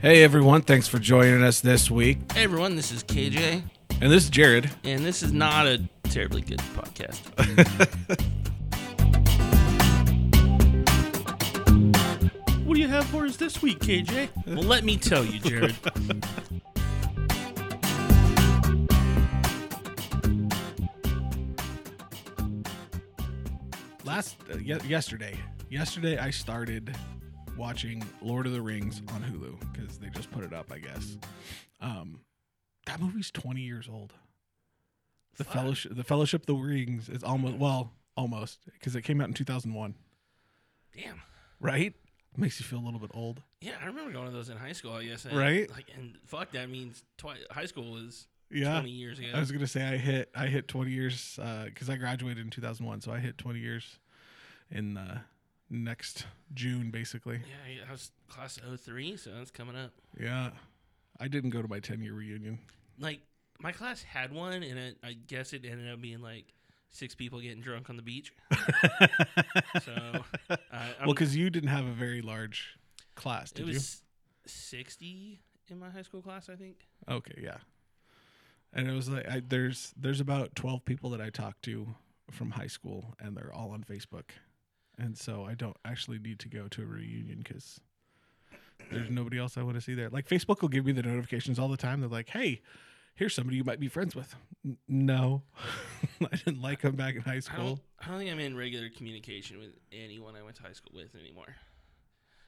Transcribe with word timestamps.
Hey 0.00 0.22
everyone, 0.22 0.62
thanks 0.62 0.86
for 0.86 0.98
joining 0.98 1.42
us 1.42 1.60
this 1.60 1.90
week. 1.90 2.18
Hey 2.32 2.44
everyone, 2.44 2.76
this 2.76 2.92
is 2.92 3.02
KJ, 3.02 3.62
And 4.00 4.12
this 4.12 4.24
is 4.24 4.30
Jared. 4.30 4.70
and 4.84 5.04
this 5.04 5.22
is 5.22 5.32
not 5.32 5.66
a 5.66 5.88
terribly 6.04 6.40
good 6.40 6.60
podcast. 6.76 7.18
what 12.64 12.74
do 12.74 12.80
you 12.80 12.88
have 12.88 13.06
for 13.06 13.24
us 13.24 13.36
this 13.36 13.60
week, 13.60 13.80
KJ? 13.80 14.28
Well, 14.46 14.62
let 14.62 14.84
me 14.84 14.96
tell 14.96 15.24
you, 15.24 15.40
Jared. 15.40 15.74
Last 24.04 24.36
uh, 24.52 24.58
ye- 24.58 24.78
yesterday, 24.86 25.36
yesterday 25.70 26.18
I 26.18 26.30
started 26.30 26.94
watching 27.58 28.02
Lord 28.22 28.46
of 28.46 28.52
the 28.52 28.62
Rings 28.62 29.02
on 29.12 29.22
Hulu 29.22 29.58
because 29.72 29.98
they 29.98 30.08
just 30.10 30.30
put 30.30 30.44
it 30.44 30.52
up, 30.52 30.70
I 30.72 30.78
guess. 30.78 31.18
Um, 31.80 32.20
that 32.86 33.00
movie's 33.00 33.30
20 33.30 33.60
years 33.60 33.88
old. 33.92 34.14
The 35.36 35.44
Fuck. 35.44 35.54
Fellowship, 35.54 35.94
the 35.96 36.04
Fellowship 36.04 36.42
of 36.42 36.46
the 36.46 36.54
Rings 36.54 37.08
is 37.08 37.22
almost 37.22 37.56
well, 37.58 37.92
almost 38.16 38.60
because 38.72 38.96
it 38.96 39.02
came 39.02 39.20
out 39.20 39.28
in 39.28 39.34
2001, 39.34 39.94
Damn. 40.96 41.20
right? 41.60 41.94
Makes 42.36 42.60
you 42.60 42.66
feel 42.66 42.78
a 42.78 42.84
little 42.84 43.00
bit 43.00 43.10
old. 43.14 43.42
Yeah, 43.60 43.72
I 43.82 43.86
remember 43.86 44.12
going 44.12 44.26
to 44.26 44.32
those 44.32 44.48
in 44.48 44.56
high 44.56 44.72
school. 44.72 44.92
I 44.92 45.04
guess. 45.04 45.26
Right? 45.26 45.68
Like, 45.70 45.86
and 45.96 46.16
fuck, 46.26 46.52
that 46.52 46.70
means 46.70 47.02
twi- 47.16 47.36
high 47.50 47.66
school 47.66 47.96
is 47.96 48.26
Yeah. 48.50 48.74
twenty 48.74 48.90
years 48.90 49.18
ago. 49.18 49.28
I 49.34 49.40
was 49.40 49.50
gonna 49.50 49.66
say 49.66 49.82
I 49.84 49.96
hit 49.96 50.30
I 50.36 50.46
hit 50.46 50.68
20 50.68 50.90
years 50.90 51.38
because 51.66 51.90
I 51.90 51.96
graduated 51.96 52.44
in 52.44 52.50
2001, 52.50 53.00
so 53.00 53.10
I 53.12 53.18
hit 53.18 53.38
20 53.38 53.58
years 53.58 53.98
in 54.70 54.96
uh, 54.96 55.20
next 55.70 56.26
June, 56.54 56.90
basically. 56.90 57.40
yeah, 57.46 57.84
I 57.88 57.92
was 57.92 58.10
class 58.28 58.58
of 58.58 58.80
03, 58.80 59.16
so 59.16 59.30
that's 59.30 59.50
coming 59.50 59.76
up. 59.76 59.92
Yeah, 60.18 60.50
I 61.20 61.28
didn't 61.28 61.50
go 61.50 61.62
to 61.62 61.68
my 61.68 61.80
10 61.80 62.02
year 62.02 62.14
reunion. 62.14 62.58
Like, 62.98 63.20
my 63.60 63.72
class 63.72 64.02
had 64.02 64.32
one, 64.32 64.62
and 64.62 64.78
it, 64.78 64.96
I 65.02 65.12
guess 65.12 65.52
it 65.52 65.64
ended 65.64 65.92
up 65.92 66.00
being 66.00 66.20
like 66.20 66.46
six 66.90 67.14
people 67.14 67.40
getting 67.40 67.60
drunk 67.60 67.90
on 67.90 67.96
the 67.96 68.02
beach. 68.02 68.32
So, 69.82 69.92
uh, 70.50 70.56
well, 71.00 71.14
because 71.14 71.36
you 71.36 71.50
didn't 71.50 71.68
have 71.68 71.86
a 71.86 71.92
very 71.92 72.20
large 72.20 72.76
class, 73.14 73.52
it 73.52 73.56
did 73.64 73.68
you? 73.68 73.80
60 74.46 75.40
in 75.70 75.78
my 75.78 75.90
high 75.90 76.02
school 76.02 76.22
class, 76.22 76.48
I 76.48 76.56
think. 76.56 76.76
Okay, 77.08 77.40
yeah. 77.42 77.58
And 78.72 78.88
it 78.88 78.92
was 78.92 79.08
like 79.08 79.28
I, 79.28 79.42
there's 79.46 79.94
there's 79.96 80.20
about 80.20 80.54
12 80.56 80.84
people 80.84 81.10
that 81.10 81.20
I 81.20 81.30
talked 81.30 81.62
to 81.64 81.86
from 82.30 82.50
high 82.50 82.66
school, 82.66 83.14
and 83.20 83.36
they're 83.36 83.52
all 83.52 83.70
on 83.70 83.82
Facebook, 83.84 84.30
and 84.98 85.16
so 85.16 85.44
I 85.44 85.54
don't 85.54 85.76
actually 85.84 86.18
need 86.18 86.38
to 86.40 86.48
go 86.48 86.68
to 86.68 86.82
a 86.82 86.86
reunion 86.86 87.38
because. 87.42 87.80
There's 88.90 89.10
nobody 89.10 89.36
else 89.38 89.58
I 89.58 89.62
want 89.62 89.74
to 89.74 89.82
see 89.82 89.94
there. 89.94 90.08
Like 90.08 90.26
Facebook 90.26 90.62
will 90.62 90.70
give 90.70 90.86
me 90.86 90.92
the 90.92 91.02
notifications 91.02 91.58
all 91.58 91.68
the 91.68 91.76
time. 91.76 92.00
They're 92.00 92.08
like, 92.08 92.30
"Hey, 92.30 92.62
here's 93.16 93.34
somebody 93.34 93.58
you 93.58 93.64
might 93.64 93.80
be 93.80 93.88
friends 93.88 94.16
with." 94.16 94.34
N- 94.64 94.78
no, 94.88 95.42
I 96.22 96.36
didn't 96.36 96.62
like 96.62 96.80
them 96.80 96.96
back 96.96 97.14
in 97.14 97.20
high 97.20 97.32
I 97.32 97.34
don't, 97.34 97.42
school. 97.42 97.80
I 98.00 98.08
don't 98.08 98.18
think 98.18 98.30
I'm 98.30 98.38
in 98.38 98.56
regular 98.56 98.88
communication 98.88 99.58
with 99.58 99.72
anyone 99.92 100.36
I 100.36 100.42
went 100.42 100.56
to 100.56 100.62
high 100.62 100.72
school 100.72 100.92
with 100.94 101.14
anymore. 101.14 101.54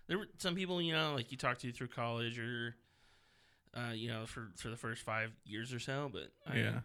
There 0.07 0.17
were 0.19 0.29
some 0.39 0.55
people, 0.55 0.81
you 0.81 0.95
know, 0.95 1.13
like 1.15 1.31
you 1.31 1.37
talk 1.37 1.59
to 1.59 1.73
through 1.73 1.89
college 1.89 2.39
or, 2.39 2.75
uh, 3.77 3.93
you 3.93 4.09
know, 4.09 4.25
for, 4.25 4.49
for 4.57 4.69
the 4.69 4.77
first 4.77 5.03
five 5.03 5.33
years 5.45 5.75
or 5.75 5.79
so. 5.79 6.11
But 6.11 6.33
I, 6.51 6.57
Yeah, 6.59 6.81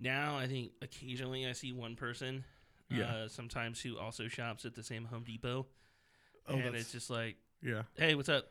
now 0.00 0.38
I 0.38 0.46
think 0.46 0.72
occasionally 0.80 1.46
I 1.46 1.52
see 1.52 1.72
one 1.72 1.94
person, 1.94 2.44
Yeah. 2.98 3.04
uh, 3.24 3.28
sometimes 3.28 3.80
who 3.80 3.98
also 3.98 4.28
shops 4.28 4.64
at 4.64 4.74
the 4.74 4.82
same 4.82 5.04
Home 5.06 5.24
Depot. 5.24 5.66
Oh, 6.48 6.54
and 6.54 6.74
it's 6.76 6.92
just 6.92 7.08
like, 7.10 7.36
yeah, 7.62 7.82
hey, 7.96 8.14
what's 8.14 8.28
up? 8.28 8.46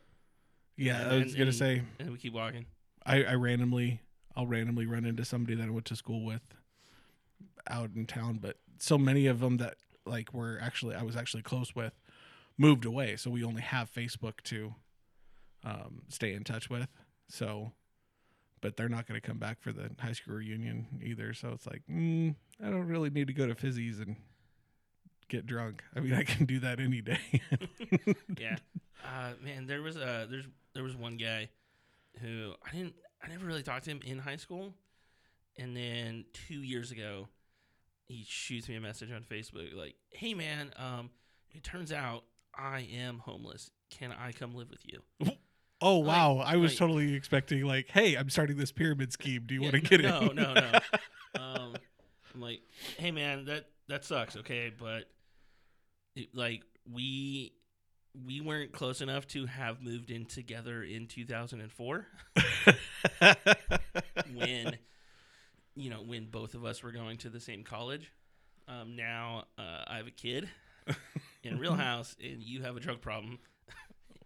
yeah. 0.76 1.02
And- 1.02 1.12
I 1.12 1.18
was 1.18 1.24
and- 1.28 1.34
gonna 1.34 1.46
and- 1.48 1.56
say 1.56 1.82
And 2.00 2.12
we 2.12 2.18
keep 2.18 2.34
walking. 2.34 2.66
I, 3.06 3.24
I 3.24 3.34
randomly 3.36 4.00
I'll 4.36 4.48
randomly 4.48 4.86
run 4.88 5.06
into 5.06 5.24
somebody 5.26 5.56
that 5.56 5.68
I 5.68 5.70
went 5.70 5.86
to 5.86 5.96
school 5.96 6.24
with 6.26 6.42
out 7.70 7.92
in 7.96 8.06
town, 8.06 8.40
but 8.42 8.58
so 8.80 8.98
many 8.98 9.28
of 9.28 9.40
them 9.40 9.58
that 9.58 9.76
like 10.06 10.34
were 10.34 10.58
actually 10.62 10.96
I 10.96 11.04
was 11.04 11.16
actually 11.16 11.44
close 11.44 11.76
with 11.76 11.94
moved 12.58 12.86
away, 12.86 13.16
so 13.16 13.30
we 13.30 13.44
only 13.44 13.62
have 13.62 13.92
Facebook 13.94 14.42
to 14.46 14.74
um, 15.64 16.02
stay 16.10 16.34
in 16.34 16.44
touch 16.44 16.70
with. 16.70 16.88
So, 17.30 17.72
but 18.62 18.76
they're 18.78 18.90
not 18.90 19.08
going 19.08 19.20
to 19.20 19.26
come 19.26 19.38
back 19.38 19.62
for 19.62 19.72
the 19.72 19.90
high 20.00 20.12
school 20.14 20.36
reunion 20.36 20.88
either. 21.04 21.34
So 21.34 21.50
it's 21.50 21.66
like, 21.66 21.82
mm, 21.90 22.36
I 22.64 22.70
don't 22.70 22.88
really 22.88 23.10
need 23.10 23.28
to 23.28 23.34
go 23.34 23.48
to 23.48 23.56
Fizzy's 23.56 24.00
and 24.00 24.16
get 25.30 25.46
drunk. 25.46 25.84
I 25.96 26.00
mean, 26.00 26.14
I 26.14 26.24
can 26.24 26.46
do 26.46 26.60
that 26.60 26.80
any 26.80 27.02
day. 27.02 27.20
yeah. 28.40 28.56
Uh, 29.06 29.34
man, 29.44 29.68
there 29.68 29.82
was 29.82 29.98
uh 29.98 30.26
there's 30.30 30.46
there 30.74 30.82
was 30.84 30.96
one 30.96 31.18
guy 31.18 31.50
who 32.22 32.54
I 32.66 32.74
didn't 32.74 32.94
I 33.22 33.28
never 33.28 33.46
really 33.46 33.62
talked 33.62 33.84
to 33.84 33.92
him 33.92 34.00
in 34.06 34.18
high 34.18 34.38
school, 34.38 34.74
and 35.58 35.76
then 35.76 36.24
two 36.48 36.62
years 36.64 36.90
ago, 36.92 37.28
he 38.06 38.24
shoots 38.26 38.70
me 38.70 38.76
a 38.78 38.80
message 38.80 39.12
on 39.12 39.24
Facebook 39.24 39.76
like, 39.76 39.96
"Hey 40.12 40.34
man, 40.34 40.72
um, 40.78 41.10
it 41.52 41.64
turns 41.66 41.92
out 41.92 42.24
I 42.58 42.88
am 42.96 43.20
homeless. 43.20 43.72
Can 43.90 44.14
I 44.14 44.32
come 44.32 44.56
live 44.56 44.70
with 44.70 44.86
you?" 44.86 45.02
oh 45.82 46.00
Like- 46.00 46.08
wow, 46.08 46.38
I 46.38 46.56
was 46.56 46.72
like- 46.72 46.78
totally 46.80 47.14
expecting 47.14 47.62
like, 47.66 47.90
hey, 47.90 48.16
I'm 48.16 48.30
starting 48.30 48.56
this 48.56 48.72
pyramid 48.72 49.12
scheme. 49.12 49.44
Do 49.46 49.54
you 49.54 49.64
Yeah, 49.64 49.70
want 49.72 49.84
to 49.84 49.90
get 49.98 50.02
no, 50.02 50.20
in? 50.30 50.36
no, 50.38 50.54
no. 50.54 50.80
um, 51.42 51.76
I'm 52.34 52.40
like, 52.40 52.62
"Hey 52.98 53.12
man, 53.12 53.44
that 53.46 53.66
that 53.90 54.06
sucks. 54.06 54.36
Okay, 54.38 54.72
but 54.78 55.06
it, 56.16 56.30
like 56.34 56.64
we." 56.92 57.54
We 58.28 58.42
weren't 58.42 58.72
close 58.74 59.02
enough 59.02 59.26
to 59.30 59.48
have 59.48 59.82
moved 59.82 60.12
in 60.12 60.26
together 60.26 60.84
in 60.84 61.08
2004. 61.08 62.06
when 64.36 64.78
you 65.76 65.90
know 65.90 65.98
when 66.06 66.26
both 66.30 66.54
of 66.54 66.64
us 66.66 66.84
were 66.84 66.92
going 66.92 67.18
to 67.18 67.30
the 67.30 67.40
same 67.40 67.64
college. 67.64 68.12
Um, 68.68 68.96
now 68.96 69.46
uh, 69.58 69.84
I 69.88 69.98
have 69.98 70.08
a 70.08 70.12
kid 70.12 70.48
in 71.44 71.58
real 71.58 71.74
house, 71.76 72.16
and 72.24 72.42
you 72.42 72.62
have 72.62 72.78
a 72.78 72.80
drug 72.80 73.02
problem, 73.02 73.40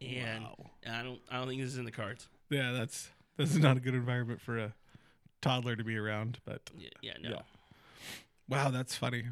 and 0.02 0.44
Wow. 0.44 0.56
I 0.86 1.04
don't 1.04 1.20
I 1.32 1.38
don't 1.38 1.48
think 1.48 1.62
this 1.62 1.72
is 1.72 1.78
in 1.78 1.86
the 1.86 1.92
cards. 1.92 2.28
Yeah, 2.50 2.74
that's 2.74 3.10
this 3.38 3.52
is 3.52 3.60
not 3.60 3.78
a 3.78 3.80
good 3.80 3.96
environment 3.96 4.42
for 4.42 4.58
a 4.58 4.74
toddler 5.42 5.76
to 5.76 5.84
be 5.84 5.96
around. 5.98 6.40
But 6.46 6.70
Yeah, 6.78 6.90
yeah 7.02 7.14
no. 7.22 7.30
Yeah. 7.30 7.42
wow, 8.50 8.70
that's 8.70 8.96
funny. 8.96 9.24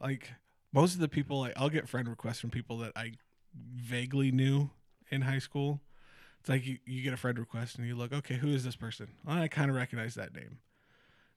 Like 0.00 0.30
most 0.72 0.94
of 0.94 1.00
the 1.00 1.08
people, 1.08 1.40
like, 1.40 1.52
I'll 1.56 1.68
get 1.68 1.88
friend 1.88 2.08
requests 2.08 2.40
from 2.40 2.50
people 2.50 2.78
that 2.78 2.92
I 2.96 3.12
vaguely 3.54 4.30
knew 4.30 4.70
in 5.10 5.22
high 5.22 5.38
school. 5.38 5.80
It's 6.40 6.48
like 6.48 6.64
you, 6.66 6.78
you 6.86 7.02
get 7.02 7.12
a 7.12 7.18
friend 7.18 7.38
request 7.38 7.76
and 7.76 7.86
you 7.86 7.94
look, 7.94 8.12
okay, 8.12 8.36
who 8.36 8.48
is 8.48 8.64
this 8.64 8.76
person? 8.76 9.08
Well, 9.26 9.36
I 9.36 9.48
kind 9.48 9.68
of 9.68 9.76
recognize 9.76 10.14
that 10.14 10.34
name. 10.34 10.58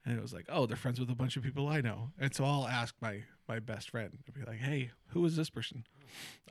And 0.06 0.18
it 0.18 0.22
was 0.22 0.34
like, 0.34 0.46
oh, 0.50 0.66
they're 0.66 0.78
friends 0.78 1.00
with 1.00 1.10
a 1.10 1.16
bunch 1.16 1.38
of 1.38 1.44
people 1.44 1.68
I 1.68 1.82
know. 1.82 2.12
And 2.20 2.34
so 2.34 2.44
I'll 2.46 2.68
ask 2.68 2.96
my 3.02 3.24
my 3.48 3.60
best 3.60 3.90
friend. 3.90 4.20
I'll 4.28 4.34
be 4.34 4.50
like, 4.50 4.60
hey, 4.60 4.92
who 5.08 5.26
is 5.26 5.36
this 5.36 5.50
person? 5.50 5.86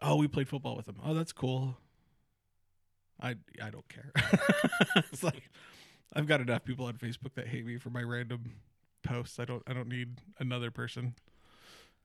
Oh, 0.00 0.16
we 0.16 0.26
played 0.28 0.48
football 0.48 0.76
with 0.76 0.86
them. 0.86 0.96
Oh, 1.04 1.14
that's 1.14 1.32
cool. 1.32 1.76
I 3.20 3.36
I 3.62 3.70
don't 3.70 3.88
care. 3.88 4.10
it's 4.96 5.22
like 5.22 5.50
I've 6.14 6.26
got 6.26 6.40
enough 6.40 6.64
people 6.64 6.86
on 6.86 6.94
Facebook 6.94 7.34
that 7.34 7.48
hate 7.48 7.66
me 7.66 7.76
for 7.76 7.90
my 7.90 8.02
random 8.02 8.54
posts. 9.02 9.38
I 9.38 9.44
don't 9.44 9.62
I 9.66 9.74
don't 9.74 9.88
need 9.88 10.20
another 10.38 10.70
person. 10.70 11.14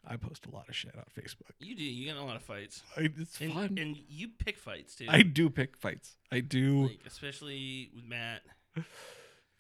I 0.10 0.16
post 0.16 0.46
a 0.46 0.50
lot 0.56 0.70
of 0.70 0.76
shit 0.76 0.96
on 0.96 1.04
Facebook. 1.16 1.52
You 1.60 1.76
do. 1.76 1.84
You 1.84 2.06
get 2.06 2.12
in 2.16 2.22
a 2.22 2.26
lot 2.26 2.36
of 2.38 2.44
fights, 2.44 2.82
I, 2.96 3.10
it's 3.18 3.40
and, 3.42 3.54
fun. 3.54 3.78
and 3.78 3.98
you 4.08 4.30
pick 4.30 4.58
fights 4.58 4.96
too. 4.96 5.06
I 5.10 5.22
do 5.22 5.50
pick 5.50 5.76
fights. 5.76 6.16
I 6.32 6.40
do. 6.40 6.84
like, 6.88 7.02
especially 7.06 7.90
with 7.94 8.06
Matt. 8.06 8.42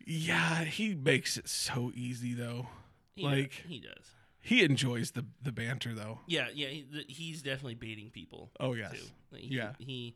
yeah, 0.05 0.63
he 0.63 0.95
makes 0.95 1.37
it 1.37 1.47
so 1.49 1.91
easy 1.93 2.33
though. 2.33 2.67
He 3.15 3.23
Like- 3.23 3.49
does, 3.63 3.65
he 3.67 3.79
does. 3.79 4.11
He 4.39 4.63
enjoys 4.63 5.11
the 5.11 5.25
the 5.41 5.51
banter 5.51 5.93
though. 5.93 6.19
Yeah, 6.25 6.47
yeah. 6.53 6.67
He, 6.67 6.85
the, 6.89 7.03
he's 7.09 7.41
definitely 7.41 7.75
baiting 7.75 8.11
people 8.11 8.49
Oh 8.61 8.73
yes. 8.73 8.95
Like, 9.31 9.41
he, 9.41 9.55
Yeah. 9.57 9.71
He 9.77 10.15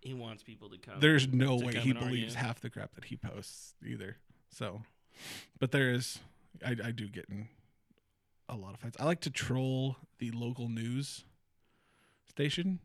he 0.00 0.14
wants 0.14 0.42
people 0.42 0.68
to 0.70 0.78
come. 0.78 0.98
There's 0.98 1.28
no 1.28 1.54
way 1.56 1.74
he 1.76 1.92
believes 1.92 2.34
half 2.34 2.60
the 2.60 2.70
crap 2.70 2.94
that 2.96 3.04
he 3.04 3.16
posts 3.16 3.74
either. 3.86 4.16
So, 4.50 4.82
but 5.60 5.70
there 5.70 5.90
is, 5.92 6.18
I, 6.64 6.76
I 6.82 6.90
do 6.90 7.06
get 7.08 7.26
in 7.28 7.48
a 8.48 8.56
lot 8.56 8.74
of 8.74 8.80
fights. 8.80 8.96
I 8.98 9.04
like 9.04 9.20
to 9.22 9.30
troll 9.30 9.96
the 10.18 10.30
local 10.30 10.68
news 10.68 11.24
station. 12.28 12.80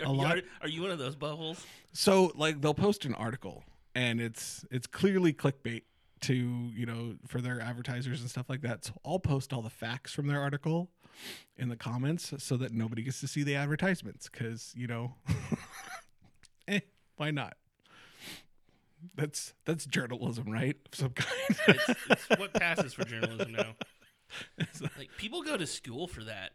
Are, 0.00 0.06
a 0.06 0.10
lot- 0.12 0.36
Are, 0.38 0.42
are 0.62 0.68
you 0.68 0.82
one 0.82 0.90
of 0.90 0.98
those 0.98 1.16
buttholes? 1.16 1.64
So 1.92 2.32
like 2.34 2.60
they'll 2.60 2.74
post 2.74 3.04
an 3.04 3.14
article 3.14 3.64
and 3.94 4.20
it's 4.20 4.64
it's 4.70 4.86
clearly 4.86 5.32
clickbait 5.32 5.82
to, 6.20 6.34
you 6.34 6.84
know, 6.86 7.14
for 7.26 7.40
their 7.40 7.60
advertisers 7.60 8.20
and 8.20 8.28
stuff 8.30 8.46
like 8.48 8.62
that. 8.62 8.84
So 8.84 8.92
I'll 9.04 9.18
post 9.20 9.52
all 9.52 9.62
the 9.62 9.70
facts 9.70 10.12
from 10.12 10.26
their 10.26 10.40
article 10.40 10.90
in 11.56 11.68
the 11.68 11.76
comments 11.76 12.32
so 12.38 12.56
that 12.56 12.72
nobody 12.72 13.02
gets 13.02 13.20
to 13.20 13.28
see 13.28 13.42
the 13.42 13.54
advertisements 13.56 14.28
cuz, 14.28 14.72
you 14.76 14.86
know, 14.86 15.14
eh, 16.68 16.80
why 17.16 17.30
not? 17.30 17.56
That's 19.14 19.54
that's 19.64 19.86
journalism, 19.86 20.50
right? 20.50 20.76
Of 20.92 20.98
some 20.98 21.10
kind. 21.10 21.58
It's, 21.68 22.00
it's 22.10 22.28
what 22.40 22.52
passes 22.54 22.94
for 22.94 23.04
journalism 23.04 23.52
now. 23.52 23.74
Like 24.98 25.10
people 25.18 25.42
go 25.42 25.56
to 25.56 25.66
school 25.66 26.06
for 26.06 26.24
that. 26.24 26.50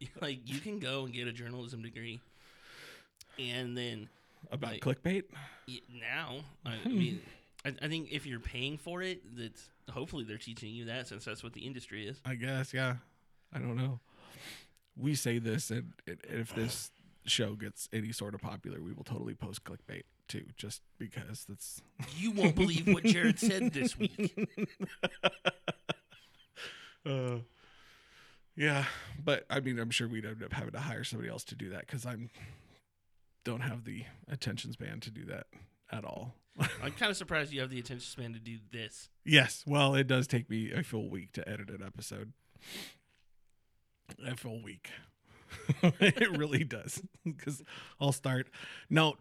Like 0.20 0.40
you 0.48 0.60
can 0.60 0.78
go 0.78 1.04
and 1.04 1.12
get 1.12 1.26
a 1.26 1.32
journalism 1.32 1.82
degree, 1.82 2.20
and 3.38 3.76
then 3.76 4.08
About 4.52 4.72
Like- 4.72 4.80
clickbait? 4.80 5.24
Now, 6.00 6.44
I, 6.64 6.74
I 6.74 6.76
Hmm. 6.78 6.98
mean, 6.98 7.20
I, 7.64 7.74
I 7.82 7.88
think 7.88 8.08
if 8.12 8.24
you're 8.24 8.38
paying 8.40 8.78
for 8.78 9.02
it, 9.02 9.20
that's 9.36 9.68
hopefully 9.90 10.22
they're 10.24 10.38
teaching 10.38 10.70
you 10.72 10.84
that 10.84 11.08
since 11.08 11.24
that's 11.24 11.42
what 11.42 11.52
the 11.52 11.62
industry 11.66 12.06
is. 12.06 12.20
I 12.24 12.36
guess, 12.36 12.72
yeah. 12.72 12.96
I 13.52 13.58
don't 13.58 13.76
know. 13.76 13.98
We 14.96 15.14
say 15.16 15.38
this, 15.40 15.70
and 15.70 15.92
and 16.06 16.18
if 16.28 16.54
this 16.54 16.90
show 17.26 17.54
gets 17.54 17.88
any 17.92 18.12
sort 18.12 18.34
of 18.34 18.40
popular, 18.40 18.80
we 18.80 18.92
will 18.92 19.04
totally 19.04 19.34
post 19.34 19.64
clickbait 19.64 20.02
too, 20.28 20.44
just 20.56 20.82
because 20.98 21.44
that's. 21.48 21.82
You 22.16 22.30
won't 22.30 22.54
believe 22.54 22.86
what 22.86 23.02
Jared 23.04 23.38
said 23.40 23.72
this 23.72 23.98
week. 23.98 24.36
Uh, 27.06 27.38
yeah, 28.56 28.84
but 29.22 29.44
I 29.48 29.60
mean, 29.60 29.78
I'm 29.78 29.90
sure 29.90 30.08
we'd 30.08 30.24
end 30.24 30.42
up 30.42 30.52
having 30.52 30.72
to 30.72 30.80
hire 30.80 31.04
somebody 31.04 31.30
else 31.30 31.44
to 31.44 31.54
do 31.54 31.70
that 31.70 31.86
because 31.86 32.04
I'm 32.04 32.30
don't 33.44 33.60
have 33.60 33.84
the 33.84 34.04
attention 34.30 34.72
span 34.72 35.00
to 35.00 35.10
do 35.10 35.24
that 35.26 35.46
at 35.90 36.04
all. 36.04 36.34
I'm 36.82 36.92
kind 36.92 37.10
of 37.10 37.16
surprised 37.16 37.52
you 37.52 37.60
have 37.60 37.70
the 37.70 37.78
attention 37.78 38.06
span 38.06 38.32
to 38.34 38.40
do 38.40 38.58
this. 38.72 39.08
Yes, 39.24 39.64
well, 39.66 39.94
it 39.94 40.06
does 40.06 40.26
take 40.26 40.50
me 40.50 40.72
a 40.72 40.82
full 40.82 41.08
week 41.08 41.32
to 41.32 41.48
edit 41.48 41.70
an 41.70 41.82
episode. 41.86 42.32
A 44.26 44.36
full 44.36 44.62
week. 44.62 44.90
it 45.82 46.36
really 46.36 46.64
does. 46.64 47.02
Because 47.24 47.62
I'll 48.00 48.12
start. 48.12 48.48
No, 48.90 49.14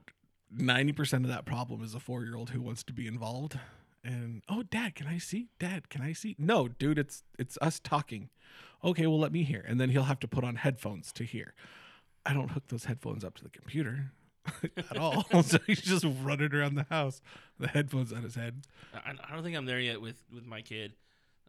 90% 0.55 1.23
of 1.23 1.27
that 1.27 1.45
problem 1.45 1.83
is 1.83 1.93
a 1.93 1.99
four 1.99 2.23
year 2.23 2.35
old 2.35 2.49
who 2.49 2.61
wants 2.61 2.83
to 2.83 2.93
be 2.93 3.07
involved. 3.07 3.59
And, 4.07 4.41
oh, 4.47 4.63
dad, 4.63 4.95
can 4.95 5.07
I 5.07 5.17
see? 5.17 5.49
Dad, 5.59 5.89
can 5.89 6.01
I 6.01 6.13
see? 6.13 6.35
No, 6.39 6.67
dude, 6.69 6.97
it's 6.97 7.23
it's 7.37 7.57
us 7.61 7.79
talking. 7.79 8.29
Okay, 8.83 9.05
well, 9.07 9.19
let 9.19 9.31
me 9.33 9.43
hear. 9.43 9.63
And 9.67 9.79
then 9.81 9.89
he'll 9.89 10.03
have 10.03 10.19
to 10.21 10.27
put 10.27 10.43
on 10.43 10.55
headphones 10.55 11.11
to 11.13 11.23
hear. 11.23 11.53
I 12.25 12.33
don't 12.33 12.51
hook 12.51 12.63
those 12.69 12.85
headphones 12.85 13.23
up 13.23 13.35
to 13.37 13.43
the 13.43 13.49
computer 13.49 14.11
at 14.77 14.97
all. 14.97 15.25
so 15.43 15.57
he's 15.67 15.81
just 15.81 16.05
running 16.23 16.53
around 16.53 16.75
the 16.75 16.85
house, 16.89 17.21
the 17.59 17.67
headphones 17.67 18.13
on 18.13 18.23
his 18.23 18.35
head. 18.35 18.61
I, 18.93 19.11
I 19.29 19.33
don't 19.33 19.43
think 19.43 19.57
I'm 19.57 19.65
there 19.65 19.79
yet 19.79 19.99
with 20.01 20.23
with 20.33 20.45
my 20.45 20.61
kid. 20.61 20.93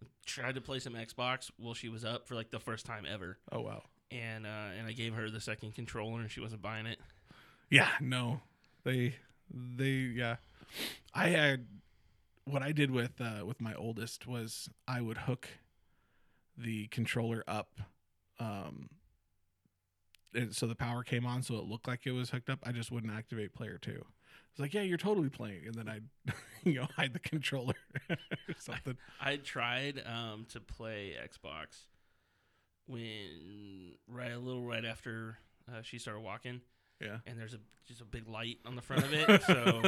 I 0.03 0.07
tried 0.27 0.55
to 0.57 0.61
play 0.61 0.79
some 0.81 0.95
Xbox 0.95 1.51
while 1.59 1.75
she 1.75 1.89
was 1.89 2.05
up 2.05 2.27
for 2.27 2.35
like 2.35 2.51
the 2.51 2.61
first 2.61 2.87
time 2.87 3.05
ever, 3.09 3.39
Oh, 3.53 3.61
wow. 3.61 3.83
and 4.11 4.47
uh, 4.47 4.71
and 4.79 4.87
I 4.89 4.93
gave 4.93 5.15
her 5.15 5.31
the 5.31 5.41
second 5.41 5.75
controller 5.75 6.21
and 6.21 6.31
she 6.31 6.41
wasn't 6.41 6.63
buying 6.63 6.87
it. 6.87 6.99
Yeah, 7.71 7.89
no. 8.01 8.41
They 8.85 9.15
they 9.53 9.91
yeah. 9.91 10.37
I 11.15 11.29
had 11.29 11.67
what 12.49 12.63
I 12.63 12.73
did 12.73 12.91
with 12.91 13.21
uh 13.21 13.45
with 13.45 13.61
my 13.61 13.75
oldest 13.75 14.27
was 14.27 14.69
I 14.87 15.01
would 15.01 15.19
hook 15.19 15.49
the 16.57 16.89
controller 16.89 17.45
up 17.47 17.81
um 18.41 18.91
and 20.35 20.55
so 20.55 20.67
the 20.67 20.75
power 20.75 21.03
came 21.03 21.25
on 21.27 21.43
so 21.43 21.57
it 21.57 21.65
looked 21.65 21.89
like 21.89 22.07
it 22.07 22.13
was 22.13 22.31
hooked 22.31 22.51
up. 22.51 22.61
I 22.63 22.73
just 22.73 22.91
wouldn't 22.93 23.13
activate 23.13 23.55
player 23.55 23.79
2. 23.81 24.05
It's 24.51 24.61
like, 24.61 24.75
"Yeah, 24.75 24.83
you're 24.83 24.99
totally 24.99 25.31
playing." 25.31 25.67
And 25.67 25.75
then 25.75 25.89
I'd 25.89 26.05
you 26.65 26.75
know, 26.75 26.89
hide 26.97 27.13
the 27.13 27.19
controller 27.19 27.75
or 28.11 28.17
something. 28.59 28.97
I 29.21 29.37
tried 29.37 30.03
um, 30.05 30.47
to 30.51 30.61
play 30.61 31.15
Xbox 31.23 31.87
when 32.87 33.95
right 34.09 34.33
a 34.33 34.39
little 34.39 34.65
right 34.65 34.85
after 34.85 35.39
uh, 35.71 35.83
she 35.83 35.99
started 35.99 36.21
walking, 36.21 36.61
Yeah. 37.01 37.19
and 37.27 37.39
there's 37.39 37.55
a 37.55 37.59
just 37.87 38.01
a 38.01 38.05
big 38.05 38.29
light 38.29 38.59
on 38.67 38.75
the 38.77 38.83
front 38.83 39.05
of 39.05 39.13
it. 39.15 39.43
So 39.45 39.83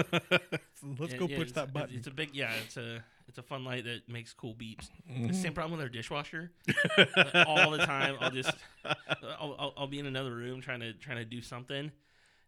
let's 0.98 1.12
it- 1.12 1.18
go 1.18 1.26
yeah, 1.26 1.36
push 1.38 1.52
that 1.52 1.72
button. 1.72 1.96
It's 1.96 2.06
a 2.06 2.10
big 2.10 2.30
yeah. 2.34 2.52
It's 2.64 2.76
a 2.76 3.04
it's 3.28 3.38
a 3.38 3.42
fun 3.42 3.64
light 3.64 3.84
that 3.84 4.08
makes 4.08 4.32
cool 4.32 4.54
beeps. 4.54 4.88
Mhm. 5.10 5.28
The 5.28 5.34
same 5.34 5.52
problem 5.52 5.72
with 5.78 5.80
our 5.82 5.88
dishwasher. 5.88 6.50
Like, 6.96 7.34
all 7.46 7.70
the 7.70 7.78
time, 7.78 8.16
I'll 8.20 8.30
just 8.30 8.52
I'll, 8.84 9.56
I'll, 9.58 9.74
I'll 9.76 9.86
be 9.86 9.98
in 9.98 10.06
another 10.06 10.34
room 10.34 10.60
trying 10.60 10.80
to 10.80 10.92
trying 10.94 11.18
to 11.18 11.24
do 11.24 11.40
something, 11.42 11.92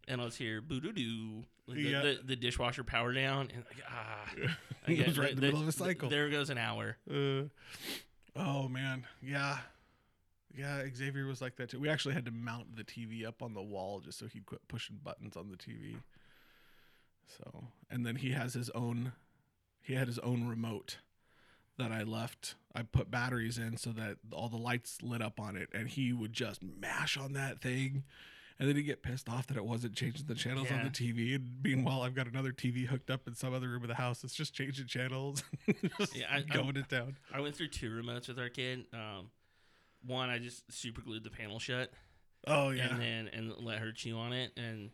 and 0.08 0.20
I'll 0.20 0.28
just 0.28 0.38
hear 0.38 0.60
boo 0.60 0.80
doo 0.80 0.92
doo. 0.92 1.44
The, 1.68 1.80
Yeah. 1.80 2.02
the, 2.02 2.18
the 2.24 2.36
dishwasher 2.36 2.82
power 2.82 3.12
down, 3.12 3.48
and 3.54 3.64
like, 3.64 3.82
ah, 3.88 4.28
It 4.88 5.06
was 5.06 5.16
right 5.18 5.30
in 5.30 5.36
the 5.36 5.40
th- 5.42 5.52
middle 5.52 5.60
of 5.62 5.68
a 5.68 5.72
cycle. 5.72 6.08
There 6.08 6.28
goes 6.28 6.50
an 6.50 6.58
hour. 6.58 6.96
Uh, 7.08 7.42
oh 8.34 8.68
man, 8.68 9.06
yeah, 9.22 9.58
yeah. 10.56 10.82
Xavier 10.94 11.26
was 11.26 11.40
like 11.40 11.56
that 11.56 11.70
too. 11.70 11.80
We 11.80 11.88
actually 11.88 12.14
had 12.14 12.24
to 12.26 12.30
mount 12.32 12.76
the 12.76 12.84
TV 12.84 13.26
up 13.26 13.42
on 13.42 13.54
the 13.54 13.62
wall 13.62 14.00
just 14.00 14.18
so 14.18 14.26
he'd 14.26 14.46
quit 14.46 14.66
pushing 14.68 14.98
buttons 15.02 15.36
on 15.36 15.48
the 15.50 15.56
TV. 15.56 15.96
So, 17.38 17.64
and 17.90 18.04
then 18.04 18.16
he 18.16 18.32
has 18.32 18.54
his 18.54 18.70
own. 18.70 19.12
He 19.80 19.94
had 19.94 20.06
his 20.06 20.18
own 20.20 20.46
remote 20.46 20.98
that 21.78 21.90
I 21.90 22.02
left. 22.02 22.54
I 22.74 22.82
put 22.82 23.10
batteries 23.10 23.58
in 23.58 23.76
so 23.76 23.90
that 23.90 24.16
all 24.32 24.48
the 24.48 24.56
lights 24.56 24.98
lit 25.02 25.22
up 25.22 25.40
on 25.40 25.56
it, 25.56 25.68
and 25.74 25.88
he 25.88 26.12
would 26.12 26.32
just 26.32 26.62
mash 26.62 27.16
on 27.16 27.32
that 27.32 27.60
thing. 27.60 28.04
And 28.58 28.68
then 28.68 28.76
he'd 28.76 28.82
get 28.84 29.02
pissed 29.02 29.28
off 29.28 29.48
that 29.48 29.56
it 29.56 29.64
wasn't 29.64 29.96
changing 29.96 30.26
the 30.26 30.34
channels 30.36 30.70
on 30.70 30.84
the 30.84 30.90
TV. 30.90 31.34
And 31.34 31.56
meanwhile, 31.64 32.02
I've 32.02 32.14
got 32.14 32.28
another 32.28 32.52
TV 32.52 32.86
hooked 32.86 33.10
up 33.10 33.26
in 33.26 33.34
some 33.34 33.52
other 33.52 33.68
room 33.68 33.82
of 33.82 33.88
the 33.88 33.94
house. 33.96 34.22
It's 34.22 34.34
just 34.34 34.54
changing 34.54 34.86
channels, 34.86 35.42
just 35.98 36.14
Yeah, 36.14 36.26
I- 36.30 36.36
I- 36.36 36.42
going 36.42 36.76
it 36.76 36.88
down. 36.88 37.16
I 37.32 37.40
went 37.40 37.56
through 37.56 37.68
two 37.68 37.90
remotes 37.90 38.28
with 38.28 38.38
our 38.38 38.50
kid. 38.50 38.84
Um, 38.92 39.30
one, 40.06 40.30
I 40.30 40.38
just 40.38 40.70
super 40.72 41.00
glued 41.02 41.24
the 41.24 41.30
panel 41.30 41.58
shut, 41.58 41.90
Oh 42.46 42.70
yeah. 42.70 42.88
and 42.90 43.00
then 43.00 43.28
and 43.32 43.52
let 43.58 43.78
her 43.78 43.92
chew 43.92 44.16
on 44.18 44.32
it, 44.32 44.52
and 44.56 44.90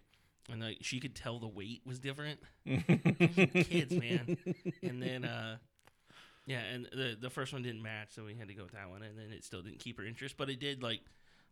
and 0.50 0.60
like 0.60 0.78
she 0.82 1.00
could 1.00 1.14
tell 1.14 1.38
the 1.38 1.48
weight 1.48 1.82
was 1.86 1.98
different. 1.98 2.40
Kids, 2.66 3.92
man. 3.94 4.36
And 4.82 5.02
then 5.02 5.24
uh, 5.24 5.56
yeah, 6.46 6.60
and 6.60 6.86
the 6.92 7.16
the 7.20 7.30
first 7.30 7.52
one 7.52 7.62
didn't 7.62 7.82
match, 7.82 8.08
so 8.14 8.24
we 8.24 8.34
had 8.34 8.48
to 8.48 8.54
go 8.54 8.62
with 8.64 8.72
that 8.72 8.88
one, 8.90 9.02
and 9.02 9.18
then 9.18 9.30
it 9.30 9.44
still 9.44 9.62
didn't 9.62 9.80
keep 9.80 9.98
her 9.98 10.04
interest, 10.04 10.36
but 10.36 10.48
it 10.50 10.60
did 10.60 10.82
like. 10.82 11.00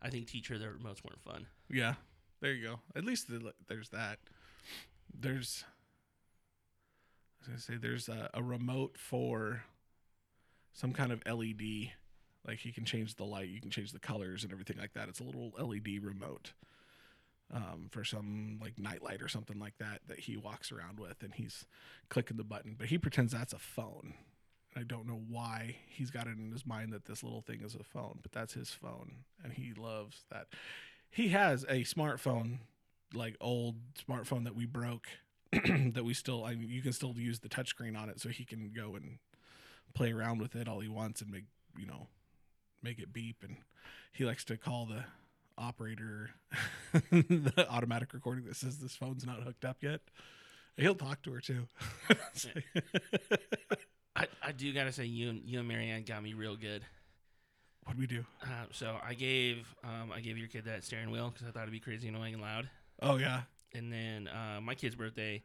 I 0.03 0.11
think 0.11 0.27
teach 0.29 0.49
her 0.49 0.59
that 0.59 0.79
remotes 0.79 1.03
weren't 1.03 1.23
fun. 1.25 1.47
Yeah. 1.71 1.95
There 2.43 2.53
you 2.53 2.63
go. 2.69 2.81
At 2.95 3.05
least 3.07 3.29
the, 3.29 3.55
there's 3.67 3.89
that. 3.89 4.19
There's. 5.19 5.65
I 7.49 7.53
was 7.53 7.65
gonna 7.67 7.79
say 7.79 7.81
there's 7.81 8.09
a, 8.11 8.29
a 8.35 8.43
remote 8.43 8.99
for 8.99 9.63
some 10.75 10.93
kind 10.93 11.13
of 11.13 11.23
LED. 11.27 11.93
Like 12.47 12.65
you 12.65 12.73
can 12.73 12.85
change 12.85 13.15
the 13.17 13.25
light, 13.25 13.49
you 13.49 13.61
can 13.61 13.71
change 13.71 13.93
the 13.93 13.99
colors 13.99 14.45
and 14.45 14.53
everything 14.53 14.79
like 14.79 14.93
that. 14.95 15.09
It's 15.09 15.21
a 15.21 15.25
little 15.25 15.53
LED 15.59 16.03
remote 16.03 16.53
um, 17.53 17.89
for 17.91 18.05
some 18.05 18.59
like 18.61 18.79
nightlight 18.79 19.23
or 19.23 19.29
something 19.29 19.59
like 19.59 19.79
that 19.79 20.01
that 20.09 20.21
he 20.21 20.37
walks 20.37 20.73
around 20.73 20.99
with, 20.99 21.23
and 21.23 21.35
he's 21.35 21.65
clicking 22.09 22.37
the 22.37 22.45
button, 22.45 22.75
but 22.79 22.89
he 22.89 22.99
pretends 22.99 23.33
that's 23.33 23.53
a 23.53 23.59
phone. 23.59 24.15
I 24.77 24.83
don't 24.83 25.07
know 25.07 25.23
why 25.29 25.77
he's 25.89 26.11
got 26.11 26.27
it 26.27 26.37
in 26.37 26.53
his 26.53 26.67
mind 26.67 26.93
that 26.93 27.07
this 27.07 27.23
little 27.23 27.41
thing 27.41 27.63
is 27.63 27.75
a 27.75 27.83
phone, 27.83 28.19
but 28.23 28.33
that's 28.33 28.55
his 28.55 28.71
phone, 28.71 29.25
and 29.43 29.53
he 29.53 29.73
loves 29.77 30.25
that. 30.31 30.49
He 31.11 31.29
has 31.29 31.65
a 31.65 31.83
smartphone, 31.83 32.59
like 33.15 33.37
old 33.41 33.77
smartphone 34.07 34.45
that 34.45 34.55
we 34.55 34.67
broke, 34.67 35.07
that 35.53 36.05
we 36.05 36.15
still. 36.15 36.45
I 36.45 36.55
mean, 36.55 36.69
you 36.69 36.83
can 36.83 36.93
still 36.93 37.15
use 37.17 37.41
the 37.41 37.49
touchscreen 37.49 37.97
on 37.97 38.09
it, 38.09 38.21
so 38.21 38.29
he 38.29 38.45
can 38.45 38.73
go 38.75 38.97
and 38.97 39.19
play 39.95 40.13
around 40.13 40.41
with 40.41 40.55
it 40.55 40.69
all 40.69 40.81
he 40.81 40.89
wants 40.89 41.23
and 41.23 41.31
make 41.31 41.45
you 41.79 41.87
know 41.87 42.07
make 42.87 42.99
it 43.01 43.13
beep. 43.13 43.43
And 43.43 43.57
he 44.13 44.25
likes 44.25 44.45
to 44.45 44.57
call 44.57 44.87
the 44.87 45.05
operator 45.59 46.31
the 47.11 47.67
automatic 47.69 48.15
recording 48.15 48.45
that 48.45 48.57
says 48.57 48.79
this 48.79 48.95
phone's 48.95 49.27
not 49.27 49.43
hooked 49.43 49.65
up 49.65 49.79
yet. 49.83 50.01
He'll 50.77 50.95
talk 50.95 51.23
to 51.23 51.33
her 51.33 51.41
too. 51.41 51.67
I, 54.17 54.27
I 54.43 54.53
do 54.53 54.73
gotta 54.73 54.93
say 54.93 55.05
you 55.05 55.31
and 55.31 55.43
you 55.45 55.59
and 55.59 55.67
Marianne 55.67 56.05
got 56.05 56.23
me 56.23 56.35
real 56.35 56.57
good. 56.57 56.83
What'd 57.85 57.99
we 57.99 58.07
do? 58.07 58.25
Uh, 58.43 58.67
so 58.73 58.97
I 59.03 59.15
gave 59.15 59.75
um, 59.83 60.13
I 60.15 60.21
gave 60.21 60.39
your 60.39 60.49
kid 60.49 60.67
that 60.67 60.85
steering 60.85 61.11
wheel 61.11 61.31
because 61.33 61.49
I 61.49 61.51
thought 61.51 61.63
it'd 61.63 61.73
be 61.73 61.81
crazy 61.81 62.09
annoying 62.09 62.35
and 62.35 62.43
loud. 62.43 62.69
Oh 63.01 63.17
yeah. 63.17 63.43
And 63.75 63.93
then 63.93 64.29
uh, 64.29 64.61
my 64.61 64.75
kid's 64.75 64.95
birthday, 64.95 65.43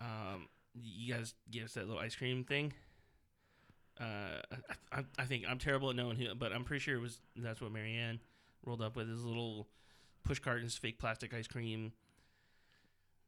um, 0.00 0.48
you 0.74 1.14
guys 1.14 1.34
gave 1.50 1.64
us 1.64 1.74
that 1.74 1.86
little 1.86 2.00
ice 2.00 2.16
cream 2.16 2.44
thing. 2.44 2.72
Uh, 4.00 4.04
I, 4.92 4.98
I, 5.00 5.04
I 5.18 5.24
think 5.24 5.44
I'm 5.48 5.58
terrible 5.58 5.90
at 5.90 5.96
knowing 5.96 6.16
who, 6.16 6.34
but 6.34 6.52
I'm 6.52 6.64
pretty 6.64 6.80
sure 6.80 6.94
it 6.96 7.00
was 7.00 7.18
that's 7.36 7.60
what 7.60 7.72
Marianne 7.72 8.20
rolled 8.64 8.82
up 8.82 8.96
with 8.96 9.08
his 9.08 9.24
little 9.24 9.66
push 10.24 10.38
cartons, 10.38 10.76
fake 10.76 10.98
plastic 10.98 11.34
ice 11.34 11.46
cream 11.48 11.92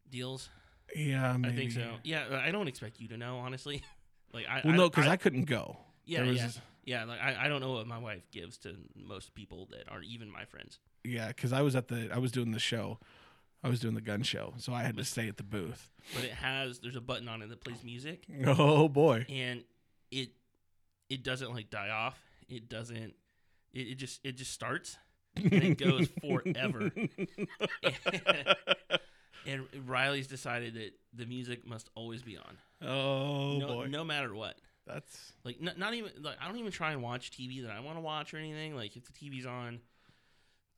deals. 0.08 0.48
Yeah, 0.94 1.36
maybe. 1.36 1.54
I 1.54 1.56
think 1.56 1.72
so. 1.72 1.94
Yeah, 2.02 2.24
I 2.44 2.50
don't 2.50 2.68
expect 2.68 3.00
you 3.00 3.08
to 3.08 3.16
know 3.16 3.38
honestly. 3.38 3.82
like 4.32 4.46
I 4.48 4.60
Well, 4.64 4.74
I, 4.74 4.76
no, 4.76 4.90
because 4.90 5.06
I, 5.06 5.16
couldn't 5.16 5.44
go. 5.44 5.76
yeah 6.04 6.22
yeah 6.24 6.42
this- 6.46 6.60
yeah 6.84 7.04
like 7.04 7.20
I, 7.20 7.44
I 7.44 7.48
don't 7.48 7.60
know 7.60 7.72
what 7.72 7.86
my 7.86 7.98
wife 7.98 8.22
gives 8.32 8.56
to 8.58 8.74
most 8.96 9.34
people 9.34 9.68
that 9.70 9.84
aren't 9.90 10.06
even 10.06 10.30
my 10.30 10.44
friends. 10.44 10.78
yeah, 11.04 11.28
because 11.28 11.52
I 11.52 11.62
was 11.62 11.76
at 11.76 11.88
the 11.88 12.10
I 12.12 12.18
was 12.18 12.32
doing 12.32 12.52
the 12.52 12.58
show, 12.58 12.98
I 13.62 13.68
was 13.68 13.80
doing 13.80 13.94
the 13.94 14.00
gun 14.00 14.22
show, 14.22 14.54
so 14.58 14.72
I 14.72 14.82
had 14.82 14.96
to 14.96 15.04
stay 15.04 15.28
at 15.28 15.36
the 15.36 15.42
booth. 15.42 15.90
But 16.14 16.24
it 16.24 16.32
has 16.32 16.80
there's 16.80 16.96
a 16.96 17.00
button 17.00 17.28
on 17.28 17.42
it 17.42 17.48
that 17.50 17.60
plays 17.60 17.84
music. 17.84 18.24
Oh 18.46 18.88
boy. 18.88 19.26
and 19.28 19.62
it 20.10 20.30
it 21.10 21.22
doesn't 21.22 21.52
like 21.52 21.68
die 21.70 21.90
off. 21.90 22.18
It 22.48 22.68
doesn't. 22.70 23.14
It, 23.72 23.80
it 23.88 23.94
just 23.96 24.20
it 24.24 24.36
just 24.36 24.52
starts 24.52 24.96
and 25.36 25.52
it 25.52 25.76
goes 25.78 26.08
forever. 26.22 26.90
and 29.46 29.66
Riley's 29.86 30.26
decided 30.26 30.74
that 30.74 30.92
the 31.14 31.26
music 31.26 31.66
must 31.66 31.88
always 31.94 32.22
be 32.22 32.36
on. 32.36 32.56
oh 32.88 33.58
no, 33.58 33.66
boy. 33.68 33.86
no 33.86 34.04
matter 34.04 34.34
what. 34.34 34.56
That's 34.86 35.32
Like 35.44 35.56
n- 35.62 35.74
not 35.76 35.94
even 35.94 36.10
like 36.20 36.36
I 36.42 36.48
don't 36.48 36.56
even 36.58 36.72
try 36.72 36.92
and 36.92 37.02
watch 37.02 37.30
TV 37.30 37.62
that 37.62 37.70
I 37.72 37.80
want 37.80 37.96
to 37.96 38.00
watch 38.00 38.34
or 38.34 38.38
anything. 38.38 38.74
Like 38.74 38.96
if 38.96 39.04
the 39.04 39.12
TV's 39.12 39.46
on, 39.46 39.80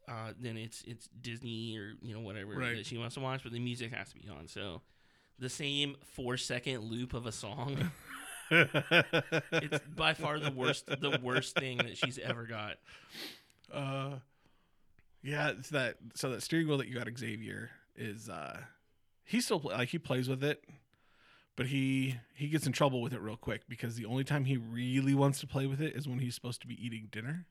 uh, 0.08 0.32
then 0.38 0.56
it's 0.56 0.82
it's 0.86 1.08
Disney 1.20 1.76
or 1.78 1.92
you 2.02 2.14
know 2.14 2.20
whatever 2.20 2.52
Right. 2.54 2.76
that 2.76 2.86
she 2.86 2.98
wants 2.98 3.14
to 3.14 3.20
watch, 3.20 3.42
but 3.42 3.52
the 3.52 3.58
music 3.60 3.92
has 3.94 4.10
to 4.10 4.16
be 4.16 4.28
on. 4.28 4.48
So 4.48 4.82
the 5.38 5.48
same 5.48 5.96
four 6.04 6.36
second 6.36 6.80
loop 6.90 7.14
of 7.14 7.24
a 7.26 7.32
song, 7.32 7.90
it's 8.52 9.78
by 9.96 10.14
far 10.14 10.38
the 10.38 10.50
worst 10.50 10.86
the 10.86 11.18
worst 11.22 11.56
thing 11.56 11.78
that 11.78 11.96
she's 11.96 12.18
ever 12.18 12.44
got. 12.44 12.76
Uh, 13.72 14.16
yeah, 15.22 15.50
it's 15.50 15.70
that. 15.70 15.96
So 16.14 16.30
that 16.30 16.42
steering 16.42 16.68
wheel 16.68 16.78
that 16.78 16.88
you 16.88 16.94
got, 16.94 17.08
Xavier, 17.16 17.70
is 17.96 18.28
uh, 18.28 18.58
he 19.24 19.40
still 19.40 19.60
like 19.64 19.88
he 19.88 19.98
plays 19.98 20.28
with 20.28 20.44
it, 20.44 20.64
but 21.56 21.66
he 21.66 22.16
he 22.34 22.48
gets 22.48 22.66
in 22.66 22.72
trouble 22.72 23.00
with 23.00 23.12
it 23.12 23.20
real 23.20 23.36
quick 23.36 23.62
because 23.68 23.96
the 23.96 24.06
only 24.06 24.24
time 24.24 24.44
he 24.44 24.56
really 24.56 25.14
wants 25.14 25.40
to 25.40 25.46
play 25.46 25.66
with 25.66 25.80
it 25.80 25.94
is 25.94 26.08
when 26.08 26.18
he's 26.18 26.34
supposed 26.34 26.60
to 26.62 26.66
be 26.66 26.84
eating 26.84 27.08
dinner, 27.10 27.46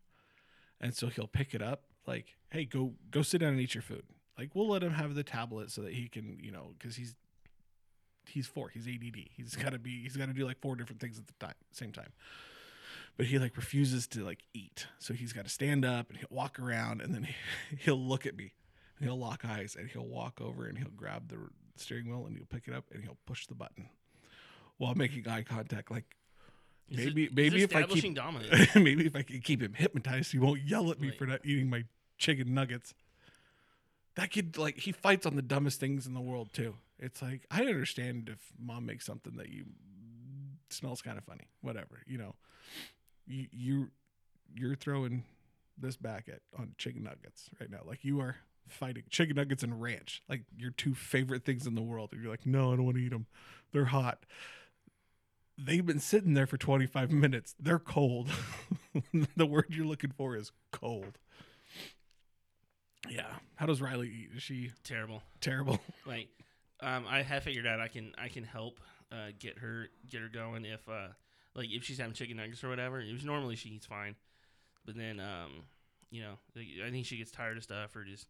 and 0.79 0.93
so 0.93 1.07
he'll 1.07 1.27
pick 1.27 1.53
it 1.53 1.61
up 1.61 1.83
like, 2.05 2.35
hey, 2.49 2.65
go 2.65 2.93
go 3.09 3.21
sit 3.21 3.39
down 3.39 3.53
and 3.53 3.61
eat 3.61 3.73
your 3.73 3.81
food. 3.81 4.03
Like 4.37 4.51
we'll 4.53 4.67
let 4.69 4.83
him 4.83 4.93
have 4.93 5.15
the 5.15 5.23
tablet 5.23 5.71
so 5.71 5.81
that 5.81 5.93
he 5.93 6.07
can, 6.07 6.37
you 6.41 6.51
know, 6.51 6.73
because 6.77 6.95
he's 6.95 7.15
he's 8.29 8.47
four, 8.47 8.69
he's 8.69 8.87
ADD, 8.87 9.17
he's 9.35 9.55
got 9.55 9.73
to 9.73 9.79
be, 9.79 10.01
he's 10.01 10.15
got 10.17 10.27
to 10.27 10.33
do 10.33 10.45
like 10.45 10.59
four 10.59 10.75
different 10.75 11.01
things 11.01 11.17
at 11.19 11.27
the 11.27 11.33
time, 11.45 11.55
same 11.71 11.91
time 11.91 12.11
but 13.17 13.25
he 13.25 13.37
like 13.37 13.55
refuses 13.57 14.07
to 14.07 14.23
like 14.23 14.39
eat. 14.53 14.87
So 14.99 15.13
he's 15.13 15.33
got 15.33 15.43
to 15.43 15.49
stand 15.51 15.85
up 15.85 16.09
and 16.09 16.17
he'll 16.17 16.27
walk 16.31 16.59
around 16.59 17.01
and 17.01 17.13
then 17.13 17.23
he, 17.23 17.35
he'll 17.79 17.99
look 17.99 18.25
at 18.25 18.35
me 18.35 18.53
and 18.97 19.07
he'll 19.07 19.19
lock 19.19 19.43
eyes 19.45 19.75
and 19.77 19.89
he'll 19.89 20.07
walk 20.07 20.39
over 20.41 20.65
and 20.65 20.77
he'll 20.77 20.89
grab 20.95 21.27
the 21.29 21.37
steering 21.75 22.07
wheel 22.07 22.25
and 22.25 22.35
he'll 22.37 22.45
pick 22.45 22.67
it 22.67 22.73
up 22.73 22.85
and 22.91 23.03
he'll 23.03 23.17
push 23.25 23.47
the 23.47 23.53
button 23.53 23.89
while 24.77 24.95
making 24.95 25.27
eye 25.27 25.43
contact. 25.43 25.91
Like 25.91 26.15
He's 26.87 26.97
maybe 27.05 27.23
he's 27.27 27.35
maybe 27.35 27.63
if 27.63 27.75
I 27.75 27.83
keep 27.83 28.15
dominance. 28.15 28.69
maybe 28.75 29.05
if 29.05 29.15
I 29.15 29.21
could 29.21 29.43
keep 29.43 29.61
him 29.61 29.73
hypnotized, 29.73 30.31
he 30.31 30.39
won't 30.39 30.61
yell 30.63 30.89
at 30.91 30.99
me 30.99 31.09
Right. 31.09 31.17
for 31.17 31.25
not 31.25 31.41
eating 31.45 31.69
my 31.69 31.83
chicken 32.17 32.53
nuggets. 32.53 32.93
That 34.15 34.29
kid 34.31 34.57
like 34.57 34.77
he 34.77 34.91
fights 34.91 35.25
on 35.25 35.35
the 35.35 35.41
dumbest 35.41 35.79
things 35.79 36.05
in 36.05 36.13
the 36.13 36.21
world 36.21 36.53
too. 36.53 36.75
It's 37.01 37.21
like 37.21 37.45
I 37.51 37.61
understand 37.61 38.29
if 38.31 38.39
mom 38.59 38.85
makes 38.85 39.05
something 39.05 39.35
that 39.37 39.49
you 39.49 39.65
smells 40.69 41.01
kind 41.01 41.17
of 41.17 41.23
funny, 41.25 41.47
whatever, 41.61 42.01
you 42.05 42.17
know. 42.17 42.35
You 43.25 43.47
you 43.51 43.91
you're 44.55 44.75
throwing 44.75 45.23
this 45.77 45.97
back 45.97 46.29
at 46.29 46.41
on 46.57 46.75
chicken 46.77 47.03
nuggets 47.03 47.49
right 47.59 47.69
now. 47.69 47.79
Like 47.85 48.03
you 48.05 48.19
are 48.21 48.35
fighting 48.67 49.03
chicken 49.09 49.35
nuggets 49.35 49.63
and 49.63 49.81
ranch, 49.81 50.21
like 50.29 50.43
your 50.55 50.71
two 50.71 50.93
favorite 50.93 51.43
things 51.43 51.65
in 51.65 51.75
the 51.75 51.81
world. 51.81 52.09
And 52.11 52.21
you're 52.21 52.31
like, 52.31 52.45
no, 52.45 52.71
I 52.71 52.75
don't 52.75 52.85
want 52.85 52.97
to 52.97 53.03
eat 53.03 53.11
them. 53.11 53.25
They're 53.73 53.85
hot. 53.85 54.25
They've 55.57 55.85
been 55.85 55.99
sitting 55.99 56.33
there 56.33 56.47
for 56.47 56.57
25 56.57 57.11
minutes. 57.11 57.55
They're 57.59 57.79
cold. 57.79 58.29
the 59.35 59.45
word 59.45 59.65
you're 59.69 59.85
looking 59.85 60.11
for 60.11 60.35
is 60.35 60.51
cold. 60.71 61.17
Yeah. 63.09 63.27
How 63.55 63.65
does 63.65 63.81
Riley 63.81 64.07
eat? 64.09 64.29
Is 64.35 64.43
she 64.43 64.71
Terrible. 64.83 65.21
terrible? 65.39 65.79
Like, 66.05 66.29
um, 66.81 67.05
I 67.07 67.21
have 67.21 67.43
figured 67.43 67.67
out 67.67 67.79
I 67.79 67.87
can 67.87 68.13
I 68.17 68.27
can 68.27 68.43
help 68.43 68.79
uh, 69.11 69.31
get 69.39 69.59
her 69.59 69.87
get 70.09 70.21
her 70.21 70.29
going 70.29 70.65
if 70.65 70.87
uh 70.89 71.07
like 71.55 71.69
if 71.69 71.83
she's 71.83 71.97
having 71.97 72.13
chicken 72.13 72.37
nuggets 72.37 72.63
or 72.63 72.69
whatever. 72.69 72.99
It 73.01 73.11
was 73.13 73.25
normally 73.25 73.55
she 73.55 73.69
eats 73.69 73.85
fine, 73.85 74.15
but 74.85 74.95
then 74.95 75.19
um 75.19 75.63
you 76.09 76.21
know 76.23 76.33
I 76.55 76.89
think 76.91 77.05
she 77.05 77.17
gets 77.17 77.31
tired 77.31 77.57
of 77.57 77.63
stuff 77.63 77.95
or 77.95 78.03
just 78.03 78.27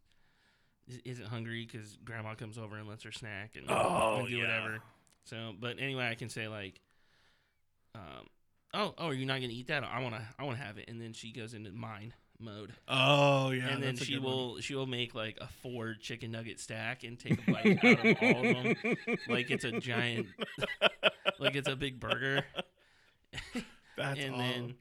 is- 0.88 1.02
isn't 1.06 1.28
hungry 1.28 1.68
because 1.72 1.98
grandma 2.04 2.34
comes 2.36 2.58
over 2.58 2.76
and 2.78 2.88
lets 2.90 3.04
her 3.04 3.12
snack 3.12 3.56
and, 3.56 3.66
Oh, 3.70 4.18
and 4.20 4.28
do 4.28 4.36
yeah. 4.38 4.42
whatever. 4.44 4.80
So, 5.26 5.54
but 5.60 5.80
anyway, 5.80 6.08
I 6.10 6.16
can 6.16 6.30
say 6.30 6.48
like, 6.48 6.82
um, 7.96 8.28
oh 8.74 8.94
oh, 8.98 9.10
you're 9.12 9.28
not 9.28 9.36
gonna 9.42 9.54
eat 9.54 9.68
that? 9.68 9.84
I 9.84 10.02
wanna 10.02 10.28
I 10.40 10.44
wanna 10.44 10.58
have 10.58 10.78
it, 10.78 10.86
and 10.90 11.00
then 11.00 11.14
she 11.14 11.32
goes 11.32 11.54
into 11.54 11.72
mine 11.72 12.14
mode. 12.42 12.74
Oh 12.88 13.52
yeah. 13.52 13.70
and 13.70 13.82
then 13.84 13.96
she 13.96 14.14
good 14.14 14.24
one. 14.24 14.34
will 14.34 14.60
she 14.60 14.76
will 14.76 14.86
make 14.88 15.14
like 15.16 15.38
a 15.42 15.48
four 15.62 15.96
chicken 16.00 16.32
nugget 16.32 16.60
stack 16.60 17.04
and 17.04 17.18
take 17.20 17.40
a 17.48 17.52
bite 17.52 17.84
out 17.84 18.06
of 18.06 18.18
all 18.22 18.46
of 18.46 18.64
them 18.64 18.76
like 19.30 19.52
it's 19.52 19.64
a 19.64 19.72
giant 19.80 20.28
like 21.40 21.56
it's 21.56 21.68
a 21.68 21.76
big 21.76 22.00
burger 22.00 22.44
That's 23.98 24.20
and 24.20 24.34
all. 24.34 24.40
then 24.40 24.76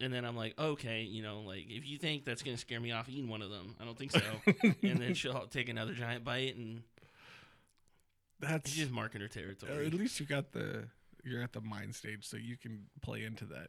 and 0.00 0.12
then 0.12 0.24
I'm 0.24 0.36
like 0.36 0.58
okay 0.58 1.02
you 1.02 1.22
know 1.22 1.40
like 1.40 1.66
if 1.68 1.86
you 1.86 1.98
think 1.98 2.24
that's 2.24 2.42
gonna 2.42 2.56
scare 2.56 2.80
me 2.80 2.92
off 2.92 3.08
eating 3.08 3.28
one 3.28 3.42
of 3.42 3.50
them 3.50 3.76
I 3.80 3.84
don't 3.84 3.98
think 3.98 4.10
so 4.12 4.20
and 4.82 4.98
then 5.00 5.14
she'll 5.14 5.46
take 5.46 5.68
another 5.68 5.92
giant 5.92 6.24
bite 6.24 6.56
and 6.56 6.82
that's 8.40 8.70
she's 8.70 8.80
just 8.80 8.92
marking 8.92 9.20
her 9.20 9.28
territory 9.28 9.86
at 9.86 9.94
least 9.94 10.18
you 10.20 10.26
got 10.26 10.52
the 10.52 10.84
you're 11.24 11.42
at 11.42 11.52
the 11.52 11.60
mind 11.60 11.94
stage, 11.94 12.26
so 12.28 12.36
you 12.36 12.56
can 12.56 12.84
play 13.02 13.24
into 13.24 13.46
that. 13.46 13.68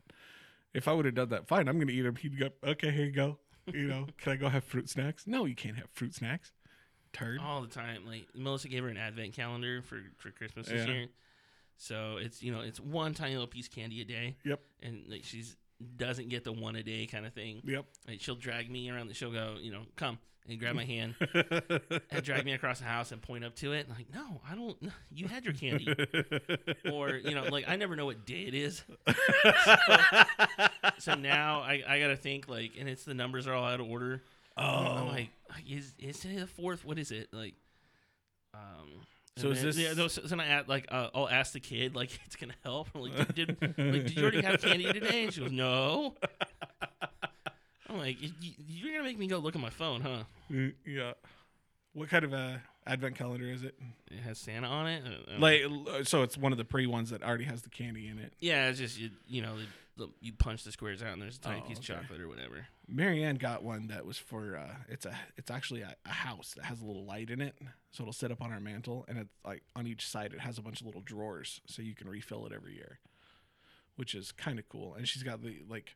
If 0.76 0.88
I 0.88 0.94
would 0.94 1.06
have 1.06 1.16
done 1.16 1.30
that, 1.30 1.48
fine, 1.48 1.68
I'm 1.68 1.80
gonna 1.80 1.92
eat 1.92 2.02
them. 2.02 2.16
He'd 2.16 2.38
go, 2.40 2.50
okay, 2.64 2.92
here 2.92 3.06
you 3.06 3.12
go. 3.12 3.38
You 3.74 3.88
know, 3.88 4.08
can 4.18 4.34
I 4.34 4.36
go 4.36 4.50
have 4.50 4.64
fruit 4.64 4.90
snacks? 4.90 5.26
No, 5.26 5.46
you 5.46 5.56
can't 5.56 5.76
have 5.78 5.90
fruit 5.92 6.14
snacks. 6.14 6.52
Turd. 7.14 7.40
all 7.42 7.62
the 7.62 7.68
time. 7.70 8.06
Like 8.06 8.28
Melissa 8.36 8.68
gave 8.68 8.84
her 8.84 8.90
an 8.90 8.98
advent 8.98 9.34
calendar 9.34 9.82
for 9.82 10.02
for 10.18 10.32
Christmas 10.32 10.68
this 10.68 10.86
Yeah. 10.86 10.94
year. 10.94 11.08
So 11.78 12.18
it's 12.20 12.44
you 12.44 12.52
know 12.52 12.60
it's 12.60 12.80
one 12.80 13.14
tiny 13.14 13.32
little 13.34 13.48
piece 13.48 13.68
of 13.68 13.74
candy 13.74 14.02
a 14.02 14.06
day. 14.06 14.36
Yep. 14.44 14.60
And 14.84 15.04
like 15.08 15.24
she's 15.24 15.56
doesn't 15.98 16.30
get 16.30 16.44
the 16.44 16.52
one 16.52 16.76
a 16.76 16.84
day 16.84 17.06
kind 17.06 17.26
of 17.26 17.34
thing. 17.34 17.62
Yep. 17.64 17.86
Like 18.08 18.22
she'll 18.22 18.36
drag 18.36 18.70
me 18.70 18.90
around. 18.90 19.08
The, 19.08 19.14
she'll 19.14 19.32
go 19.32 19.56
you 19.60 19.72
know 19.72 19.84
come 19.96 20.20
and 20.48 20.60
grab 20.60 20.76
my 20.76 20.84
hand 20.86 21.16
and 22.12 22.24
drag 22.24 22.46
me 22.46 22.54
across 22.54 22.80
the 22.80 22.86
house 22.86 23.12
and 23.12 23.22
point 23.22 23.44
up 23.44 23.56
to 23.58 23.74
it. 23.74 23.88
And 23.88 23.98
like 23.98 24.14
no, 24.14 24.42
I 24.50 24.56
don't. 24.56 24.78
You 25.12 25.28
had 25.28 25.46
your 25.46 25.54
candy. 25.54 25.88
or 26.92 27.10
you 27.16 27.34
know 27.36 27.46
like 27.46 27.66
I 27.68 27.76
never 27.76 27.96
know 27.96 28.06
what 28.06 28.26
day 28.26 28.44
it 28.44 28.54
is. 28.54 28.84
so 31.00 31.16
now 31.16 31.62
I 31.62 31.84
I 31.88 32.00
gotta 32.00 32.18
think 32.18 32.48
like 32.48 32.74
and 32.80 32.88
it's 32.88 33.04
the 33.04 33.14
numbers 33.14 33.48
are 33.48 33.54
all 33.54 33.66
out 33.66 33.80
of 33.80 33.90
order. 33.90 34.24
I'm 34.58 35.04
oh, 35.04 35.06
like, 35.08 35.30
is 35.70 35.94
is 36.00 36.20
today 36.20 36.38
the 36.38 36.48
fourth? 36.48 36.86
What 36.86 36.98
is 36.98 37.12
it 37.12 37.30
like? 37.34 37.56
Um. 38.54 39.02
So 39.38 39.50
is 39.50 39.58
then- 39.58 39.66
this- 39.66 39.78
Yeah, 39.78 39.94
no, 39.94 40.08
so, 40.08 40.22
so 40.22 40.28
then 40.30 40.40
I 40.40 40.48
add, 40.48 40.70
like 40.70 40.88
uh, 40.90 41.10
I'll 41.14 41.28
ask 41.28 41.52
the 41.52 41.60
kid 41.60 41.94
like 41.94 42.18
it's 42.26 42.38
gonna 42.38 42.54
help. 42.64 42.88
I'm 42.96 43.02
like, 43.02 43.36
did, 43.36 43.60
did 43.60 43.62
like 43.62 43.76
did 43.76 44.16
you 44.16 44.22
already 44.24 44.42
have 44.42 44.62
candy 44.62 44.92
today? 44.94 45.26
And 45.26 45.34
she 45.34 45.42
goes, 45.42 45.52
no. 45.52 46.16
I'm 47.96 48.02
like, 48.02 48.22
"You- 48.22 48.32
you- 48.42 48.54
you're 48.68 48.92
gonna 48.94 49.04
make 49.04 49.18
me 49.18 49.28
go 49.28 49.40
look 49.40 49.56
at 49.56 49.62
my 49.62 49.70
phone, 49.70 50.02
huh? 50.02 50.24
yeah. 50.86 51.14
What 51.94 52.10
kind 52.10 52.26
of 52.26 52.34
a 52.34 52.62
advent 52.86 53.16
calendar 53.16 53.46
is 53.50 53.64
it? 53.64 53.76
It 54.12 54.20
has 54.20 54.38
Santa 54.38 54.68
on 54.68 54.88
it. 54.88 55.04
Uh, 55.06 55.36
um, 55.36 55.42
Like, 55.42 55.62
so 56.06 56.24
it's 56.24 56.38
one 56.38 56.52
of 56.52 56.58
the 56.58 56.66
pre 56.66 56.88
ones 56.88 57.10
that 57.12 57.24
already 57.24 57.46
has 57.46 57.62
the 57.62 57.70
candy 57.70 58.08
in 58.08 58.20
it. 58.20 58.34
yeah, 58.40 58.68
it's 58.68 58.80
just 58.80 58.98
you, 59.00 59.12
you 59.28 59.42
know, 59.42 59.58
the, 59.58 59.66
the, 59.98 60.12
you 60.20 60.34
punch 60.34 60.64
the 60.66 60.74
squares 60.74 61.02
out 61.02 61.14
and 61.14 61.22
there's 61.22 61.38
a 61.38 61.40
tiny 61.40 61.62
Oh, 61.64 61.68
piece 61.70 61.78
okay. 61.78 61.94
of 61.94 62.02
chocolate 62.02 62.20
or 62.20 62.28
whatever. 62.28 62.68
Marianne 62.88 63.38
got 63.38 63.64
one 63.64 63.88
that 63.88 64.06
was 64.06 64.18
for 64.18 64.58
uh 64.58 64.76
it's 64.90 65.06
a 65.06 65.18
it's 65.38 65.50
actually 65.50 65.82
a, 65.82 65.96
a 66.06 66.10
house 66.10 66.54
that 66.58 66.66
has 66.66 66.82
a 66.82 66.86
little 66.86 67.06
light 67.06 67.30
in 67.30 67.40
it. 67.42 67.56
So 67.92 68.04
it'll 68.04 68.12
sit 68.14 68.30
up 68.30 68.42
on 68.42 68.52
our 68.52 68.60
mantle 68.60 69.06
and 69.08 69.18
it's 69.18 69.34
like 69.46 69.64
on 69.76 69.88
each 69.88 70.06
side 70.08 70.34
it 70.34 70.42
has 70.42 70.58
a 70.58 70.62
bunch 70.62 70.82
of 70.82 70.86
little 70.86 71.02
drawers 71.02 71.62
so 71.66 71.82
you 71.82 71.96
can 71.96 72.10
refill 72.10 72.46
it 72.46 72.52
every 72.52 72.76
year. 72.76 73.00
Which 73.98 74.14
is 74.14 74.32
kind 74.34 74.60
of 74.60 74.68
cool. 74.68 74.94
And 74.96 75.08
she's 75.08 75.24
got 75.24 75.42
the 75.42 75.64
like 75.70 75.96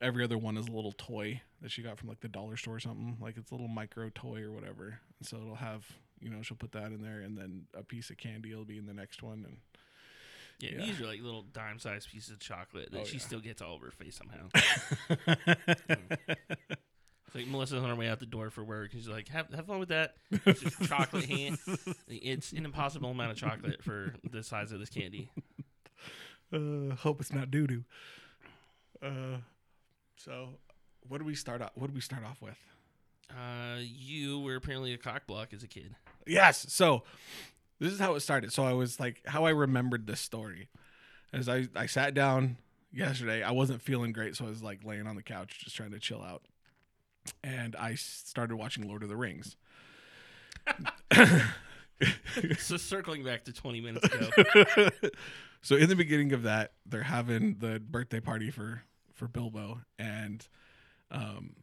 every 0.00 0.22
other 0.22 0.36
one 0.36 0.56
is 0.58 0.66
a 0.68 0.72
little 0.72 0.92
toy 0.92 1.40
that 1.62 1.70
she 1.70 1.80
got 1.82 1.98
from 1.98 2.08
like 2.08 2.20
the 2.20 2.28
dollar 2.28 2.56
store 2.58 2.76
or 2.76 2.80
something. 2.80 3.16
Like 3.20 3.36
it's 3.38 3.50
a 3.50 3.54
little 3.54 3.68
micro 3.68 4.10
toy 4.14 4.42
or 4.42 4.50
whatever. 4.52 5.00
And 5.18 5.26
so 5.26 5.36
it'll 5.38 5.54
have 5.54 5.86
you 6.20 6.28
know, 6.28 6.42
she'll 6.42 6.58
put 6.58 6.72
that 6.72 6.92
in 6.92 7.00
there 7.02 7.20
and 7.20 7.38
then 7.38 7.62
a 7.74 7.82
piece 7.82 8.10
of 8.10 8.18
candy 8.18 8.54
will 8.54 8.66
be 8.66 8.76
in 8.76 8.84
the 8.86 8.92
next 8.92 9.22
one 9.22 9.44
and 9.48 9.56
Yeah, 10.58 10.78
Yeah. 10.78 10.84
these 10.86 11.00
are 11.00 11.06
like 11.06 11.22
little 11.22 11.40
dime-sized 11.42 12.10
pieces 12.10 12.30
of 12.30 12.40
chocolate 12.40 12.90
that 12.92 13.00
Oh, 13.00 13.04
she 13.04 13.16
yeah. 13.16 13.22
still 13.22 13.40
gets 13.40 13.62
all 13.62 13.72
over 13.74 13.86
her 13.86 13.90
face 13.92 14.18
somehow. 14.20 14.48
It's 17.32 17.36
like 17.36 17.46
Melissa's 17.46 17.80
on 17.80 17.88
her 17.88 17.94
way 17.94 18.08
out 18.08 18.18
the 18.18 18.26
door 18.26 18.50
for 18.50 18.64
work. 18.64 18.92
and 18.92 19.00
She's 19.00 19.08
like, 19.08 19.28
"Have 19.28 19.54
have 19.54 19.66
fun 19.66 19.78
with 19.78 19.90
that." 19.90 20.16
It's 20.32 20.62
just 20.62 20.82
chocolate 20.88 21.26
hand. 21.26 21.58
It's 22.08 22.50
an 22.50 22.64
impossible 22.64 23.08
amount 23.10 23.30
of 23.30 23.36
chocolate 23.36 23.84
for 23.84 24.14
the 24.28 24.42
size 24.42 24.72
of 24.72 24.80
this 24.80 24.90
candy. 24.90 25.30
Uh, 26.52 26.94
hope 26.96 27.20
it's 27.20 27.32
not 27.32 27.50
doo 27.50 27.66
doo. 27.66 27.84
Uh, 29.02 29.38
so 30.16 30.50
what 31.08 31.18
do 31.18 31.24
we 31.24 31.34
start 31.34 31.62
off? 31.62 31.70
What 31.74 31.88
do 31.88 31.94
we 31.94 32.00
start 32.00 32.24
off 32.24 32.42
with? 32.42 32.56
Uh, 33.30 33.78
you 33.80 34.40
were 34.40 34.56
apparently 34.56 34.92
a 34.92 34.98
cock 34.98 35.26
block 35.26 35.52
as 35.52 35.62
a 35.62 35.68
kid. 35.68 35.94
Yes. 36.26 36.66
So 36.68 37.04
this 37.78 37.92
is 37.92 38.00
how 38.00 38.14
it 38.14 38.20
started. 38.20 38.52
So 38.52 38.64
I 38.64 38.72
was 38.72 38.98
like, 38.98 39.22
how 39.26 39.44
I 39.44 39.50
remembered 39.50 40.06
this 40.06 40.20
story, 40.20 40.68
as 41.32 41.48
I 41.48 41.68
I 41.76 41.86
sat 41.86 42.14
down 42.14 42.56
yesterday. 42.92 43.42
I 43.42 43.52
wasn't 43.52 43.82
feeling 43.82 44.12
great, 44.12 44.36
so 44.36 44.46
I 44.46 44.48
was 44.48 44.62
like 44.62 44.84
laying 44.84 45.06
on 45.06 45.16
the 45.16 45.22
couch, 45.22 45.60
just 45.62 45.76
trying 45.76 45.92
to 45.92 45.98
chill 45.98 46.22
out, 46.22 46.42
and 47.42 47.76
I 47.76 47.94
started 47.94 48.56
watching 48.56 48.88
Lord 48.88 49.02
of 49.02 49.08
the 49.08 49.16
Rings. 49.16 49.56
so 52.58 52.76
circling 52.76 53.24
back 53.24 53.44
to 53.44 53.52
20 53.52 53.80
minutes 53.80 54.06
ago, 54.06 54.88
so 55.62 55.76
in 55.76 55.88
the 55.88 55.96
beginning 55.96 56.32
of 56.32 56.42
that, 56.44 56.72
they're 56.86 57.02
having 57.02 57.56
the 57.58 57.80
birthday 57.80 58.20
party 58.20 58.50
for 58.50 58.82
for 59.14 59.28
Bilbo, 59.28 59.80
and 59.98 60.46
um, 61.10 61.56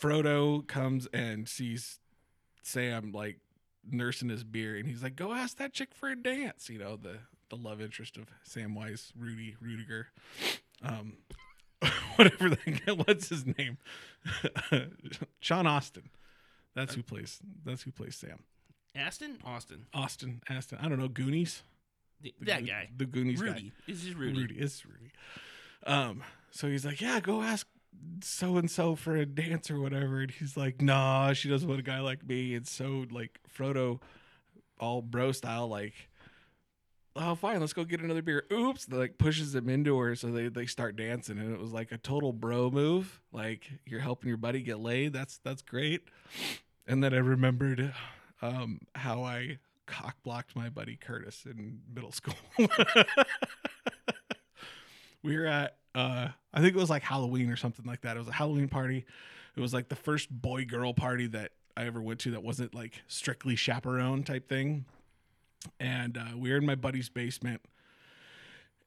Frodo 0.00 0.66
comes 0.66 1.06
and 1.12 1.48
sees 1.48 2.00
Sam 2.62 3.12
like 3.12 3.38
nursing 3.88 4.28
his 4.28 4.44
beer, 4.44 4.76
and 4.76 4.86
he's 4.86 5.02
like, 5.02 5.16
"Go 5.16 5.32
ask 5.32 5.58
that 5.58 5.72
chick 5.72 5.94
for 5.94 6.08
a 6.08 6.16
dance." 6.16 6.68
You 6.68 6.78
know 6.78 6.96
the 6.96 7.18
the 7.50 7.56
love 7.56 7.80
interest 7.80 8.16
of 8.16 8.26
Samwise 8.48 9.12
Rudy 9.18 9.56
Ruettiger. 9.62 10.06
Um, 10.82 11.14
whatever. 12.16 12.50
The, 12.50 13.02
what's 13.06 13.28
his 13.28 13.46
name? 13.46 13.78
Sean 15.40 15.66
Austin. 15.66 16.10
That's 16.74 16.94
who 16.94 17.02
plays. 17.02 17.40
That's 17.64 17.82
who 17.82 17.90
plays 17.90 18.16
Sam. 18.16 18.40
Aston, 18.94 19.38
Austin, 19.44 19.86
Austin, 19.94 20.40
Aston. 20.48 20.78
I 20.80 20.88
don't 20.88 20.98
know. 20.98 21.08
Goonies. 21.08 21.62
The- 22.20 22.34
The 22.40 22.44
that 22.46 22.60
Goo- 22.60 22.66
guy, 22.66 22.88
The 22.96 23.06
Goonies 23.06 23.40
guy. 23.40 23.48
Rudy. 23.48 23.72
This 23.86 24.04
is 24.04 24.14
Rudy. 24.14 24.40
Rudy. 24.40 24.58
It's 24.58 24.84
Rudy. 24.84 25.12
Um, 25.86 26.22
so 26.50 26.68
he's 26.68 26.84
like, 26.84 27.00
Yeah, 27.00 27.20
go 27.20 27.42
ask 27.42 27.66
so 28.22 28.56
and 28.56 28.70
so 28.70 28.94
for 28.96 29.16
a 29.16 29.24
dance 29.26 29.70
or 29.70 29.80
whatever. 29.80 30.20
And 30.22 30.30
he's 30.30 30.56
like, 30.56 30.80
Nah, 30.82 31.32
she 31.32 31.48
doesn't 31.48 31.68
want 31.68 31.80
a 31.80 31.84
guy 31.84 32.00
like 32.00 32.26
me. 32.26 32.54
And 32.54 32.66
so 32.66 33.04
like 33.10 33.38
Frodo, 33.56 34.00
all 34.80 35.00
bro 35.02 35.30
style, 35.32 35.68
like, 35.68 35.94
Oh, 37.20 37.34
fine, 37.34 37.58
let's 37.58 37.72
go 37.72 37.84
get 37.84 38.00
another 38.00 38.22
beer. 38.22 38.44
Oops, 38.52 38.84
they, 38.86 38.96
like 38.96 39.18
pushes 39.18 39.52
him 39.54 39.68
into 39.68 39.98
her, 39.98 40.14
so 40.14 40.30
they, 40.30 40.46
they 40.48 40.66
start 40.66 40.94
dancing, 40.94 41.36
and 41.38 41.52
it 41.52 41.58
was 41.58 41.72
like 41.72 41.90
a 41.90 41.98
total 41.98 42.32
bro 42.32 42.70
move. 42.70 43.20
Like 43.32 43.68
you're 43.86 43.98
helping 44.00 44.28
your 44.28 44.36
buddy 44.36 44.62
get 44.62 44.78
laid. 44.78 45.12
That's 45.12 45.38
that's 45.38 45.62
great. 45.62 46.02
And 46.86 47.02
then 47.02 47.12
I 47.14 47.18
remembered 47.18 47.92
um, 48.42 48.80
how 48.94 49.22
I 49.22 49.58
cock 49.86 50.16
blocked 50.22 50.54
my 50.54 50.68
buddy 50.68 50.96
Curtis 50.96 51.44
in 51.46 51.80
middle 51.92 52.12
school. 52.12 52.34
we 55.22 55.36
were 55.36 55.46
at 55.46 55.76
uh 55.94 56.28
I 56.52 56.60
think 56.60 56.74
it 56.74 56.78
was 56.78 56.90
like 56.90 57.02
Halloween 57.02 57.50
or 57.50 57.56
something 57.56 57.86
like 57.86 58.02
that. 58.02 58.16
It 58.16 58.20
was 58.20 58.28
a 58.28 58.32
Halloween 58.32 58.68
party. 58.68 59.06
It 59.56 59.60
was 59.60 59.74
like 59.74 59.88
the 59.88 59.96
first 59.96 60.30
boy 60.30 60.64
girl 60.64 60.92
party 60.94 61.26
that 61.28 61.52
I 61.76 61.86
ever 61.86 62.00
went 62.00 62.20
to 62.20 62.32
that 62.32 62.42
wasn't 62.42 62.74
like 62.74 63.02
strictly 63.08 63.56
chaperone 63.56 64.22
type 64.22 64.48
thing. 64.48 64.84
And 65.80 66.16
uh, 66.16 66.36
we 66.36 66.50
were 66.50 66.58
in 66.58 66.66
my 66.66 66.76
buddy's 66.76 67.08
basement, 67.08 67.62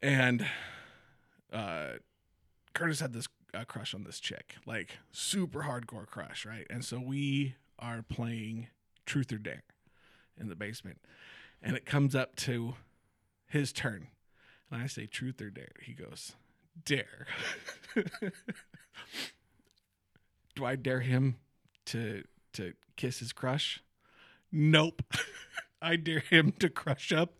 and 0.01 0.45
uh, 1.51 1.95
Curtis 2.73 3.01
had 3.01 3.11
this 3.11 3.27
crush 3.67 3.93
on 3.93 4.05
this 4.05 4.21
chick, 4.21 4.55
like 4.65 4.97
super 5.11 5.63
hardcore 5.63 6.07
crush, 6.07 6.45
right? 6.45 6.65
And 6.69 6.85
so 6.85 6.99
we 6.99 7.55
are 7.77 8.01
playing 8.01 8.67
Truth 9.05 9.31
or 9.31 9.37
Dare 9.37 9.63
in 10.39 10.49
the 10.49 10.55
basement, 10.55 10.99
and 11.61 11.75
it 11.75 11.85
comes 11.85 12.15
up 12.15 12.35
to 12.37 12.75
his 13.47 13.71
turn, 13.73 14.07
and 14.69 14.81
I 14.81 14.87
say 14.87 15.05
Truth 15.05 15.41
or 15.41 15.49
Dare. 15.49 15.73
He 15.81 15.93
goes 15.93 16.33
Dare. 16.83 17.27
Do 20.55 20.65
I 20.65 20.75
dare 20.75 20.99
him 20.99 21.37
to 21.85 22.23
to 22.53 22.73
kiss 22.97 23.19
his 23.19 23.33
crush? 23.33 23.81
Nope. 24.51 25.01
I 25.81 25.95
dare 25.95 26.19
him 26.19 26.51
to 26.59 26.69
crush 26.69 27.11
up 27.11 27.39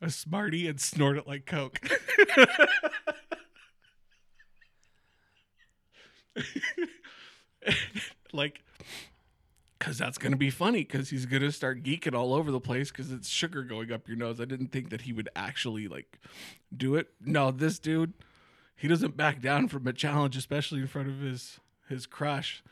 a 0.00 0.10
Smartie 0.10 0.66
and 0.66 0.80
snort 0.80 1.16
it 1.16 1.28
like 1.28 1.46
Coke. 1.46 1.78
like, 8.32 8.62
because 9.78 9.98
that's 9.98 10.18
going 10.18 10.32
to 10.32 10.38
be 10.38 10.50
funny 10.50 10.80
because 10.80 11.10
he's 11.10 11.26
going 11.26 11.42
to 11.42 11.52
start 11.52 11.82
geeking 11.82 12.14
all 12.14 12.34
over 12.34 12.50
the 12.50 12.60
place 12.60 12.90
because 12.90 13.12
it's 13.12 13.28
sugar 13.28 13.62
going 13.62 13.92
up 13.92 14.08
your 14.08 14.16
nose. 14.16 14.40
I 14.40 14.44
didn't 14.44 14.72
think 14.72 14.90
that 14.90 15.02
he 15.02 15.12
would 15.12 15.28
actually, 15.36 15.88
like, 15.88 16.18
do 16.74 16.94
it. 16.94 17.08
No, 17.20 17.50
this 17.50 17.78
dude, 17.78 18.14
he 18.74 18.88
doesn't 18.88 19.16
back 19.16 19.40
down 19.40 19.68
from 19.68 19.86
a 19.86 19.92
challenge, 19.92 20.36
especially 20.36 20.80
in 20.80 20.86
front 20.86 21.08
of 21.08 21.20
his 21.20 21.60
his 21.88 22.06
crush. 22.06 22.62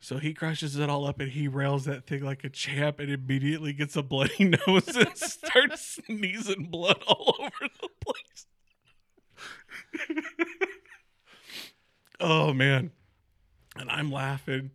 So 0.00 0.18
he 0.18 0.34
crushes 0.34 0.76
it 0.76 0.90
all 0.90 1.06
up 1.06 1.20
and 1.20 1.30
he 1.30 1.46
rails 1.46 1.84
that 1.84 2.06
thing 2.06 2.24
like 2.24 2.42
a 2.42 2.48
champ 2.48 2.98
and 2.98 3.08
immediately 3.08 3.72
gets 3.72 3.94
a 3.94 4.02
bloody 4.02 4.44
nose 4.66 4.96
and 4.96 5.16
starts 5.16 6.00
sneezing 6.04 6.64
blood 6.64 7.00
all 7.06 7.36
over 7.40 7.70
the 7.80 7.88
place. 8.04 8.46
oh 12.20 12.52
man. 12.52 12.90
And 13.76 13.88
I'm 13.88 14.10
laughing. 14.10 14.72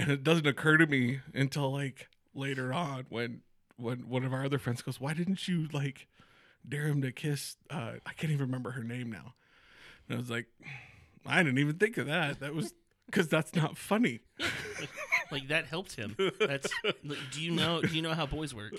And 0.00 0.10
it 0.10 0.24
doesn't 0.24 0.46
occur 0.46 0.78
to 0.78 0.86
me 0.86 1.20
until 1.34 1.70
like 1.70 2.08
later 2.34 2.72
on 2.72 3.04
when 3.10 3.42
when 3.76 4.08
one 4.08 4.24
of 4.24 4.32
our 4.32 4.44
other 4.44 4.58
friends 4.58 4.80
goes, 4.80 4.98
Why 4.98 5.12
didn't 5.12 5.46
you 5.46 5.68
like 5.72 6.06
dare 6.66 6.86
him 6.86 7.02
to 7.02 7.12
kiss 7.12 7.56
uh 7.70 7.92
I 8.06 8.12
can't 8.14 8.32
even 8.32 8.46
remember 8.46 8.70
her 8.70 8.82
name 8.82 9.12
now. 9.12 9.34
And 10.08 10.16
I 10.16 10.20
was 10.20 10.30
like, 10.30 10.46
I 11.26 11.42
didn't 11.42 11.58
even 11.58 11.76
think 11.76 11.98
of 11.98 12.06
that. 12.06 12.40
That 12.40 12.54
was 12.54 12.72
because 13.06 13.28
that's 13.28 13.54
not 13.54 13.76
funny. 13.76 14.20
Like 15.30 15.48
that 15.48 15.66
helped 15.66 15.96
him. 15.96 16.16
That's. 16.38 16.70
like, 16.84 17.18
do 17.32 17.42
you 17.42 17.50
know? 17.50 17.82
Do 17.82 17.94
you 17.94 18.02
know 18.02 18.14
how 18.14 18.26
boys 18.26 18.54
work? 18.54 18.72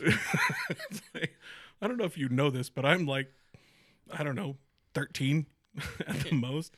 Like, 1.13 1.37
I 1.81 1.87
don't 1.87 1.97
know 1.97 2.05
if 2.05 2.17
you 2.17 2.29
know 2.29 2.49
this, 2.49 2.69
but 2.69 2.85
I'm 2.85 3.05
like, 3.05 3.31
I 4.11 4.23
don't 4.23 4.35
know, 4.35 4.57
13 4.93 5.45
at 6.07 6.19
the 6.21 6.33
most. 6.33 6.75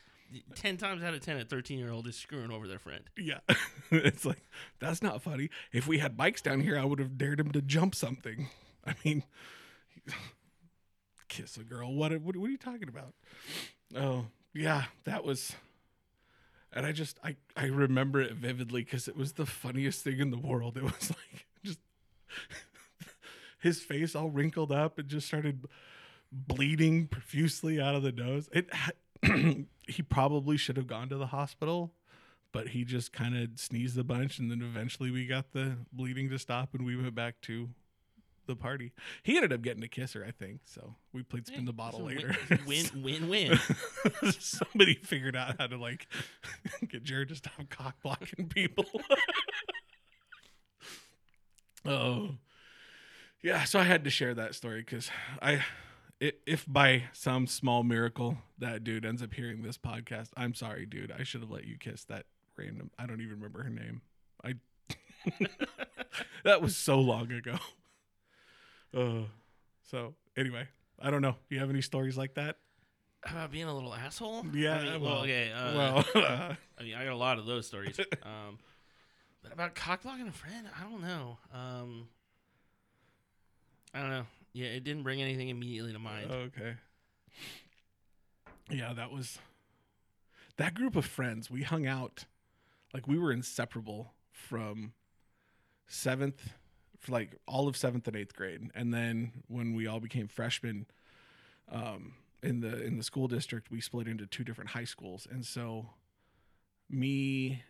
Ten 0.55 0.77
times 0.77 1.03
out 1.03 1.13
of 1.13 1.21
ten, 1.21 1.37
a 1.37 1.45
thirteen-year-old 1.45 2.07
is 2.07 2.15
screwing 2.15 2.51
over 2.51 2.67
their 2.67 2.79
friend. 2.79 3.03
Yeah. 3.17 3.39
it's 3.91 4.25
like, 4.25 4.41
that's 4.79 5.01
not 5.01 5.21
funny. 5.21 5.49
If 5.71 5.87
we 5.87 5.99
had 5.99 6.17
bikes 6.17 6.41
down 6.41 6.61
here, 6.61 6.77
I 6.77 6.85
would 6.85 6.99
have 6.99 7.17
dared 7.17 7.39
him 7.39 7.51
to 7.51 7.61
jump 7.61 7.95
something. 7.95 8.49
I 8.85 8.95
mean, 9.03 9.23
kiss 11.27 11.57
a 11.57 11.63
girl. 11.63 11.93
What, 11.93 12.11
what, 12.21 12.35
what 12.35 12.47
are 12.47 12.51
you 12.51 12.57
talking 12.57 12.89
about? 12.89 13.13
Oh, 13.95 14.25
yeah, 14.53 14.85
that 15.05 15.23
was. 15.23 15.53
And 16.71 16.85
I 16.85 16.91
just, 16.91 17.19
I, 17.23 17.35
I 17.55 17.65
remember 17.65 18.19
it 18.21 18.33
vividly 18.33 18.83
because 18.83 19.07
it 19.07 19.15
was 19.15 19.33
the 19.33 19.45
funniest 19.45 20.03
thing 20.03 20.19
in 20.19 20.31
the 20.31 20.37
world. 20.37 20.75
It 20.75 20.83
was 20.83 21.11
like, 21.11 21.45
just 21.63 21.79
his 23.59 23.79
face 23.79 24.15
all 24.15 24.29
wrinkled 24.29 24.71
up 24.71 24.97
and 24.97 25.07
just 25.07 25.27
started 25.27 25.65
bleeding 26.31 27.07
profusely 27.07 27.79
out 27.79 27.95
of 27.95 28.03
the 28.03 28.11
nose. 28.11 28.49
It 28.51 28.69
he 29.87 30.01
probably 30.01 30.57
should 30.57 30.77
have 30.77 30.87
gone 30.87 31.09
to 31.09 31.17
the 31.17 31.27
hospital, 31.27 31.93
but 32.51 32.69
he 32.69 32.83
just 32.83 33.11
kind 33.13 33.35
of 33.37 33.49
sneezed 33.59 33.97
a 33.97 34.03
bunch, 34.03 34.39
and 34.39 34.49
then 34.51 34.61
eventually 34.61 35.11
we 35.11 35.25
got 35.27 35.51
the 35.53 35.77
bleeding 35.91 36.29
to 36.29 36.39
stop, 36.39 36.73
and 36.73 36.85
we 36.85 36.95
went 36.95 37.15
back 37.15 37.41
to 37.41 37.69
the 38.45 38.55
party. 38.57 38.91
He 39.23 39.37
ended 39.37 39.53
up 39.53 39.61
getting 39.61 39.83
a 39.83 39.87
kiss 39.87 40.13
her, 40.13 40.25
I 40.25 40.31
think. 40.31 40.59
So 40.65 40.95
we 41.13 41.23
played 41.23 41.47
spin 41.47 41.63
the 41.63 41.71
bottle 41.71 42.01
later. 42.03 42.35
Win, 42.67 42.85
win, 43.01 43.29
win. 43.29 43.57
Somebody 44.39 44.95
figured 44.95 45.35
out 45.37 45.55
how 45.59 45.67
to 45.67 45.77
like 45.77 46.07
get 46.89 47.03
Jared 47.03 47.29
to 47.29 47.35
stop 47.35 47.53
cock 47.69 47.95
blocking 48.03 48.49
people. 48.49 48.85
oh, 51.85 52.31
yeah. 53.41 53.63
So 53.63 53.79
I 53.79 53.83
had 53.83 54.03
to 54.03 54.09
share 54.09 54.33
that 54.33 54.55
story 54.55 54.79
because 54.81 55.09
i- 55.41 55.63
if 56.45 56.65
by 56.67 57.03
some 57.11 57.47
small 57.47 57.83
miracle 57.83 58.37
that 58.57 58.83
dude 58.83 59.05
ends 59.05 59.21
up 59.21 59.33
hearing 59.33 59.61
this 59.61 59.77
podcast, 59.77 60.29
I'm 60.37 60.53
sorry, 60.53 60.85
dude. 60.85 61.11
I 61.11 61.23
should 61.23 61.41
have 61.41 61.51
let 61.51 61.65
you 61.65 61.77
kiss 61.77 62.05
that 62.05 62.25
random. 62.57 62.91
I 62.97 63.05
don't 63.05 63.21
even 63.21 63.35
remember 63.35 63.63
her 63.63 63.69
name. 63.69 64.01
I. 64.43 64.53
that 66.43 66.61
was 66.61 66.75
so 66.75 66.99
long 66.99 67.31
ago. 67.31 67.57
Uh, 68.95 69.23
so 69.89 70.13
anyway, 70.37 70.67
I 71.01 71.09
don't 71.09 71.23
know. 71.23 71.31
Do 71.31 71.55
you 71.55 71.59
have 71.59 71.71
any 71.71 71.81
stories 71.81 72.15
like 72.15 72.35
that? 72.35 72.57
About 73.23 73.49
being 73.49 73.63
a 73.63 73.73
little 73.73 73.91
asshole. 73.91 74.45
Yeah, 74.53 74.77
I 74.77 74.83
mean, 74.83 75.01
well, 75.01 75.13
well, 75.13 75.23
okay. 75.23 75.51
Uh, 75.51 75.73
well, 75.75 76.05
I 76.77 76.83
mean, 76.83 76.93
I 76.93 77.03
got 77.03 77.13
a 77.13 77.15
lot 77.15 77.39
of 77.39 77.47
those 77.47 77.65
stories. 77.65 77.99
um, 78.21 78.59
but 79.41 79.51
about 79.51 79.73
cock 79.73 80.03
blocking 80.03 80.27
a 80.27 80.31
friend, 80.31 80.67
I 80.79 80.83
don't 80.83 81.01
know. 81.01 81.39
Um, 81.51 82.07
I 83.95 84.01
don't 84.01 84.11
know. 84.11 84.25
Yeah, 84.53 84.67
it 84.67 84.83
didn't 84.83 85.03
bring 85.03 85.21
anything 85.21 85.49
immediately 85.49 85.93
to 85.93 85.99
mind. 85.99 86.31
okay. 86.31 86.75
Yeah, 88.69 88.93
that 88.93 89.11
was 89.11 89.39
that 90.57 90.73
group 90.73 90.95
of 90.95 91.05
friends. 91.05 91.49
We 91.51 91.63
hung 91.63 91.85
out 91.85 92.25
like 92.93 93.07
we 93.07 93.17
were 93.17 93.31
inseparable 93.31 94.13
from 94.31 94.93
seventh, 95.87 96.53
for 96.99 97.11
like 97.11 97.35
all 97.47 97.67
of 97.67 97.75
seventh 97.75 98.07
and 98.07 98.15
eighth 98.15 98.35
grade, 98.35 98.69
and 98.73 98.93
then 98.93 99.31
when 99.47 99.73
we 99.73 99.87
all 99.87 99.99
became 99.99 100.27
freshmen, 100.27 100.85
um, 101.71 102.13
in 102.41 102.61
the 102.61 102.83
in 102.83 102.97
the 102.97 103.03
school 103.03 103.27
district, 103.27 103.71
we 103.71 103.81
split 103.81 104.07
into 104.07 104.25
two 104.25 104.43
different 104.43 104.69
high 104.71 104.85
schools, 104.85 105.27
and 105.29 105.45
so 105.45 105.89
me. 106.89 107.63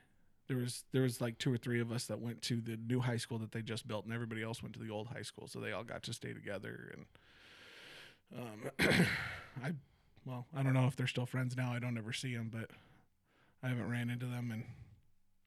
There 0.48 0.58
was 0.58 0.84
there 0.92 1.04
was 1.04 1.22
like 1.22 1.38
two 1.38 1.54
or 1.54 1.58
three 1.58 1.80
of 1.80 1.92
us 1.92 2.06
that 2.08 2.20
went 2.20 2.42
to 2.44 2.60
the 2.60 2.78
new 2.78 3.00
high 3.00 3.18
school 3.18 3.40
that 3.40 3.52
they 3.52 3.62
just 3.62 3.88
built, 3.88 4.06
and 4.06 4.14
everybody 4.14 4.44
else 4.44 4.62
went 4.62 4.74
to 4.74 4.80
the 4.80 4.90
old 4.90 5.08
high 5.08 5.22
school. 5.22 5.48
So 5.48 5.60
they 5.60 5.72
all 5.72 5.84
got 5.84 6.04
to 6.04 6.14
stay 6.14 6.34
together, 6.34 6.94
and 6.94 7.06
um, 8.40 8.72
I 9.64 9.74
well, 10.26 10.46
I 10.56 10.64
don't 10.64 10.74
know 10.74 10.88
if 10.88 10.96
they're 10.96 11.08
still 11.08 11.26
friends 11.26 11.56
now. 11.56 11.72
I 11.72 11.80
don't 11.80 11.98
ever 11.98 12.14
see 12.14 12.36
them, 12.36 12.50
but 12.52 12.70
I 13.62 13.70
haven't 13.70 13.90
ran 13.90 14.10
into 14.10 14.26
them 14.26 14.52
in 14.52 14.64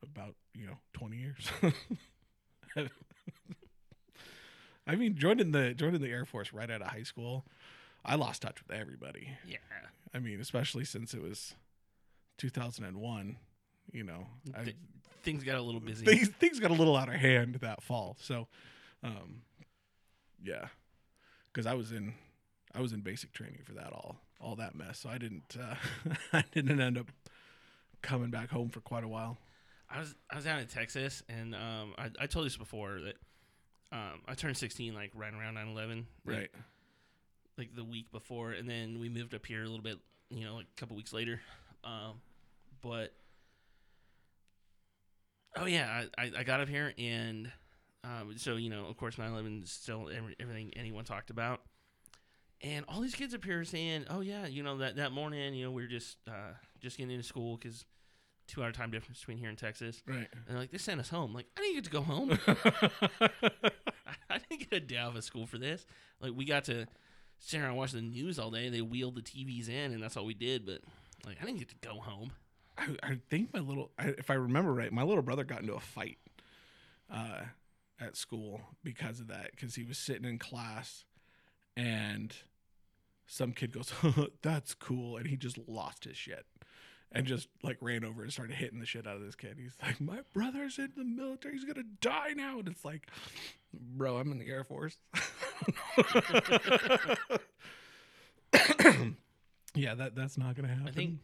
about 0.02 0.34
you 0.54 0.66
know 0.66 0.78
twenty 0.92 1.18
years. 1.18 1.50
I 4.86 4.94
mean, 4.94 5.16
joining 5.16 5.52
the 5.52 5.74
joining 5.74 6.00
the 6.00 6.10
Air 6.10 6.24
Force 6.24 6.52
right 6.52 6.70
out 6.70 6.80
of 6.80 6.88
high 6.88 7.02
school, 7.02 7.44
I 8.04 8.14
lost 8.14 8.42
touch 8.42 8.62
with 8.66 8.76
everybody. 8.76 9.30
Yeah. 9.46 9.58
I 10.14 10.18
mean, 10.18 10.40
especially 10.40 10.84
since 10.84 11.12
it 11.12 11.20
was 11.20 11.54
2001. 12.38 13.36
You 13.92 14.04
know, 14.04 14.26
I, 14.56 14.64
Th- 14.64 14.76
things 15.22 15.42
got 15.44 15.56
a 15.56 15.62
little 15.62 15.80
busy. 15.80 16.04
things 16.06 16.28
things 16.28 16.60
got 16.60 16.70
a 16.70 16.74
little 16.74 16.96
out 16.96 17.08
of 17.08 17.14
hand 17.14 17.56
that 17.62 17.82
fall. 17.82 18.16
So, 18.20 18.48
um, 19.02 19.42
yeah, 20.42 20.66
because 21.52 21.66
I 21.66 21.74
was 21.74 21.92
in 21.92 22.14
I 22.74 22.80
was 22.80 22.92
in 22.92 23.00
basic 23.00 23.32
training 23.32 23.60
for 23.64 23.72
that 23.74 23.92
all 23.92 24.16
all 24.40 24.56
that 24.56 24.74
mess. 24.74 24.98
So 24.98 25.08
I 25.08 25.18
didn't 25.18 25.56
uh, 25.60 25.74
I 26.32 26.44
didn't 26.52 26.80
end 26.80 26.98
up 26.98 27.06
coming 28.02 28.30
back 28.30 28.50
home 28.50 28.68
for 28.68 28.80
quite 28.80 29.04
a 29.04 29.08
while. 29.08 29.38
I 29.88 30.00
was 30.00 30.14
I 30.30 30.36
was 30.36 30.44
down 30.44 30.58
in 30.58 30.66
Texas, 30.66 31.22
and 31.28 31.54
um, 31.54 31.94
I, 31.96 32.10
I 32.20 32.26
told 32.26 32.44
you 32.44 32.50
this 32.50 32.56
before 32.56 33.00
that 33.02 33.16
um, 33.92 34.20
I 34.26 34.34
turned 34.34 34.56
16 34.56 34.94
like 34.94 35.12
right 35.14 35.32
around 35.32 35.54
9/11, 35.54 36.04
like, 36.26 36.36
Right. 36.36 36.50
like 37.56 37.74
the 37.76 37.84
week 37.84 38.10
before, 38.10 38.50
and 38.50 38.68
then 38.68 38.98
we 38.98 39.08
moved 39.08 39.32
up 39.32 39.46
here 39.46 39.60
a 39.62 39.66
little 39.68 39.82
bit, 39.84 39.98
you 40.28 40.44
know, 40.44 40.56
like 40.56 40.66
a 40.76 40.80
couple 40.80 40.96
weeks 40.96 41.12
later. 41.12 41.40
Um, 41.84 42.20
but 42.82 43.12
oh 45.56 45.66
yeah, 45.66 46.04
I, 46.18 46.30
I, 46.38 46.42
got 46.44 46.60
up 46.60 46.68
here, 46.68 46.92
and 46.98 47.50
um, 48.04 48.34
so 48.36 48.56
you 48.56 48.70
know, 48.70 48.86
of 48.86 48.96
course, 48.96 49.16
9/11 49.16 49.64
is 49.64 49.70
still 49.70 50.08
every, 50.14 50.36
everything 50.38 50.72
anyone 50.76 51.04
talked 51.04 51.30
about. 51.30 51.60
And 52.62 52.84
all 52.88 53.00
these 53.00 53.14
kids 53.14 53.34
up 53.34 53.44
here 53.44 53.60
are 53.60 53.64
saying, 53.64 54.06
"Oh 54.08 54.20
yeah, 54.20 54.46
you 54.46 54.62
know 54.62 54.78
that 54.78 54.96
that 54.96 55.12
morning, 55.12 55.54
you 55.54 55.64
know, 55.64 55.70
we 55.70 55.82
are 55.82 55.88
just 55.88 56.18
uh, 56.28 56.54
just 56.80 56.96
getting 56.96 57.12
into 57.12 57.26
school 57.26 57.56
because 57.56 57.84
two 58.46 58.62
hour 58.62 58.72
time 58.72 58.90
difference 58.90 59.20
between 59.20 59.38
here 59.38 59.48
and 59.48 59.58
Texas." 59.58 60.02
Right. 60.06 60.28
And 60.32 60.44
they're 60.48 60.58
like, 60.58 60.70
they 60.70 60.78
sent 60.78 61.00
us 61.00 61.08
home. 61.08 61.34
Like, 61.34 61.46
I 61.56 61.60
didn't 61.60 61.74
get 61.74 61.84
to 61.84 61.90
go 61.90 62.02
home. 62.02 62.30
I 64.30 64.38
didn't 64.38 64.70
get 64.70 64.72
a 64.72 64.80
day 64.80 64.98
off 64.98 65.16
of 65.16 65.24
school 65.24 65.46
for 65.46 65.58
this. 65.58 65.84
Like, 66.20 66.32
we 66.34 66.44
got 66.44 66.64
to 66.64 66.86
sit 67.38 67.58
around 67.58 67.70
and 67.70 67.78
watch 67.78 67.92
the 67.92 68.02
news 68.02 68.38
all 68.38 68.50
day. 68.50 68.68
They 68.68 68.82
wheeled 68.82 69.16
the 69.16 69.22
TVs 69.22 69.68
in, 69.68 69.92
and 69.92 70.02
that's 70.02 70.16
all 70.16 70.24
we 70.24 70.34
did. 70.34 70.64
But, 70.64 70.80
like, 71.26 71.36
I 71.40 71.44
didn't 71.44 71.58
get 71.58 71.68
to 71.68 71.88
go 71.88 72.00
home. 72.00 72.32
I, 72.78 72.96
I 73.02 73.18
think 73.30 73.52
my 73.54 73.60
little, 73.60 73.90
I, 73.98 74.08
if 74.18 74.30
I 74.30 74.34
remember 74.34 74.72
right, 74.72 74.92
my 74.92 75.02
little 75.02 75.22
brother 75.22 75.44
got 75.44 75.60
into 75.60 75.74
a 75.74 75.80
fight 75.80 76.18
uh, 77.10 77.42
at 78.00 78.16
school 78.16 78.60
because 78.82 79.20
of 79.20 79.28
that. 79.28 79.50
Because 79.52 79.74
he 79.74 79.84
was 79.84 79.98
sitting 79.98 80.24
in 80.24 80.38
class, 80.38 81.04
and 81.76 82.34
some 83.26 83.52
kid 83.52 83.72
goes, 83.72 83.92
"That's 84.42 84.74
cool," 84.74 85.16
and 85.16 85.26
he 85.26 85.36
just 85.36 85.58
lost 85.66 86.04
his 86.04 86.16
shit. 86.16 86.46
And 87.12 87.24
just 87.24 87.48
like 87.62 87.78
ran 87.80 88.04
over 88.04 88.22
and 88.22 88.32
started 88.32 88.56
hitting 88.56 88.80
the 88.80 88.86
shit 88.86 89.06
out 89.06 89.16
of 89.16 89.22
this 89.22 89.36
kid. 89.36 89.56
He's 89.58 89.76
like, 89.80 90.00
"My 90.00 90.20
brother's 90.34 90.78
in 90.78 90.92
the 90.96 91.04
military. 91.04 91.54
He's 91.54 91.64
gonna 91.64 91.86
die 92.00 92.34
now." 92.36 92.58
And 92.58 92.68
it's 92.68 92.84
like, 92.84 93.08
"Bro, 93.72 94.18
I'm 94.18 94.32
in 94.32 94.38
the 94.38 94.48
Air 94.48 94.64
Force." 94.64 94.98
yeah, 99.74 99.94
that 99.94 100.14
that's 100.14 100.36
not 100.36 100.56
gonna 100.56 100.68
happen. 100.68 100.88
I 100.88 100.90
think 100.90 101.20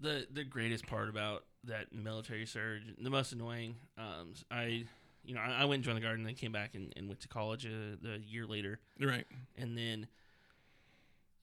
the 0.00 0.26
the 0.32 0.44
greatest 0.44 0.86
part 0.86 1.08
about 1.08 1.44
that 1.64 1.92
military 1.92 2.46
surge, 2.46 2.82
the 3.00 3.10
most 3.10 3.32
annoying, 3.32 3.76
um, 3.96 4.34
I, 4.50 4.84
you 5.24 5.34
know, 5.34 5.40
I, 5.40 5.62
I 5.62 5.64
went 5.64 5.76
and 5.76 5.84
joined 5.84 5.96
the 5.96 6.02
guard 6.02 6.18
and 6.18 6.26
then 6.26 6.34
came 6.34 6.52
back 6.52 6.74
and, 6.74 6.92
and 6.96 7.08
went 7.08 7.20
to 7.20 7.28
college 7.28 7.64
a, 7.64 7.96
a 8.06 8.18
year 8.18 8.46
later. 8.46 8.80
right. 9.00 9.26
and 9.56 9.76
then 9.78 10.06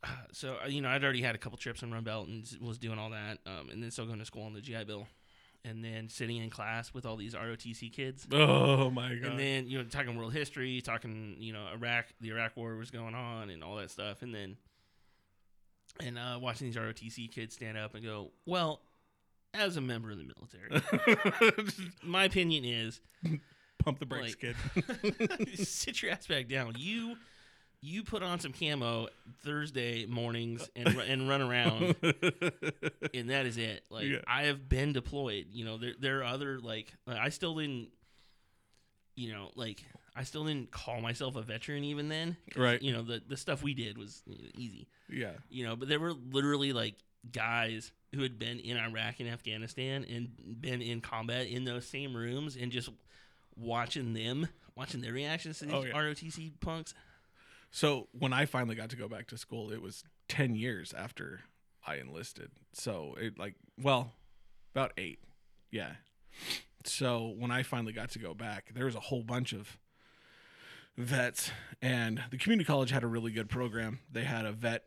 uh, 0.03 0.07
so 0.31 0.57
uh, 0.63 0.67
you 0.67 0.81
know 0.81 0.89
I'd 0.89 1.03
already 1.03 1.21
had 1.21 1.35
a 1.35 1.37
couple 1.37 1.57
trips 1.57 1.83
on 1.83 1.91
Run 1.91 2.03
Belt 2.03 2.27
and 2.27 2.43
was 2.61 2.77
doing 2.77 2.97
all 2.99 3.11
that, 3.11 3.37
um, 3.45 3.69
and 3.71 3.81
then 3.81 3.91
still 3.91 4.05
going 4.05 4.19
to 4.19 4.25
school 4.25 4.43
on 4.43 4.53
the 4.53 4.61
GI 4.61 4.83
Bill, 4.85 5.07
and 5.63 5.83
then 5.83 6.09
sitting 6.09 6.37
in 6.37 6.49
class 6.49 6.93
with 6.93 7.05
all 7.05 7.15
these 7.15 7.35
ROTC 7.35 7.91
kids, 7.93 8.27
Oh 8.33 8.89
my 8.89 9.13
god. 9.15 9.31
and 9.31 9.39
then 9.39 9.67
you 9.67 9.77
know 9.77 9.83
talking 9.85 10.15
world 10.17 10.33
history, 10.33 10.81
talking 10.81 11.35
you 11.39 11.53
know 11.53 11.67
Iraq, 11.73 12.05
the 12.19 12.29
Iraq 12.29 12.57
War 12.57 12.75
was 12.77 12.89
going 12.91 13.13
on, 13.15 13.49
and 13.49 13.63
all 13.63 13.75
that 13.75 13.91
stuff, 13.91 14.21
and 14.23 14.33
then 14.33 14.57
and 15.99 16.17
uh, 16.17 16.39
watching 16.41 16.67
these 16.67 16.75
ROTC 16.77 17.31
kids 17.31 17.53
stand 17.55 17.77
up 17.77 17.95
and 17.95 18.03
go, 18.03 18.31
well, 18.45 18.81
as 19.53 19.77
a 19.77 19.81
member 19.81 20.11
of 20.11 20.17
the 20.17 20.23
military, 20.23 21.63
my 22.03 22.23
opinion 22.25 22.63
is 22.65 23.01
Pump 23.83 23.99
the 23.99 24.05
brakes, 24.05 24.35
like- 24.43 24.55
kid. 25.53 25.57
sit 25.67 26.01
your 26.01 26.11
ass 26.11 26.27
back 26.27 26.47
down. 26.47 26.75
You 26.77 27.15
you 27.83 28.03
put 28.03 28.21
on 28.21 28.39
some 28.39 28.53
camo 28.53 29.07
Thursday 29.43 30.05
mornings 30.05 30.69
and 30.75 30.87
and 30.89 31.27
run 31.27 31.41
around, 31.41 31.95
and 33.13 33.29
that 33.31 33.45
is 33.47 33.57
it. 33.57 33.83
Like 33.89 34.05
Yeah. 34.05 34.19
I 34.27 34.43
have 34.43 34.69
been 34.69 34.93
deployed. 34.93 35.47
You 35.51 35.65
know, 35.65 35.77
there 35.79 35.93
there 35.99 36.19
are 36.19 36.25
other 36.25 36.59
like 36.59 36.93
I 37.07 37.29
still 37.29 37.55
didn't. 37.55 37.89
You 39.15 39.33
know, 39.33 39.49
like 39.55 39.83
I 40.15 40.23
still 40.23 40.43
didn't 40.45 40.71
call 40.71 40.99
myself 41.01 41.35
a 41.35 41.41
veteran 41.41 41.83
even 41.85 42.09
then. 42.09 42.35
Right. 42.55 42.81
You 42.81 42.91
know, 42.93 43.01
the 43.01 43.21
the 43.25 43.37
stuff 43.37 43.63
we 43.63 43.73
did 43.73 43.97
was 43.97 44.23
easy. 44.55 44.87
yeah. 45.09 45.33
You 45.49 45.63
know, 45.65 45.75
but 45.75 45.87
there 45.87 45.99
were 45.99 46.13
literally 46.13 46.73
like 46.73 46.95
guys 47.31 47.91
who 48.13 48.21
had 48.23 48.37
been 48.39 48.59
in 48.59 48.77
Iraq 48.77 49.19
and 49.19 49.29
Afghanistan 49.29 50.05
and 50.09 50.29
been 50.59 50.81
in 50.81 50.99
combat 51.01 51.47
in 51.47 51.63
those 51.63 51.85
same 51.87 52.15
rooms 52.15 52.57
and 52.59 52.71
just 52.71 52.89
watching 53.55 54.13
them, 54.13 54.47
watching 54.75 55.01
their 55.01 55.13
reactions 55.13 55.59
to 55.59 55.65
these 55.65 55.73
Oh, 55.73 55.83
yeah. 55.83 55.93
ROTC 55.93 56.51
punks. 56.59 56.93
So 57.69 58.07
when 58.11 58.33
I 58.33 58.45
finally 58.45 58.75
got 58.75 58.89
to 58.89 58.97
go 58.97 59.07
back 59.07 59.27
to 59.27 59.37
school, 59.37 59.71
it 59.71 59.81
was 59.81 60.03
ten 60.27 60.55
years 60.55 60.93
after 60.93 61.41
I 61.87 61.95
enlisted. 61.95 62.51
So 62.73 63.15
it 63.17 63.39
like 63.39 63.55
well, 63.81 64.11
about 64.75 64.91
eight. 64.97 65.19
Yeah. 65.69 65.91
So 66.83 67.33
when 67.37 67.51
I 67.51 67.63
finally 67.63 67.93
got 67.93 68.09
to 68.11 68.19
go 68.19 68.33
back, 68.33 68.71
there 68.73 68.85
was 68.85 68.95
a 68.95 68.99
whole 68.99 69.23
bunch 69.23 69.53
of 69.53 69.77
vets, 70.97 71.51
and 71.81 72.21
the 72.31 72.37
community 72.37 72.65
college 72.65 72.91
had 72.91 73.03
a 73.03 73.07
really 73.07 73.31
good 73.31 73.49
program. 73.49 73.99
They 74.11 74.23
had 74.23 74.45
a 74.45 74.51
vet, 74.51 74.83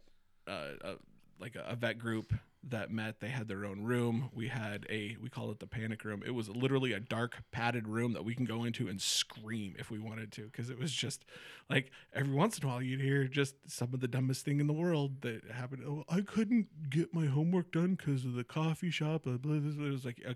uh, 0.46 0.70
a, 0.80 0.94
like 1.38 1.56
a, 1.56 1.64
a 1.68 1.76
vet 1.76 1.98
group 1.98 2.32
that 2.70 2.90
met. 2.90 3.20
They 3.20 3.28
had 3.28 3.46
their 3.46 3.66
own 3.66 3.82
room. 3.82 4.30
We 4.32 4.48
had 4.48 4.86
a 4.88 5.16
we 5.20 5.28
call 5.28 5.50
it 5.50 5.60
the 5.60 5.66
panic 5.66 6.04
room. 6.04 6.22
It 6.24 6.30
was 6.30 6.48
literally 6.48 6.92
a 6.92 7.00
dark 7.00 7.42
padded 7.52 7.86
room 7.88 8.14
that 8.14 8.24
we 8.24 8.34
can 8.34 8.46
go 8.46 8.64
into 8.64 8.88
and 8.88 9.00
scream 9.00 9.74
if 9.78 9.90
we 9.90 9.98
wanted 9.98 10.32
to, 10.32 10.44
because 10.44 10.70
it 10.70 10.78
was 10.78 10.92
just 10.92 11.24
like 11.68 11.90
every 12.14 12.32
once 12.32 12.58
in 12.58 12.64
a 12.64 12.68
while 12.68 12.82
you'd 12.82 13.00
hear 13.00 13.24
just 13.26 13.56
some 13.66 13.92
of 13.92 14.00
the 14.00 14.08
dumbest 14.08 14.44
thing 14.44 14.60
in 14.60 14.66
the 14.66 14.72
world 14.72 15.20
that 15.22 15.42
happened. 15.50 15.82
Oh, 15.86 16.04
I 16.08 16.22
couldn't 16.22 16.90
get 16.90 17.12
my 17.12 17.26
homework 17.26 17.72
done 17.72 17.96
because 17.96 18.24
of 18.24 18.34
the 18.34 18.44
coffee 18.44 18.90
shop. 18.90 19.26
It 19.26 19.44
was 19.44 20.04
like, 20.04 20.22
uh, 20.26 20.34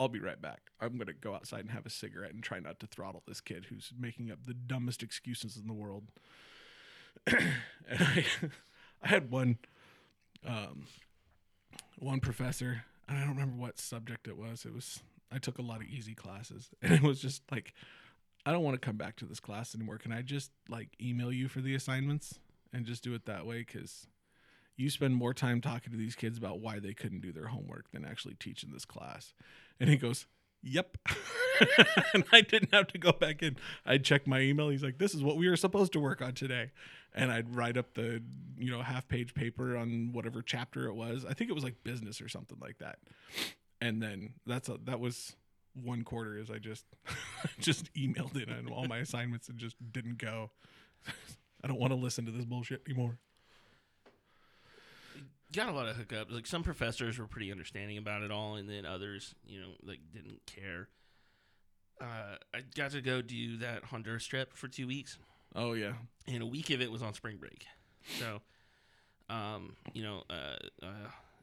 I'll 0.00 0.08
be 0.08 0.20
right 0.20 0.40
back. 0.40 0.70
I'm 0.80 0.96
gonna 0.96 1.12
go 1.12 1.34
outside 1.34 1.60
and 1.60 1.70
have 1.70 1.86
a 1.86 1.90
cigarette 1.90 2.32
and 2.32 2.42
try 2.42 2.60
not 2.60 2.78
to 2.80 2.86
throttle 2.86 3.22
this 3.26 3.40
kid 3.40 3.66
who's 3.68 3.92
making 3.98 4.30
up 4.30 4.38
the 4.46 4.54
dumbest 4.54 5.02
excuses 5.02 5.56
in 5.56 5.66
the 5.66 5.72
world. 5.72 6.04
and 7.26 7.54
I, 7.90 8.24
I 9.02 9.08
had 9.08 9.30
one, 9.30 9.58
um, 10.46 10.84
one 11.98 12.20
professor. 12.20 12.84
And 13.08 13.16
I 13.16 13.20
don't 13.22 13.30
remember 13.30 13.56
what 13.56 13.78
subject 13.78 14.28
it 14.28 14.36
was. 14.36 14.64
It 14.64 14.74
was 14.74 15.00
I 15.32 15.38
took 15.38 15.58
a 15.58 15.62
lot 15.62 15.80
of 15.80 15.88
easy 15.88 16.14
classes, 16.14 16.70
and 16.82 16.92
it 16.92 17.02
was 17.02 17.20
just 17.20 17.42
like, 17.50 17.74
I 18.46 18.52
don't 18.52 18.62
want 18.62 18.80
to 18.80 18.86
come 18.86 18.96
back 18.96 19.16
to 19.16 19.24
this 19.24 19.40
class 19.40 19.74
anymore. 19.74 19.98
Can 19.98 20.12
I 20.12 20.22
just 20.22 20.50
like 20.68 20.88
email 21.00 21.32
you 21.32 21.48
for 21.48 21.60
the 21.60 21.74
assignments 21.74 22.38
and 22.72 22.86
just 22.86 23.02
do 23.02 23.14
it 23.14 23.26
that 23.26 23.46
way? 23.46 23.58
Because 23.58 24.06
you 24.78 24.88
spend 24.88 25.14
more 25.16 25.34
time 25.34 25.60
talking 25.60 25.90
to 25.90 25.98
these 25.98 26.14
kids 26.14 26.38
about 26.38 26.60
why 26.60 26.78
they 26.78 26.94
couldn't 26.94 27.20
do 27.20 27.32
their 27.32 27.48
homework 27.48 27.90
than 27.90 28.04
actually 28.04 28.34
teaching 28.34 28.70
this 28.72 28.84
class. 28.84 29.34
And 29.78 29.90
he 29.90 29.96
goes, 29.96 30.26
Yep. 30.62 30.98
and 32.14 32.24
I 32.32 32.40
didn't 32.40 32.72
have 32.72 32.86
to 32.88 32.98
go 32.98 33.12
back 33.12 33.42
in. 33.42 33.56
I'd 33.84 34.04
check 34.04 34.26
my 34.26 34.40
email. 34.40 34.70
He's 34.70 34.82
like, 34.82 34.98
This 34.98 35.14
is 35.14 35.22
what 35.22 35.36
we 35.36 35.48
were 35.48 35.56
supposed 35.56 35.92
to 35.94 36.00
work 36.00 36.22
on 36.22 36.32
today. 36.32 36.70
And 37.12 37.32
I'd 37.32 37.54
write 37.54 37.76
up 37.76 37.94
the, 37.94 38.22
you 38.56 38.70
know, 38.70 38.82
half 38.82 39.08
page 39.08 39.34
paper 39.34 39.76
on 39.76 40.12
whatever 40.12 40.42
chapter 40.42 40.86
it 40.86 40.94
was. 40.94 41.24
I 41.28 41.34
think 41.34 41.50
it 41.50 41.54
was 41.54 41.64
like 41.64 41.82
business 41.82 42.20
or 42.20 42.28
something 42.28 42.58
like 42.60 42.78
that. 42.78 42.98
And 43.80 44.00
then 44.00 44.34
that's 44.46 44.68
a, 44.68 44.78
that 44.84 45.00
was 45.00 45.34
one 45.74 46.02
quarter 46.02 46.38
is 46.38 46.50
I 46.50 46.58
just 46.58 46.84
just 47.60 47.92
emailed 47.94 48.36
it 48.36 48.48
on 48.48 48.68
all 48.72 48.86
my 48.86 48.98
assignments 48.98 49.48
and 49.48 49.58
just 49.58 49.76
didn't 49.92 50.18
go. 50.18 50.50
I 51.64 51.66
don't 51.66 51.80
want 51.80 51.92
to 51.92 51.98
listen 51.98 52.26
to 52.26 52.30
this 52.30 52.44
bullshit 52.44 52.82
anymore. 52.86 53.18
Got 55.54 55.70
a 55.70 55.72
lot 55.72 55.88
of 55.88 55.96
hookups. 55.96 56.30
Like 56.30 56.46
some 56.46 56.62
professors 56.62 57.18
were 57.18 57.26
pretty 57.26 57.50
understanding 57.50 57.96
about 57.96 58.22
it 58.22 58.30
all, 58.30 58.56
and 58.56 58.68
then 58.68 58.84
others, 58.84 59.34
you 59.46 59.60
know, 59.60 59.68
like 59.82 60.00
didn't 60.12 60.44
care. 60.46 60.88
Uh, 62.00 62.36
I 62.54 62.60
got 62.76 62.90
to 62.92 63.00
go 63.00 63.22
do 63.22 63.56
that 63.58 63.84
Honduras 63.84 64.26
trip 64.26 64.54
for 64.54 64.68
two 64.68 64.86
weeks. 64.86 65.18
Oh 65.54 65.72
yeah. 65.72 65.92
and 66.26 66.42
a 66.42 66.46
week 66.46 66.70
of 66.70 66.80
it 66.82 66.92
was 66.92 67.02
on 67.02 67.14
spring 67.14 67.38
break. 67.38 67.64
So, 68.18 68.40
um, 69.30 69.74
you 69.94 70.02
know, 70.02 70.22
uh, 70.28 70.56
uh, 70.82 70.86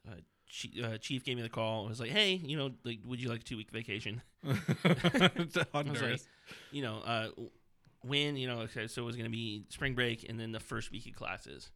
uh, 0.08 0.14
chief, 0.48 0.82
uh, 0.82 0.98
chief 0.98 1.24
gave 1.24 1.36
me 1.36 1.42
the 1.42 1.48
call. 1.48 1.86
was 1.86 2.00
like, 2.00 2.10
"Hey, 2.10 2.34
you 2.34 2.56
know, 2.56 2.70
like, 2.84 3.00
would 3.04 3.20
you 3.20 3.28
like 3.28 3.40
a 3.40 3.44
two 3.44 3.56
week 3.56 3.70
vacation?" 3.70 4.22
to 4.44 5.66
Honduras. 5.72 6.28
You 6.70 6.82
know, 6.82 7.00
uh, 7.04 7.28
when 8.02 8.36
you 8.36 8.46
know, 8.46 8.60
okay, 8.60 8.86
so 8.86 9.02
it 9.02 9.04
was 9.04 9.16
going 9.16 9.26
to 9.26 9.36
be 9.36 9.64
spring 9.68 9.94
break 9.94 10.28
and 10.28 10.38
then 10.38 10.52
the 10.52 10.60
first 10.60 10.90
week 10.92 11.06
of 11.06 11.14
classes. 11.14 11.70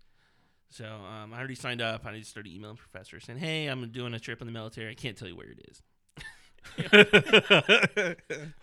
So 0.71 0.85
um, 0.85 1.35
I 1.35 1.39
already 1.39 1.57
signed 1.57 1.83
up. 1.83 2.07
I 2.07 2.17
just 2.19 2.31
started 2.31 2.53
emailing 2.53 2.77
professors 2.77 3.25
saying, 3.25 3.39
"Hey, 3.39 3.67
I'm 3.67 3.91
doing 3.91 4.15
a 4.15 4.21
trip 4.21 4.41
in 4.41 4.47
the 4.47 4.53
military. 4.53 4.91
I 4.91 4.95
can't 4.95 5.17
tell 5.17 5.29
you 5.29 5.37
where 5.37 5.49
it 5.51 5.67
is." 5.69 5.83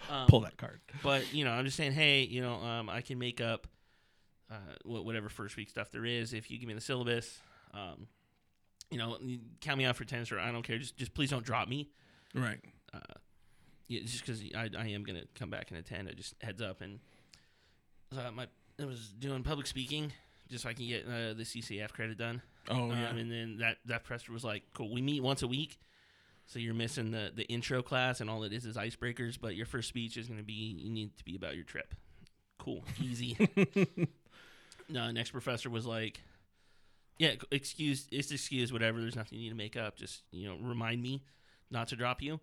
Um, 0.10 0.28
Pull 0.28 0.42
that 0.42 0.56
card. 0.56 0.80
But 1.04 1.34
you 1.34 1.44
know, 1.44 1.52
I'm 1.52 1.66
just 1.66 1.76
saying, 1.76 1.92
hey, 1.92 2.22
you 2.22 2.42
know, 2.42 2.56
um, 2.56 2.90
I 2.90 3.02
can 3.02 3.20
make 3.20 3.42
up 3.42 3.68
uh, 4.50 4.56
whatever 4.86 5.28
first 5.28 5.58
week 5.58 5.70
stuff 5.70 5.92
there 5.92 6.06
is 6.06 6.34
if 6.34 6.50
you 6.50 6.58
give 6.58 6.68
me 6.68 6.74
the 6.74 6.82
syllabus. 6.82 7.40
Um, 7.74 8.08
you 8.90 8.98
know, 8.98 9.18
count 9.60 9.78
me 9.78 9.86
out 9.86 9.98
for 9.98 10.04
attendance, 10.04 10.32
or 10.32 10.40
I 10.40 10.52
don't 10.52 10.64
care. 10.64 10.78
Just, 10.78 10.96
just 10.96 11.14
please 11.14 11.30
don't 11.30 11.44
drop 11.44 11.68
me. 11.68 11.90
Right. 12.34 12.60
Uh, 12.94 13.00
yeah, 13.88 14.02
just 14.02 14.26
because 14.26 14.42
I, 14.56 14.70
I 14.78 14.88
am 14.90 15.04
gonna 15.04 15.24
come 15.36 15.50
back 15.50 15.72
and 15.72 15.80
attend. 15.80 16.08
I 16.08 16.14
just 16.14 16.36
heads 16.42 16.62
up 16.62 16.82
and 16.82 17.00
so 18.14 18.22
my 18.34 18.48
I 18.80 18.86
was 18.86 19.10
doing 19.20 19.44
public 19.44 19.68
speaking 19.68 20.14
just 20.50 20.64
so 20.64 20.70
I 20.70 20.74
can 20.74 20.88
get 20.88 21.06
uh, 21.06 21.34
the 21.34 21.44
CCAF 21.44 21.92
credit 21.92 22.18
done. 22.18 22.42
Oh 22.70 22.90
yeah. 22.90 23.10
Um, 23.10 23.18
and 23.18 23.32
then 23.32 23.58
that 23.60 23.78
that 23.86 24.04
professor 24.04 24.32
was 24.32 24.44
like, 24.44 24.64
"Cool, 24.74 24.92
we 24.92 25.02
meet 25.02 25.22
once 25.24 25.42
a 25.42 25.48
week. 25.48 25.78
So 26.46 26.60
you're 26.60 26.74
missing 26.74 27.12
the 27.12 27.32
the 27.36 27.44
intro 27.46 27.82
class, 27.82 28.22
and 28.22 28.30
all 28.30 28.44
it 28.44 28.54
is 28.54 28.66
is 28.66 28.76
icebreakers. 28.78 29.38
But 29.40 29.56
your 29.56 29.66
first 29.66 29.90
speech 29.90 30.18
is 30.18 30.28
going 30.28 30.40
to 30.40 30.46
be 30.46 30.54
you 30.54 30.90
need 30.90 31.18
to 31.18 31.24
be 31.26 31.36
about 31.36 31.56
your 31.56 31.64
trip. 31.66 31.94
Cool, 32.58 32.84
easy. 33.02 33.38
no, 34.90 35.12
next 35.12 35.32
professor 35.32 35.70
was 35.70 35.86
like, 35.86 36.22
"Yeah, 37.18 37.34
excuse, 37.52 38.08
it's 38.12 38.32
excuse, 38.32 38.72
whatever. 38.74 39.00
There's 39.02 39.16
nothing 39.16 39.40
you 39.40 39.46
need 39.46 39.50
to 39.52 39.56
make 39.56 39.76
up. 39.76 39.96
Just 39.98 40.24
you 40.32 40.48
know, 40.48 40.58
remind 40.62 41.02
me 41.02 41.24
not 41.70 41.90
to 41.90 41.96
drop 41.96 42.22
you." 42.22 42.40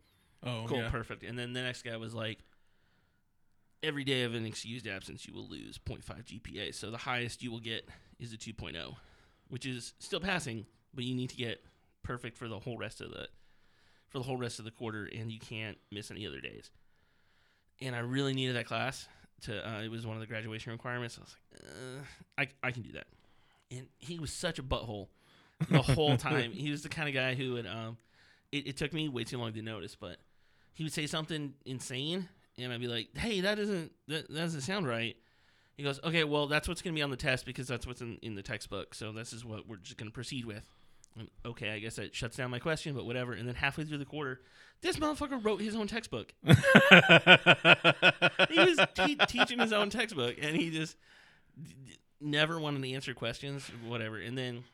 Oh, 0.47 0.67
Cool, 0.69 0.79
yeah. 0.79 0.91
perfect. 0.91 1.23
And 1.23 1.39
then 1.39 1.55
the 1.55 1.63
next 1.63 1.83
guy 1.83 1.97
was 1.97 2.13
like, 2.15 2.39
every 3.85 4.05
day 4.05 4.23
of 4.23 4.35
an 4.35 4.47
excused 4.47 4.87
absence, 4.87 5.27
you 5.27 5.35
will 5.35 5.49
lose 5.49 5.79
0.5 5.79 6.25
GPA. 6.25 6.75
So 6.75 6.91
the 6.91 6.99
highest 6.99 7.43
you 7.43 7.51
will 7.51 7.61
get 7.61 7.89
is 8.19 8.33
a 8.33 8.37
2.0, 8.37 8.97
which 9.49 9.67
is 9.67 9.95
still 9.99 10.21
passing, 10.21 10.67
but 10.95 11.05
you 11.05 11.15
need 11.15 11.31
to 11.31 11.37
get 11.37 11.63
perfect 12.03 12.37
for 12.37 12.49
the 12.49 12.59
whole 12.59 12.79
rest 12.79 13.01
of 13.01 13.11
the 13.11 13.29
for 14.09 14.19
the 14.19 14.25
whole 14.25 14.37
rest 14.37 14.61
of 14.61 14.65
the 14.65 14.71
quarter, 14.71 15.09
and 15.13 15.33
you 15.33 15.41
can't 15.41 15.77
miss 15.91 16.11
any 16.11 16.25
other 16.25 16.41
days. 16.41 16.71
And 17.81 17.97
I 17.97 17.99
really 17.99 18.33
needed 18.33 18.55
that 18.55 18.67
class. 18.67 19.09
To 19.43 19.69
uh, 19.69 19.83
it 19.83 19.91
was 19.91 20.07
one 20.07 20.17
of 20.17 20.21
the 20.21 20.27
graduation 20.27 20.71
requirements. 20.71 21.19
I 21.19 21.23
was 21.23 21.37
like, 21.53 22.49
uh, 22.49 22.53
I 22.63 22.69
I 22.69 22.71
can 22.71 22.83
do 22.83 22.93
that. 22.93 23.07
And 23.71 23.87
he 23.99 24.19
was 24.21 24.33
such 24.33 24.59
a 24.59 24.63
butthole 24.63 25.09
the 25.69 25.83
whole 25.83 26.17
time. 26.17 26.53
he 26.55 26.71
was 26.71 26.83
the 26.83 26.89
kind 26.89 27.09
of 27.09 27.15
guy 27.15 27.35
who 27.35 27.55
would 27.55 27.67
um, 27.67 27.97
it, 28.53 28.69
it 28.69 28.77
took 28.77 28.93
me 28.93 29.09
way 29.09 29.25
too 29.25 29.39
long 29.39 29.53
to 29.53 29.63
notice, 29.63 29.97
but 29.97 30.19
he 30.75 30.85
would 30.85 30.93
say 30.93 31.07
something 31.07 31.55
insane, 31.65 32.29
and 32.59 32.73
I'd 32.73 32.81
be 32.81 32.89
like, 32.89 33.17
"Hey, 33.17 33.41
that 33.41 33.57
doesn't 33.57 33.93
that, 34.09 34.29
that 34.29 34.37
doesn't 34.37 34.63
sound 34.63 34.87
right." 34.87 35.17
He 35.77 35.83
goes, 35.83 36.01
"Okay, 36.05 36.25
well, 36.25 36.47
that's 36.47 36.69
what's 36.69 36.83
going 36.83 36.95
to 36.95 36.99
be 36.99 37.03
on 37.03 37.11
the 37.11 37.17
test 37.17 37.47
because 37.47 37.67
that's 37.67 37.87
what's 37.87 38.01
in, 38.01 38.19
in 38.23 38.35
the 38.35 38.43
textbook. 38.43 38.95
So 38.95 39.13
this 39.13 39.33
is 39.33 39.45
what 39.45 39.69
we're 39.69 39.77
just 39.77 39.97
going 39.97 40.11
to 40.11 40.15
proceed 40.15 40.45
with." 40.45 40.65
And, 41.19 41.29
okay, 41.47 41.71
I 41.71 41.79
guess 41.79 41.97
that 41.97 42.15
shuts 42.15 42.37
down 42.37 42.51
my 42.51 42.59
question, 42.59 42.95
but 42.95 43.07
whatever. 43.07 43.33
And 43.33 43.47
then 43.47 43.55
halfway 43.55 43.85
through 43.85 43.99
the 43.99 44.05
quarter, 44.05 44.41
this 44.81 44.97
motherfucker 44.97 45.45
wrote 45.45 45.61
his 45.61 45.77
own 45.77 45.87
textbook. 45.87 46.35
he 46.45 46.53
was 48.59 48.81
te- 48.95 49.17
teaching 49.29 49.59
his 49.61 49.73
own 49.73 49.91
textbook, 49.91 50.37
and 50.41 50.57
he 50.57 50.71
just 50.71 50.97
d- 51.63 51.75
d- 51.87 51.99
never 52.21 52.59
wanted 52.59 52.83
to 52.83 52.93
answer 52.93 53.15
questions, 53.15 53.71
whatever. 53.87 54.19
And 54.19 54.37
then, 54.37 54.65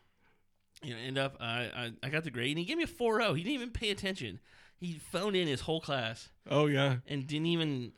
you 0.81 0.93
know, 0.93 0.99
end 0.99 1.17
up, 1.19 1.37
I 1.39 1.69
I, 1.75 1.91
I 2.03 2.09
got 2.09 2.23
the 2.23 2.31
grade, 2.31 2.49
and 2.49 2.59
he 2.59 2.65
gave 2.65 2.77
me 2.77 2.83
a 2.83 2.87
4.0. 2.87 3.37
He 3.37 3.43
didn't 3.43 3.53
even 3.53 3.69
pay 3.69 3.91
attention. 3.91 4.39
He 4.77 4.93
phoned 4.93 5.35
in 5.35 5.47
his 5.47 5.61
whole 5.61 5.79
class 5.79 6.29
oh 6.49 6.67
yeah. 6.67 6.97
and 7.07 7.27
didn't 7.27 7.47
even. 7.47 7.93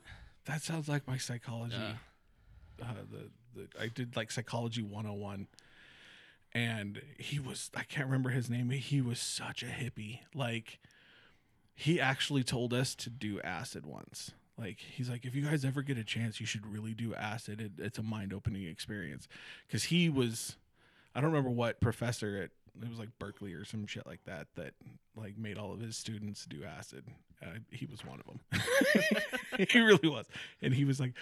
That 0.45 0.61
sounds 0.61 0.89
like 0.89 1.07
my 1.07 1.17
psychology. 1.17 1.75
Uh, 1.75 2.83
uh, 2.83 2.93
the, 3.09 3.29
the 3.61 3.67
I 3.81 3.87
did 3.87 4.15
like 4.15 4.31
psychology 4.31 4.81
101 4.81 5.47
and 6.53 7.01
he 7.17 7.39
was 7.39 7.71
I 7.75 7.83
can't 7.83 8.07
remember 8.07 8.29
his 8.29 8.49
name 8.49 8.67
but 8.67 8.77
he 8.77 9.01
was 9.01 9.19
such 9.19 9.63
a 9.63 9.67
hippie 9.67 10.19
like 10.33 10.79
he 11.75 11.99
actually 11.99 12.43
told 12.43 12.73
us 12.73 12.93
to 12.95 13.09
do 13.09 13.39
acid 13.41 13.85
once 13.85 14.31
like 14.57 14.79
he's 14.79 15.09
like 15.09 15.25
if 15.25 15.35
you 15.35 15.43
guys 15.43 15.65
ever 15.65 15.81
get 15.81 15.97
a 15.97 16.03
chance 16.03 16.39
you 16.39 16.45
should 16.45 16.65
really 16.65 16.93
do 16.93 17.15
acid 17.15 17.59
it, 17.59 17.71
it's 17.77 17.97
a 17.97 18.03
mind-opening 18.03 18.67
experience 18.67 19.27
because 19.67 19.85
he 19.85 20.09
was 20.09 20.57
I 21.15 21.21
don't 21.21 21.31
remember 21.31 21.49
what 21.49 21.79
professor 21.79 22.37
at 22.43 22.49
it 22.81 22.89
was 22.89 22.97
like 22.97 23.09
Berkeley 23.19 23.53
or 23.53 23.65
some 23.65 23.85
shit 23.85 24.05
like 24.07 24.23
that 24.25 24.47
that 24.55 24.73
like 25.15 25.37
made 25.37 25.57
all 25.57 25.73
of 25.73 25.79
his 25.79 25.95
students 25.95 26.45
do 26.45 26.63
acid 26.63 27.05
uh, 27.43 27.59
he 27.71 27.85
was 27.85 28.05
one 28.05 28.19
of 28.19 28.25
them 28.25 29.65
he 29.69 29.79
really 29.79 30.07
was. 30.07 30.25
And 30.61 30.73
he 30.73 30.85
was 30.85 30.99
like 30.99 31.13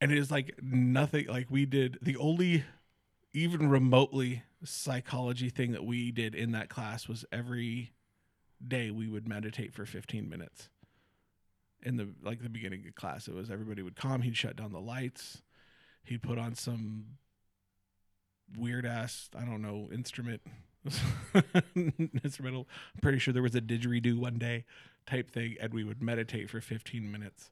and 0.00 0.10
it 0.10 0.18
is 0.18 0.30
like 0.30 0.58
nothing 0.62 1.26
like 1.26 1.46
we 1.50 1.66
did 1.66 1.98
the 2.00 2.16
only 2.16 2.64
even 3.32 3.68
remotely 3.68 4.42
psychology 4.64 5.50
thing 5.50 5.72
that 5.72 5.84
we 5.84 6.10
did 6.10 6.34
in 6.34 6.52
that 6.52 6.68
class 6.68 7.08
was 7.08 7.24
every 7.30 7.92
day 8.66 8.90
we 8.90 9.08
would 9.08 9.28
meditate 9.28 9.72
for 9.72 9.86
15 9.86 10.28
minutes. 10.28 10.68
In 11.82 11.96
the 11.96 12.08
like 12.22 12.42
the 12.42 12.50
beginning 12.50 12.84
of 12.86 12.94
class 12.94 13.28
it 13.28 13.34
was 13.34 13.50
everybody 13.50 13.82
would 13.82 13.96
come 13.96 14.22
he'd 14.22 14.36
shut 14.36 14.56
down 14.56 14.72
the 14.72 14.80
lights 14.80 15.42
he'd 16.04 16.22
put 16.22 16.38
on 16.38 16.54
some 16.54 17.04
weird 18.58 18.84
ass 18.84 19.30
i 19.34 19.44
don't 19.44 19.62
know 19.62 19.88
instrument 19.90 20.42
instrumental. 22.24 22.66
I'm 22.94 23.00
pretty 23.02 23.18
sure 23.18 23.34
there 23.34 23.42
was 23.42 23.54
a 23.54 23.60
didgeridoo 23.60 24.18
one 24.18 24.38
day 24.38 24.64
type 25.06 25.30
thing 25.30 25.56
and 25.60 25.72
we 25.72 25.84
would 25.84 26.02
meditate 26.02 26.50
for 26.50 26.60
15 26.60 27.10
minutes. 27.10 27.50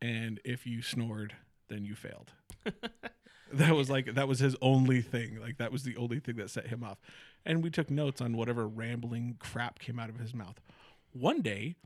And 0.00 0.40
if 0.44 0.66
you 0.66 0.82
snored 0.82 1.34
then 1.68 1.84
you 1.84 1.94
failed. 1.94 2.32
That 3.52 3.76
was 3.76 3.88
like 3.88 4.14
that 4.14 4.26
was 4.26 4.40
his 4.40 4.56
only 4.60 5.00
thing. 5.00 5.38
Like 5.40 5.58
that 5.58 5.70
was 5.70 5.84
the 5.84 5.96
only 5.96 6.18
thing 6.18 6.36
that 6.36 6.50
set 6.50 6.66
him 6.68 6.82
off. 6.82 6.98
And 7.46 7.62
we 7.62 7.70
took 7.70 7.88
notes 7.88 8.20
on 8.20 8.36
whatever 8.36 8.66
rambling 8.66 9.36
crap 9.38 9.78
came 9.78 10.00
out 10.00 10.08
of 10.08 10.18
his 10.18 10.34
mouth. 10.34 10.60
One 11.12 11.40
day 11.40 11.76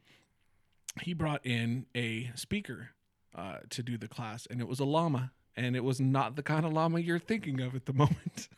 he 1.03 1.13
brought 1.13 1.45
in 1.45 1.85
a 1.95 2.31
speaker 2.37 2.91
uh, 3.35 3.59
to 3.71 3.83
do 3.83 3.99
the 3.99 4.09
class 4.09 4.47
and 4.51 4.61
it 4.63 4.69
was 4.69 4.81
a 4.81 4.85
llama 4.87 5.33
and 5.57 5.77
it 5.77 5.85
was 5.85 6.01
not 6.01 6.37
the 6.37 6.43
kind 6.43 6.65
of 6.65 6.73
llama 6.73 7.01
you're 7.01 7.19
thinking 7.19 7.61
of 7.61 7.75
at 7.75 7.85
the 7.85 7.93
moment. 8.05 8.49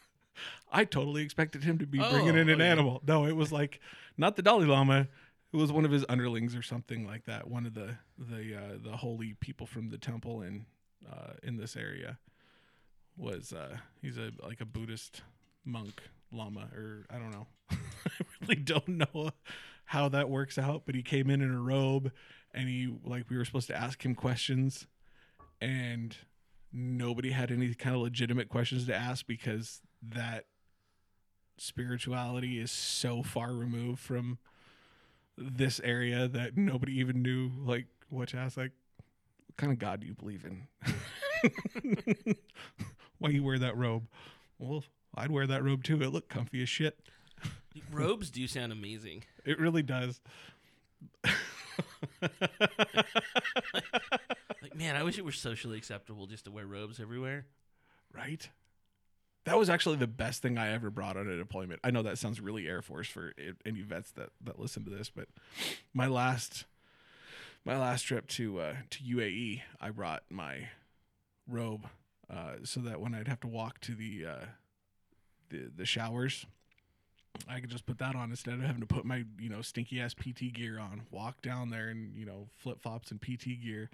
I 0.70 0.84
totally 0.84 1.22
expected 1.22 1.64
him 1.64 1.78
to 1.78 1.86
be 1.86 1.98
bringing 1.98 2.36
Oh, 2.36 2.40
in 2.40 2.48
an 2.48 2.60
okay. 2.60 2.68
animal. 2.68 3.02
No 3.04 3.24
it 3.26 3.34
was 3.34 3.50
like 3.50 3.80
not 4.16 4.36
the 4.36 4.42
dalai 4.42 4.66
lama 4.66 5.08
it 5.52 5.56
was 5.56 5.72
one 5.72 5.84
of 5.84 5.90
his 5.90 6.04
underlings 6.08 6.54
or 6.54 6.62
something 6.62 7.06
like 7.06 7.24
that 7.24 7.48
one 7.48 7.66
of 7.66 7.74
the 7.74 7.96
the 8.18 8.56
uh, 8.56 8.78
the 8.82 8.96
holy 8.96 9.34
people 9.40 9.66
from 9.66 9.88
the 9.88 9.98
temple 9.98 10.42
in 10.42 10.66
uh, 11.10 11.32
in 11.42 11.56
this 11.56 11.76
area 11.76 12.18
was 13.16 13.52
uh 13.52 13.76
he's 14.00 14.16
a 14.16 14.30
like 14.42 14.60
a 14.60 14.64
buddhist 14.64 15.22
monk 15.64 16.02
lama 16.32 16.68
or 16.74 17.06
i 17.10 17.18
don't 17.18 17.32
know. 17.32 17.46
I 17.70 18.24
really 18.40 18.62
don't 18.62 18.88
know 18.88 19.30
how 19.84 20.08
that 20.08 20.30
works 20.30 20.58
out 20.58 20.82
but 20.86 20.94
he 20.94 21.02
came 21.02 21.28
in 21.28 21.42
in 21.42 21.52
a 21.52 21.60
robe 21.60 22.12
and 22.54 22.68
he 22.68 22.92
like 23.04 23.28
we 23.28 23.36
were 23.36 23.44
supposed 23.44 23.66
to 23.68 23.76
ask 23.76 24.04
him 24.04 24.14
questions 24.14 24.86
and 25.60 26.16
nobody 26.72 27.30
had 27.30 27.50
any 27.50 27.74
kind 27.74 27.94
of 27.96 28.02
legitimate 28.02 28.48
questions 28.48 28.86
to 28.86 28.94
ask 28.94 29.26
because 29.26 29.82
that 30.02 30.46
spirituality 31.58 32.58
is 32.58 32.70
so 32.70 33.22
far 33.22 33.52
removed 33.52 33.98
from 34.00 34.38
this 35.40 35.80
area 35.80 36.28
that 36.28 36.56
nobody 36.56 36.98
even 37.00 37.22
knew 37.22 37.50
like 37.64 37.86
what 38.10 38.28
to 38.28 38.36
ask 38.36 38.56
like 38.56 38.72
what 39.46 39.56
kind 39.56 39.72
of 39.72 39.78
god 39.78 40.00
do 40.00 40.06
you 40.06 40.14
believe 40.14 40.44
in? 40.44 40.66
Why 43.18 43.30
you 43.30 43.42
wear 43.42 43.58
that 43.58 43.76
robe? 43.76 44.06
Well 44.58 44.84
i'd 45.16 45.30
wear 45.30 45.46
that 45.46 45.64
robe 45.64 45.82
too. 45.82 46.00
It 46.02 46.08
looked 46.12 46.28
comfy 46.28 46.62
as 46.62 46.68
shit. 46.68 46.98
Robes 47.92 48.30
do 48.30 48.46
sound 48.46 48.70
amazing. 48.72 49.24
it 49.44 49.58
really 49.58 49.82
does. 49.82 50.20
Like, 54.62 54.74
man, 54.76 54.94
I 54.94 55.02
wish 55.02 55.16
it 55.18 55.24
were 55.24 55.32
socially 55.32 55.78
acceptable 55.78 56.26
just 56.26 56.44
to 56.44 56.50
wear 56.50 56.66
robes 56.66 57.00
everywhere. 57.00 57.46
right 58.14 58.46
that 59.44 59.58
was 59.58 59.70
actually 59.70 59.96
the 59.96 60.06
best 60.06 60.42
thing 60.42 60.58
i 60.58 60.72
ever 60.72 60.90
brought 60.90 61.16
on 61.16 61.28
a 61.28 61.36
deployment 61.36 61.80
i 61.84 61.90
know 61.90 62.02
that 62.02 62.18
sounds 62.18 62.40
really 62.40 62.68
air 62.68 62.82
force 62.82 63.08
for 63.08 63.32
any 63.64 63.82
vets 63.82 64.10
that 64.12 64.30
that 64.42 64.58
listen 64.58 64.84
to 64.84 64.90
this 64.90 65.10
but 65.10 65.28
my 65.94 66.06
last 66.06 66.64
my 67.64 67.78
last 67.78 68.02
trip 68.02 68.26
to 68.26 68.60
uh 68.60 68.74
to 68.90 69.02
uae 69.02 69.62
i 69.80 69.90
brought 69.90 70.22
my 70.30 70.68
robe 71.48 71.86
uh 72.32 72.54
so 72.64 72.80
that 72.80 73.00
when 73.00 73.14
i'd 73.14 73.28
have 73.28 73.40
to 73.40 73.48
walk 73.48 73.80
to 73.80 73.94
the 73.94 74.24
uh 74.26 74.44
the 75.50 75.70
the 75.76 75.86
showers 75.86 76.46
I 77.48 77.60
could 77.60 77.70
just 77.70 77.86
put 77.86 77.98
that 77.98 78.14
on 78.14 78.30
instead 78.30 78.54
of 78.54 78.60
having 78.60 78.80
to 78.80 78.86
put 78.86 79.04
my, 79.04 79.24
you 79.38 79.48
know, 79.48 79.62
stinky 79.62 80.00
ass 80.00 80.14
PT 80.14 80.52
gear 80.52 80.78
on, 80.78 81.02
walk 81.10 81.40
down 81.42 81.70
there 81.70 81.88
and, 81.88 82.14
you 82.16 82.26
know, 82.26 82.48
flip 82.56 82.80
flops 82.82 83.10
and 83.10 83.20
PT 83.20 83.60
gear, 83.62 83.90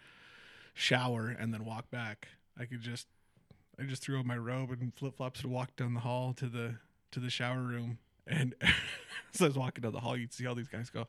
shower, 0.74 1.28
and 1.28 1.52
then 1.52 1.64
walk 1.64 1.90
back. 1.90 2.28
I 2.58 2.64
could 2.64 2.80
just 2.80 3.06
I 3.78 3.82
just 3.84 4.02
threw 4.02 4.18
on 4.18 4.26
my 4.26 4.36
robe 4.36 4.70
and 4.70 4.94
flip 4.94 5.16
flops 5.16 5.42
and 5.42 5.52
walked 5.52 5.76
down 5.76 5.94
the 5.94 6.00
hall 6.00 6.32
to 6.34 6.46
the 6.46 6.76
to 7.12 7.20
the 7.20 7.30
shower 7.30 7.60
room. 7.62 7.98
And 8.26 8.54
as 9.34 9.40
I 9.42 9.46
was 9.46 9.56
walking 9.56 9.82
down 9.82 9.92
the 9.92 10.00
hall, 10.00 10.16
you'd 10.16 10.32
see 10.32 10.46
all 10.46 10.54
these 10.54 10.68
guys 10.68 10.90
go, 10.90 11.06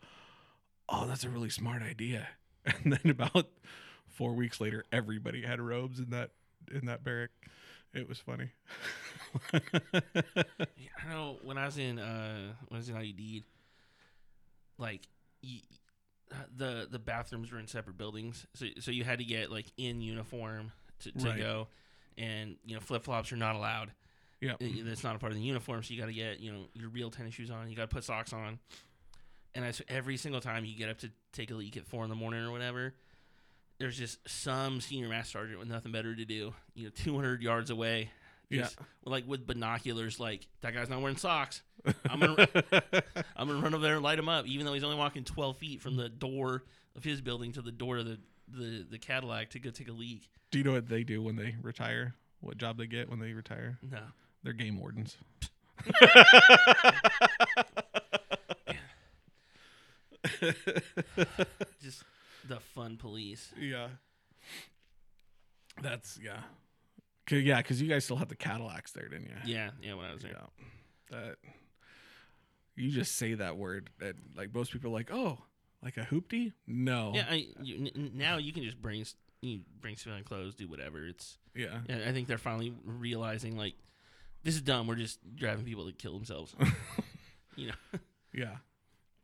"Oh, 0.89 1.08
that's 1.08 1.23
a 1.23 1.30
really 1.30 1.49
smart 1.49 1.82
idea." 1.82 2.27
And 2.84 2.91
then 2.91 3.10
about 3.12 3.47
four 4.10 4.34
weeks 4.34 4.60
later, 4.60 4.84
everybody 4.91 5.41
had 5.41 5.62
robes 5.62 5.99
in 5.99 6.10
that 6.10 6.32
in 6.69 6.88
that 6.88 7.01
barrack. 7.03 7.30
It 7.93 8.10
was 8.10 8.19
funny. 8.19 8.51
Yeah, 10.77 10.89
I 11.06 11.10
know 11.10 11.38
when 11.43 11.58
I 11.58 11.65
was 11.65 11.77
in 11.77 11.97
uh 11.99 12.53
when 12.67 12.75
I 12.75 12.77
was 12.77 12.89
in 12.89 12.95
IUD, 12.95 13.43
like 14.77 15.08
y- 15.43 15.62
uh, 16.32 16.36
the 16.56 16.88
the 16.89 16.99
bathrooms 16.99 17.51
were 17.51 17.60
in 17.60 17.67
separate 17.67 17.97
buildings, 17.97 18.45
so 18.53 18.65
so 18.80 18.91
you 18.91 19.03
had 19.03 19.19
to 19.19 19.25
get 19.25 19.51
like 19.51 19.67
in 19.77 20.01
uniform 20.01 20.71
to, 20.99 21.12
to 21.13 21.25
Right. 21.30 21.38
go, 21.38 21.67
and 22.17 22.56
you 22.65 22.75
know 22.75 22.82
flip 22.82 23.03
flops 23.03 23.32
are 23.32 23.38
not 23.38 23.56
allowed. 23.56 23.91
yeah. 24.39 24.53
That's 24.60 25.03
not 25.03 25.15
a 25.15 25.19
part 25.19 25.32
of 25.32 25.38
the 25.38 25.43
uniform, 25.43 25.84
so 25.84 25.93
you 25.93 25.99
got 25.99 26.08
to 26.08 26.13
get 26.13 26.39
you 26.39 26.51
know 26.51 26.65
your 26.73 26.89
real 26.89 27.10
tennis 27.12 27.34
shoes 27.34 27.49
on. 27.51 27.69
You 27.69 27.75
got 27.75 27.89
to 27.89 27.95
put 27.95 28.03
socks 28.03 28.34
on, 28.34 28.60
and 29.56 29.65
I, 29.65 29.71
so 29.71 29.84
every 29.88 30.17
single 30.17 30.41
time 30.41 30.65
you 30.65 30.75
get 30.77 30.89
up 30.89 30.99
to 30.99 31.12
take 31.34 31.51
a 31.51 31.56
leak 31.56 31.77
at 31.77 31.86
four 31.86 32.03
in 32.03 32.10
the 32.10 32.15
morning 32.15 32.43
or 32.43 32.51
whatever, 32.51 32.93
there's 33.80 33.97
just 33.97 34.19
some 34.27 34.82
senior 34.82 35.10
master 35.10 35.39
sergeant 35.39 35.60
with 35.60 35.67
nothing 35.67 35.91
better 35.91 36.15
to 36.15 36.25
do. 36.25 36.53
You 36.75 36.86
know, 36.86 36.91
200 36.95 37.41
yards 37.41 37.69
away, 37.69 38.10
Yeah. 38.49 38.67
Like 39.06 39.27
with 39.27 39.45
binoculars, 39.47 40.19
like 40.19 40.47
that 40.62 40.73
guy's 40.73 40.89
not 40.89 41.01
wearing 41.01 41.17
socks. 41.17 41.62
I'm 42.10 42.19
gonna 42.19 42.47
I'm 43.36 43.47
gonna 43.47 43.62
run 43.62 43.73
over 43.73 43.84
there 43.84 43.95
and 43.95 44.03
light 44.03 44.19
him 44.19 44.30
up, 44.30 44.45
even 44.47 44.65
though 44.65 44.73
he's 44.73 44.84
only 44.84 44.97
walking 44.97 45.23
12 45.23 45.58
feet 45.58 45.82
from 45.82 45.95
the 45.95 46.10
door 46.10 46.63
of 46.95 47.03
his 47.03 47.21
building 47.21 47.51
to 47.53 47.62
the 47.62 47.71
door 47.71 47.97
of 47.97 48.06
the 48.06 48.19
the, 48.47 48.86
the 48.89 48.97
Cadillac 48.97 49.49
to 49.51 49.60
go 49.60 49.69
take 49.69 49.88
a 49.89 49.91
leak. 49.93 50.29
do 50.51 50.57
you 50.60 50.63
know 50.63 50.73
what 50.73 50.88
they 50.88 51.03
do 51.03 51.21
when 51.21 51.36
they 51.36 51.55
retire? 51.62 52.15
What 52.39 52.57
job 52.57 52.77
they 52.77 52.88
get 52.88 53.10
when 53.10 53.19
they 53.19 53.33
retire? 53.33 53.77
No. 53.81 53.99
They're 54.43 54.53
game 54.53 54.79
wardens. 54.79 55.17
Just 61.81 62.03
the 62.47 62.60
fun 62.60 62.97
police. 62.97 63.51
Yeah. 63.60 63.88
That's 65.81 66.19
yeah. 66.23 66.41
'Cause- 67.25 67.41
yeah, 67.41 67.57
because 67.57 67.81
you 67.81 67.88
guys 67.89 68.05
still 68.05 68.15
have 68.17 68.29
the 68.29 68.36
Cadillacs 68.36 68.91
there, 68.93 69.07
didn't 69.10 69.25
you? 69.25 69.36
Yeah, 69.45 69.71
yeah. 69.81 69.93
When 69.95 70.05
I 70.05 70.13
was 70.13 70.21
there, 70.21 70.31
Yeah. 70.31 71.17
That 71.17 71.36
you 72.75 72.89
just 72.91 73.15
say 73.15 73.33
that 73.33 73.57
word, 73.57 73.89
and 74.01 74.15
like 74.36 74.53
most 74.53 74.71
people 74.71 74.89
are 74.91 74.93
like, 74.93 75.10
oh, 75.12 75.39
like 75.88 75.97
a 75.97 76.02
hoopty? 76.13 76.52
No. 76.67 77.12
yeah. 77.15 77.26
I, 77.30 77.47
you, 77.62 77.89
n- 77.95 78.12
now 78.15 78.38
you 78.38 78.52
can 78.54 78.63
just 78.63 78.82
bring 78.82 79.06
you 79.41 79.62
bring 79.80 79.95
civilian 79.95 80.23
clothes, 80.26 80.56
do 80.56 80.67
whatever. 80.67 81.06
It's 81.06 81.38
Yeah. 81.56 81.80
yeah, 81.88 82.00
I 82.08 82.12
think 82.12 82.28
they're 82.28 82.38
finally 82.38 82.73
realizing 82.84 83.56
like 83.58 83.76
this 84.43 84.56
is 84.56 84.62
dumb. 84.62 84.88
We're 84.88 84.95
just 84.95 85.19
driving 85.36 85.65
people 85.65 85.86
to 85.86 85.91
kill 85.93 86.13
themselves. 86.13 86.56
you 87.56 87.67
know. 87.67 88.00
Yeah. 88.34 88.58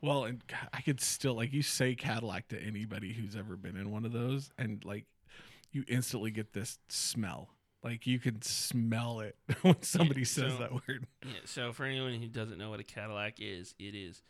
Well, 0.02 0.26
and 0.26 0.42
I 0.74 0.82
could 0.82 1.00
still 1.02 1.34
like 1.36 1.54
you 1.54 1.62
say 1.62 1.96
Cadillac 1.96 2.50
to 2.50 2.62
anybody 2.62 3.14
who's 3.14 3.36
ever 3.36 3.56
been 3.56 3.78
in 3.78 3.92
one 3.92 4.06
of 4.06 4.12
those, 4.12 4.52
and 4.58 4.84
like 4.86 5.06
you 5.72 5.84
instantly 5.88 6.32
get 6.32 6.54
this 6.54 6.78
smell. 6.90 7.50
Like 7.84 8.06
you 8.08 8.20
can 8.20 8.42
smell 8.42 9.20
it 9.22 9.36
when 9.62 9.82
somebody 9.82 10.24
says 10.26 10.54
so- 10.54 10.58
that 10.60 10.72
word. 10.74 11.06
Yeah, 11.26 11.32
so 11.46 11.72
for 11.74 11.86
anyone 11.86 12.14
who 12.14 12.28
doesn't 12.28 12.58
know 12.58 12.70
what 12.70 12.80
a 12.80 12.84
Cadillac 12.84 13.36
is, 13.40 13.76
it 13.80 13.96
is 13.96 14.22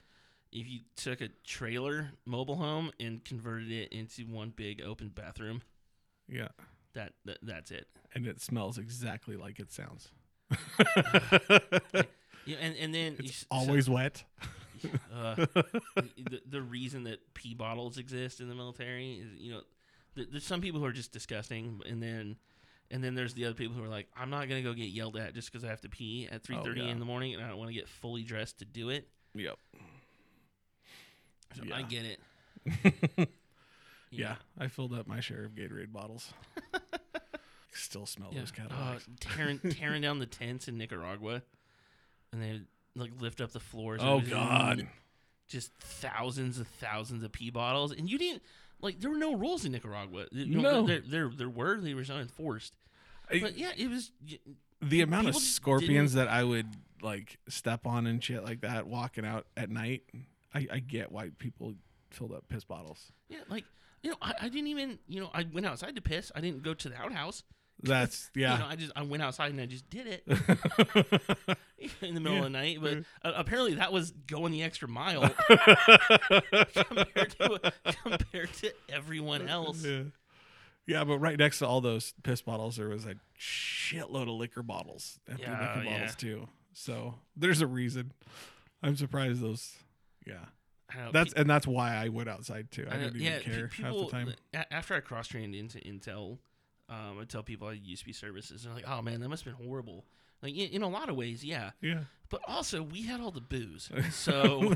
if 0.54 0.68
you 0.70 0.80
took 0.96 1.20
a 1.22 1.30
trailer 1.46 2.12
mobile 2.26 2.56
home 2.56 2.92
and 3.00 3.24
converted 3.26 3.72
it 3.72 3.92
into 3.92 4.24
one 4.24 4.54
big 4.56 4.82
open 4.82 5.10
bathroom, 5.10 5.62
Yeah. 6.30 6.50
that, 6.94 7.13
that 7.26 7.39
that's 7.42 7.72
it. 7.72 7.88
And 8.16 8.26
it 8.28 8.39
smells 8.42 8.78
exactly 8.78 9.36
like 9.36 9.60
it 9.60 9.72
sounds. 9.72 10.10
Yeah, 12.46 12.58
and 12.60 12.76
and 12.76 12.94
then 12.94 13.13
you 13.13 13.26
it's 13.30 13.38
so- 13.38 13.46
always 13.52 13.89
wet. 13.89 14.24
uh, 15.16 15.36
the, 15.96 16.42
the 16.46 16.62
reason 16.62 17.06
that 17.06 17.34
pee 17.34 17.54
bottles 17.54 17.98
exist 17.98 18.42
in 18.42 18.50
the 18.50 18.56
military 18.56 19.13
is 19.13 19.28
you 19.39 19.54
know 19.54 19.62
th- 20.16 20.28
there's 20.30 20.44
some 20.44 20.60
people 20.60 20.82
who 20.82 20.86
are 20.86 20.92
just 20.92 21.13
disgusting, 21.13 21.80
and 21.88 22.04
then 22.04 22.36
and 22.92 23.02
then 23.02 23.16
there's 23.16 23.34
the 23.34 23.46
other 23.46 23.54
people 23.54 23.76
who 23.78 23.84
are 23.84 23.88
like, 23.88 24.08
I'm 24.18 24.30
not 24.30 24.50
gonna 24.50 24.62
go 24.62 24.74
get 24.74 24.89
yelled 24.89 25.16
at 25.16 25.34
just 25.34 25.50
because 25.54 25.63
I 25.63 25.70
have 25.70 25.80
to 25.82 25.89
pee 25.89 26.28
at 26.30 26.44
3:30 26.44 26.66
Oh, 26.68 26.74
yeah. 26.84 26.92
in 26.92 27.00
the 27.00 27.06
morning, 27.06 27.34
and 27.34 27.42
I 27.42 27.48
don't 27.48 27.58
want 27.58 27.70
to 27.70 27.74
get 27.74 27.88
fully 27.88 28.24
dressed 28.24 28.60
to 28.60 28.66
do 28.66 28.89
it. 28.89 29.08
Yep. 29.36 29.58
So 31.56 31.63
I 31.73 31.82
get 31.84 32.06
it. 32.06 33.29
Yeah. 34.15 34.36
I 34.60 34.67
filled 34.67 34.93
up 34.93 35.08
my 35.08 35.21
share 35.21 35.43
of 35.43 35.56
Gatorade 35.56 35.91
bottles. 35.91 36.32
Still 37.73 38.06
smell 38.06 38.29
Yeah. 38.32 38.41
those 38.41 38.51
Uh, 38.51 38.56
Cadillacs. 38.69 39.08
tearing 39.19 39.60
tearing 39.71 40.01
down 40.03 40.19
the 40.19 40.27
tents 40.27 40.67
in 40.67 40.77
Nicaragua, 40.77 41.41
and 42.32 42.39
they 42.41 42.62
like 42.95 43.10
lift 43.19 43.41
up 43.41 43.51
the 43.51 43.60
floors. 43.60 44.01
oh 44.03 44.21
God. 44.21 44.88
Just 45.47 45.73
thousands 45.79 46.60
and 46.60 46.67
thousands 46.67 47.23
of 47.23 47.32
pee 47.32 47.49
bottles, 47.49 47.91
and 47.91 48.08
you 48.08 48.19
didn't 48.19 48.43
like. 48.82 48.99
There 48.99 49.10
were 49.10 49.17
no 49.17 49.36
rules 49.36 49.65
in 49.65 49.71
Nicaragua. 49.71 50.27
You 50.32 50.62
No. 50.62 50.86
there, 50.86 51.01
there 51.01 51.29
there 51.36 51.49
were. 51.49 51.82
They 51.82 51.95
were 51.95 52.03
not 52.08 52.21
enforced. 52.21 52.73
I- 53.32 53.39
But 53.39 53.58
yeah, 53.58 53.71
it 53.75 53.89
was. 53.89 54.12
the 54.79 55.01
amount 55.01 55.27
of 55.29 55.36
scorpions 55.36 56.13
that 56.13 56.27
I 56.27 56.43
would 56.43 56.67
like 57.01 57.39
step 57.49 57.88
on 57.88 58.06
and 58.06 58.23
shit 58.23 58.43
like 58.43 58.62
that 58.62 58.86
walking 58.86 59.25
out 59.25 59.47
at 59.58 59.71
night. 59.71 60.03
I, 60.54 60.68
I 60.72 60.80
get 60.80 61.12
why 61.12 61.30
people 61.38 61.74
filled 62.12 62.32
up 62.32 62.44
piss 62.50 62.63
bottles. 62.63 63.12
Yeah, 63.30 63.39
like 63.50 63.66
you 64.02 64.12
know, 64.12 64.18
I, 64.22 64.34
I 64.42 64.50
didn't 64.50 64.68
even. 64.68 65.00
You 65.08 65.22
know, 65.22 65.30
I 65.34 65.46
went 65.52 65.66
outside 65.66 65.96
to 65.96 66.02
piss. 66.02 66.32
I 66.36 66.42
didn't 66.42 66.63
go 66.63 66.74
to 66.74 66.89
the 66.89 66.96
outhouse. 66.96 67.44
That's 67.82 68.30
yeah. 68.36 68.54
You 68.54 68.60
know, 68.60 68.66
I 68.68 68.76
just 68.76 68.92
I 68.96 69.02
went 69.04 69.24
outside 69.24 69.52
and 69.52 69.60
I 69.62 69.66
just 69.66 69.89
did 69.89 70.08
it 70.08 70.24
in 72.02 72.13
the 72.13 72.20
middle 72.22 72.38
of 72.38 72.44
the 72.44 72.50
night. 72.50 72.80
But 72.82 73.00
uh, 73.24 73.34
apparently 73.36 73.76
that 73.76 73.92
was 73.92 74.12
going 74.12 74.52
the 74.52 74.63
extra 74.63 74.88
mile 74.88 75.22
compared 76.74 77.32
to 77.39 77.74
compared 78.04 78.54
to 78.54 78.74
everyone 78.89 79.48
else. 79.48 79.84
Yeah. 79.84 80.04
Yeah, 80.86 81.06
but 81.06 81.20
right 81.20 81.38
next 81.39 81.60
to 81.60 81.68
all 81.68 81.80
those 81.80 82.13
piss 82.24 82.42
bottles, 82.42 82.76
there 82.76 82.89
was 82.89 83.06
a 83.06 83.16
shitload 83.39 84.24
of 84.24 84.36
liquor 84.36 84.62
bottles, 84.63 85.18
empty 85.30 85.44
Yeah, 85.44 85.52
liquor 85.76 85.84
yeah. 85.89 85.98
bottles 85.98 86.16
too. 86.16 86.48
So 86.74 87.16
there's 87.38 87.62
a 87.62 87.68
reason. 87.68 88.12
I'm 88.82 88.98
surprised 88.98 89.39
those. 89.42 89.78
Yeah, 90.25 90.45
know, 90.95 91.12
that's 91.12 91.33
pe- 91.33 91.41
and 91.41 91.49
that's 91.49 91.67
why 91.67 91.95
I 91.95 92.09
went 92.09 92.29
outside 92.29 92.71
too. 92.71 92.86
I, 92.89 92.95
I 92.95 92.97
didn't 92.97 93.15
even 93.17 93.21
yeah, 93.21 93.39
pe- 93.39 93.43
care 93.43 93.67
people, 93.67 94.01
half 94.12 94.23
the 94.23 94.36
time. 94.55 94.65
After 94.71 94.93
I 94.95 94.99
cross 94.99 95.27
trained 95.27 95.55
into 95.55 95.79
Intel, 95.79 96.38
um, 96.89 97.19
I 97.21 97.25
tell 97.25 97.43
people 97.43 97.67
I 97.67 97.73
used 97.73 98.01
to 98.01 98.05
be 98.05 98.13
services. 98.13 98.65
and 98.65 98.73
They're 98.75 98.83
like, 98.83 98.89
"Oh 98.91 99.01
man, 99.01 99.19
that 99.21 99.29
must 99.29 99.43
have 99.45 99.57
been 99.57 99.65
horrible." 99.65 100.05
Like 100.41 100.53
in, 100.53 100.69
in 100.71 100.81
a 100.81 100.89
lot 100.89 101.09
of 101.09 101.15
ways, 101.15 101.43
yeah. 101.43 101.71
Yeah, 101.81 102.01
But 102.29 102.41
also, 102.47 102.83
we 102.83 103.03
had 103.03 103.21
all 103.21 103.31
the 103.31 103.41
booze, 103.41 103.89
so 104.12 104.75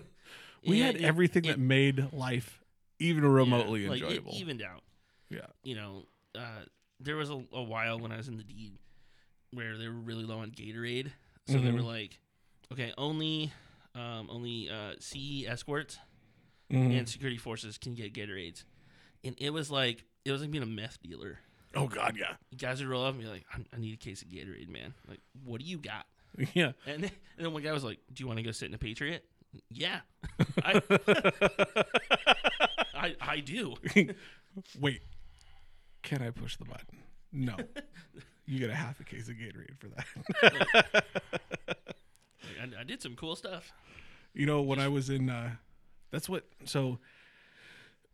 we 0.65 0.77
yeah, 0.79 0.85
had 0.87 0.97
everything 0.97 1.43
it- 1.45 1.49
that 1.49 1.59
made 1.59 2.11
life 2.13 2.63
even 2.99 3.23
yeah, 3.23 3.29
remotely 3.29 3.87
like, 3.87 4.01
it 4.01 4.05
enjoyable. 4.05 4.33
evened 4.33 4.61
out. 4.61 4.83
yeah, 5.29 5.45
you 5.63 5.75
know, 5.75 6.05
uh, 6.35 6.63
there 6.99 7.15
was 7.15 7.29
a, 7.29 7.39
a 7.53 7.61
while 7.61 7.99
when 7.99 8.11
I 8.11 8.17
was 8.17 8.27
in 8.27 8.37
the 8.37 8.43
Deid 8.43 8.77
where 9.51 9.77
they 9.77 9.87
were 9.87 9.93
really 9.93 10.23
low 10.23 10.39
on 10.39 10.51
Gatorade, 10.51 11.11
so 11.47 11.59
they 11.59 11.71
were 11.71 11.81
like, 11.81 12.17
okay, 12.73 12.91
only 12.97 13.51
um, 13.97 14.29
only 14.31 14.69
uh, 14.69 14.93
CE 14.99 15.45
escorts 15.47 15.97
Mhm. 16.71 16.97
and 16.99 17.07
security 17.09 17.37
forces 17.37 17.77
can 17.77 17.93
get 17.95 18.13
Gatorades, 18.13 18.63
and 19.23 19.35
it 19.39 19.51
was 19.51 19.71
like 19.71 20.03
it 20.25 20.31
was 20.31 20.41
like 20.41 20.51
being 20.51 20.63
a 20.63 20.67
meth 20.67 21.01
dealer. 21.01 21.39
oh 21.75 21.87
god, 21.87 22.17
yeah, 22.19 22.33
You 22.51 22.57
guys 22.57 22.79
would 22.81 22.89
roll 22.89 23.05
up 23.05 23.13
and 23.13 23.23
be 23.23 23.29
like, 23.29 23.45
I, 23.53 23.59
I 23.73 23.79
need 23.79 23.93
a 23.93 23.97
case 23.97 24.21
of 24.21 24.27
Gatorade, 24.29 24.67
man. 24.69 24.93
Like, 25.07 25.19
what 25.45 25.61
do 25.61 25.65
you 25.65 25.77
got? 25.77 26.05
yeah. 26.53 26.71
And 26.85 27.03
then, 27.03 27.11
and 27.37 27.45
then 27.45 27.53
one 27.53 27.63
guy 27.63 27.71
was 27.71 27.83
like, 27.85 27.99
Do 28.13 28.21
you 28.23 28.27
want 28.27 28.37
to 28.37 28.43
go 28.43 28.51
sit 28.51 28.67
in 28.67 28.73
a 28.73 28.77
Patriot? 28.77 29.23
Yeah, 29.71 30.01
I, 30.63 30.81
I, 32.93 33.15
I 33.21 33.39
do. 33.39 33.75
Wait, 34.79 35.01
can 36.03 36.21
I 36.21 36.31
push 36.31 36.57
the 36.57 36.65
button? 36.65 36.99
No. 37.31 37.55
you 38.45 38.59
get 38.59 38.69
a 38.69 38.75
half 38.75 38.99
a 38.99 39.03
case 39.03 39.29
of 39.29 39.35
Gatorade 39.35 39.77
for 39.79 39.87
that. 39.87 41.05
I, 42.59 42.81
I 42.81 42.83
did 42.83 43.01
some 43.01 43.15
cool 43.15 43.35
stuff. 43.35 43.71
You 44.33 44.45
know, 44.45 44.61
when 44.61 44.79
I 44.79 44.87
was 44.87 45.09
in, 45.09 45.29
uh, 45.29 45.51
that's 46.11 46.29
what. 46.29 46.45
So, 46.65 46.99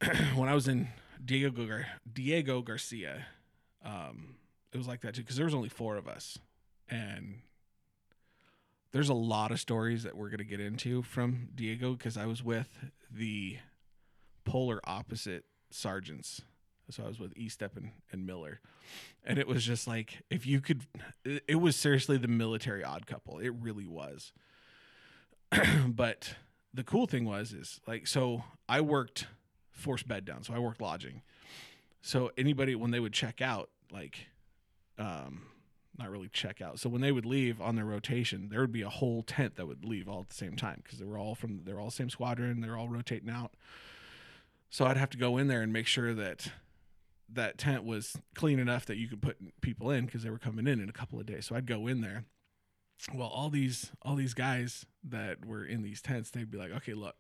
when 0.36 0.50
I 0.50 0.54
was 0.54 0.68
in 0.68 0.88
Diego 1.24 1.66
Gar- 1.66 1.88
Diego 2.12 2.62
Garcia, 2.62 3.26
um, 3.84 4.36
it 4.72 4.78
was 4.78 4.88
like 4.88 5.02
that 5.02 5.16
too 5.16 5.22
because 5.22 5.36
there 5.36 5.46
was 5.46 5.54
only 5.54 5.70
four 5.70 5.98
of 5.98 6.08
us, 6.08 6.40
and 6.90 7.42
there's 8.92 9.10
a 9.10 9.14
lot 9.14 9.52
of 9.52 9.60
stories 9.60 10.04
that 10.04 10.16
we're 10.16 10.30
gonna 10.30 10.44
get 10.44 10.60
into 10.60 11.02
from 11.02 11.50
Diego 11.56 11.94
because 11.94 12.18
I 12.18 12.26
was 12.26 12.44
with 12.44 12.70
the 13.12 13.58
polar 14.46 14.80
opposite 14.86 15.46
sergeants. 15.70 16.42
So 16.94 17.04
I 17.04 17.08
was 17.08 17.20
with 17.20 17.34
Estep 17.36 17.76
and, 17.76 17.92
and 18.12 18.26
Miller, 18.26 18.60
and 19.26 19.38
it 19.40 19.48
was 19.48 19.66
just 19.66 19.88
like 19.88 20.24
if 20.30 20.46
you 20.46 20.62
could, 20.62 20.86
it, 21.26 21.44
it 21.48 21.56
was 21.56 21.76
seriously 21.76 22.18
the 22.18 22.28
military 22.28 22.84
odd 22.84 23.08
couple. 23.08 23.40
It 23.40 23.54
really 23.60 23.88
was. 23.88 24.32
but 25.88 26.36
the 26.74 26.84
cool 26.84 27.06
thing 27.06 27.26
was 27.26 27.54
is 27.54 27.80
like 27.88 28.08
so 28.08 28.44
I 28.70 28.82
worked 28.82 29.28
forced 29.72 30.08
bed 30.08 30.26
down, 30.26 30.44
so 30.44 30.54
I 30.54 30.60
worked 30.60 30.82
lodging. 30.82 31.22
So 32.02 32.32
anybody 32.38 32.76
when 32.76 32.92
they 32.92 33.00
would 33.00 33.14
check 33.14 33.42
out, 33.42 33.70
like 33.92 34.28
um 35.00 35.44
not 35.98 36.10
really 36.10 36.30
check 36.30 36.62
out. 36.62 36.80
So 36.80 36.90
when 36.90 37.02
they 37.02 37.12
would 37.12 37.26
leave 37.26 37.62
on 37.62 37.76
their 37.76 37.86
rotation, 37.86 38.50
there 38.50 38.62
would 38.62 38.72
be 38.72 38.82
a 38.82 38.90
whole 38.90 39.22
tent 39.22 39.56
that 39.56 39.68
would 39.68 39.86
leave 39.86 40.08
all 40.08 40.22
at 40.22 40.30
the 40.30 40.36
same 40.36 40.56
time 40.56 40.82
because 40.84 41.00
they 41.00 41.06
were 41.06 41.18
all 41.18 41.36
from 41.36 41.62
they're 41.66 41.80
all 41.80 41.92
same 41.92 42.10
squadron, 42.10 42.62
they're 42.62 42.78
all 42.78 42.90
rotating 42.90 43.30
out. 43.30 43.54
So 44.70 44.86
I'd 44.86 44.98
have 44.98 45.12
to 45.12 45.18
go 45.18 45.38
in 45.38 45.48
there 45.48 45.62
and 45.62 45.72
make 45.72 45.86
sure 45.86 46.16
that 46.16 46.52
that 47.36 47.58
tent 47.58 47.84
was 47.84 48.18
clean 48.36 48.60
enough 48.60 48.86
that 48.86 48.98
you 48.98 49.08
could 49.08 49.22
put 49.22 49.38
people 49.62 49.90
in 49.92 50.06
because 50.06 50.24
they 50.24 50.30
were 50.30 50.40
coming 50.40 50.68
in 50.68 50.80
in 50.80 50.90
a 50.90 50.94
couple 50.94 51.20
of 51.20 51.26
days. 51.26 51.46
So 51.46 51.56
I'd 51.56 51.66
go 51.66 51.88
in 51.88 52.02
there. 52.02 52.26
Well 53.14 53.28
all 53.28 53.50
these 53.50 53.92
all 54.02 54.16
these 54.16 54.34
guys 54.34 54.86
that 55.04 55.46
were 55.46 55.66
in 55.66 55.82
these 55.82 56.02
tents 56.02 56.30
they'd 56.30 56.50
be 56.50 56.58
like 56.58 56.72
okay 56.72 56.94
look 56.94 57.16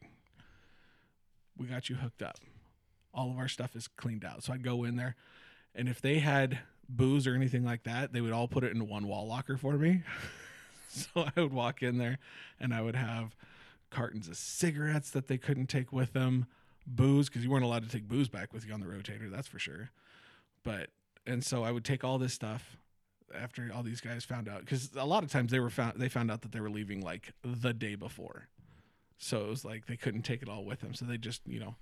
we 1.57 1.67
got 1.67 1.89
you 1.89 1.95
hooked 1.95 2.21
up. 2.21 2.39
All 3.13 3.31
of 3.31 3.37
our 3.37 3.47
stuff 3.47 3.75
is 3.75 3.87
cleaned 3.87 4.23
out. 4.23 4.43
So 4.43 4.53
i'd 4.53 4.63
go 4.63 4.83
in 4.83 4.95
there 4.95 5.15
and 5.75 5.89
if 5.89 5.99
they 5.99 6.19
had 6.19 6.59
booze 6.87 7.27
or 7.27 7.35
anything 7.35 7.65
like 7.65 7.83
that 7.83 8.13
they 8.13 8.21
would 8.21 8.31
all 8.31 8.47
put 8.47 8.63
it 8.63 8.71
in 8.71 8.87
one 8.87 9.07
wall 9.07 9.27
locker 9.27 9.57
for 9.57 9.73
me. 9.73 10.03
So 10.89 11.25
i 11.35 11.41
would 11.41 11.53
walk 11.53 11.81
in 11.81 11.97
there 11.97 12.19
and 12.59 12.71
i 12.71 12.79
would 12.79 12.95
have 12.95 13.35
cartons 13.89 14.27
of 14.27 14.37
cigarettes 14.37 15.09
that 15.09 15.27
they 15.27 15.39
couldn't 15.39 15.65
take 15.65 15.91
with 15.91 16.13
them 16.13 16.45
booze 16.85 17.29
because 17.29 17.43
you 17.43 17.49
weren't 17.49 17.63
allowed 17.63 17.81
to 17.81 17.89
take 17.89 18.07
booze 18.07 18.29
back 18.29 18.53
with 18.53 18.63
you 18.67 18.73
on 18.73 18.79
the 18.79 18.85
rotator 18.85 19.31
that's 19.31 19.47
for 19.47 19.57
sure 19.57 19.89
but 20.63 20.89
and 21.25 21.43
so 21.43 21.63
i 21.63 21.71
would 21.71 21.85
take 21.85 22.03
all 22.03 22.17
this 22.17 22.33
stuff 22.33 22.77
after 23.35 23.69
all 23.73 23.83
these 23.83 24.01
guys 24.01 24.23
found 24.23 24.47
out 24.47 24.61
because 24.61 24.91
a 24.95 25.05
lot 25.05 25.23
of 25.23 25.31
times 25.31 25.51
they 25.51 25.59
were 25.59 25.69
found 25.69 25.99
they 25.99 26.09
found 26.09 26.31
out 26.31 26.41
that 26.41 26.51
they 26.51 26.59
were 26.59 26.69
leaving 26.69 27.01
like 27.01 27.33
the 27.43 27.73
day 27.73 27.95
before, 27.95 28.47
so 29.17 29.45
it 29.45 29.49
was 29.49 29.65
like 29.65 29.85
they 29.85 29.97
couldn't 29.97 30.23
take 30.23 30.41
it 30.41 30.49
all 30.49 30.65
with 30.65 30.81
them, 30.81 30.93
so 30.93 31.05
they 31.05 31.17
just 31.17 31.41
you 31.45 31.59
know 31.59 31.75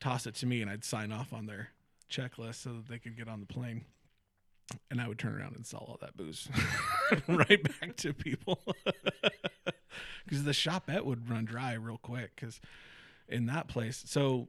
toss 0.00 0.26
it 0.26 0.34
to 0.36 0.46
me 0.46 0.60
and 0.60 0.70
I'd 0.70 0.84
sign 0.84 1.12
off 1.12 1.32
on 1.32 1.46
their 1.46 1.70
checklist 2.10 2.56
so 2.56 2.72
that 2.74 2.88
they 2.88 2.98
could 2.98 3.16
get 3.16 3.28
on 3.28 3.40
the 3.40 3.46
plane. 3.46 3.84
And 4.90 5.00
I 5.00 5.08
would 5.08 5.18
turn 5.18 5.38
around 5.38 5.56
and 5.56 5.66
sell 5.66 5.80
all 5.80 5.98
that 6.00 6.16
booze 6.16 6.48
right 7.28 7.62
back 7.80 7.96
to 7.96 8.14
people 8.14 8.58
because 10.24 10.44
the 10.44 10.52
shopette 10.52 11.04
would 11.04 11.28
run 11.28 11.44
dry 11.44 11.74
real 11.74 11.98
quick. 11.98 12.32
Because 12.34 12.60
in 13.28 13.44
that 13.46 13.68
place, 13.68 14.02
so 14.06 14.48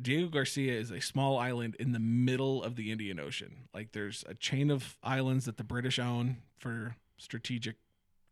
Diego 0.00 0.28
Garcia 0.28 0.72
is 0.72 0.90
a 0.90 1.00
small 1.00 1.38
island 1.38 1.76
in 1.78 1.92
the 1.92 2.00
middle 2.00 2.62
of 2.62 2.76
the 2.76 2.90
Indian 2.90 3.20
Ocean. 3.20 3.68
Like 3.72 3.92
there's 3.92 4.24
a 4.28 4.34
chain 4.34 4.70
of 4.70 4.96
islands 5.02 5.44
that 5.44 5.56
the 5.56 5.64
British 5.64 5.98
own 5.98 6.38
for 6.58 6.96
strategic 7.16 7.76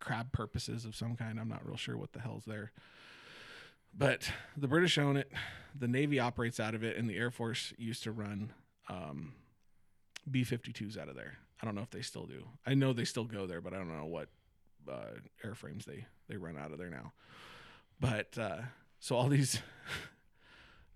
crab 0.00 0.32
purposes 0.32 0.84
of 0.84 0.96
some 0.96 1.16
kind. 1.16 1.38
I'm 1.38 1.48
not 1.48 1.64
real 1.66 1.76
sure 1.76 1.96
what 1.96 2.12
the 2.12 2.20
hell's 2.20 2.44
there. 2.44 2.72
But 3.96 4.30
the 4.56 4.68
British 4.68 4.98
own 4.98 5.16
it, 5.16 5.30
the 5.78 5.88
Navy 5.88 6.18
operates 6.18 6.58
out 6.58 6.74
of 6.74 6.82
it, 6.82 6.96
and 6.96 7.08
the 7.08 7.16
Air 7.16 7.30
Force 7.30 7.72
used 7.76 8.02
to 8.04 8.12
run 8.12 8.52
um, 8.88 9.34
B 10.30 10.42
52s 10.42 10.98
out 10.98 11.08
of 11.08 11.14
there. 11.14 11.38
I 11.60 11.66
don't 11.66 11.74
know 11.74 11.82
if 11.82 11.90
they 11.90 12.02
still 12.02 12.26
do. 12.26 12.44
I 12.66 12.74
know 12.74 12.92
they 12.92 13.04
still 13.04 13.24
go 13.24 13.46
there, 13.46 13.60
but 13.60 13.72
I 13.72 13.76
don't 13.76 13.96
know 13.96 14.06
what 14.06 14.28
uh, 14.90 15.20
airframes 15.44 15.84
they, 15.84 16.06
they 16.28 16.36
run 16.36 16.56
out 16.56 16.72
of 16.72 16.78
there 16.78 16.90
now. 16.90 17.12
But 18.00 18.36
uh, 18.38 18.62
so 18.98 19.14
all 19.14 19.28
these 19.28 19.60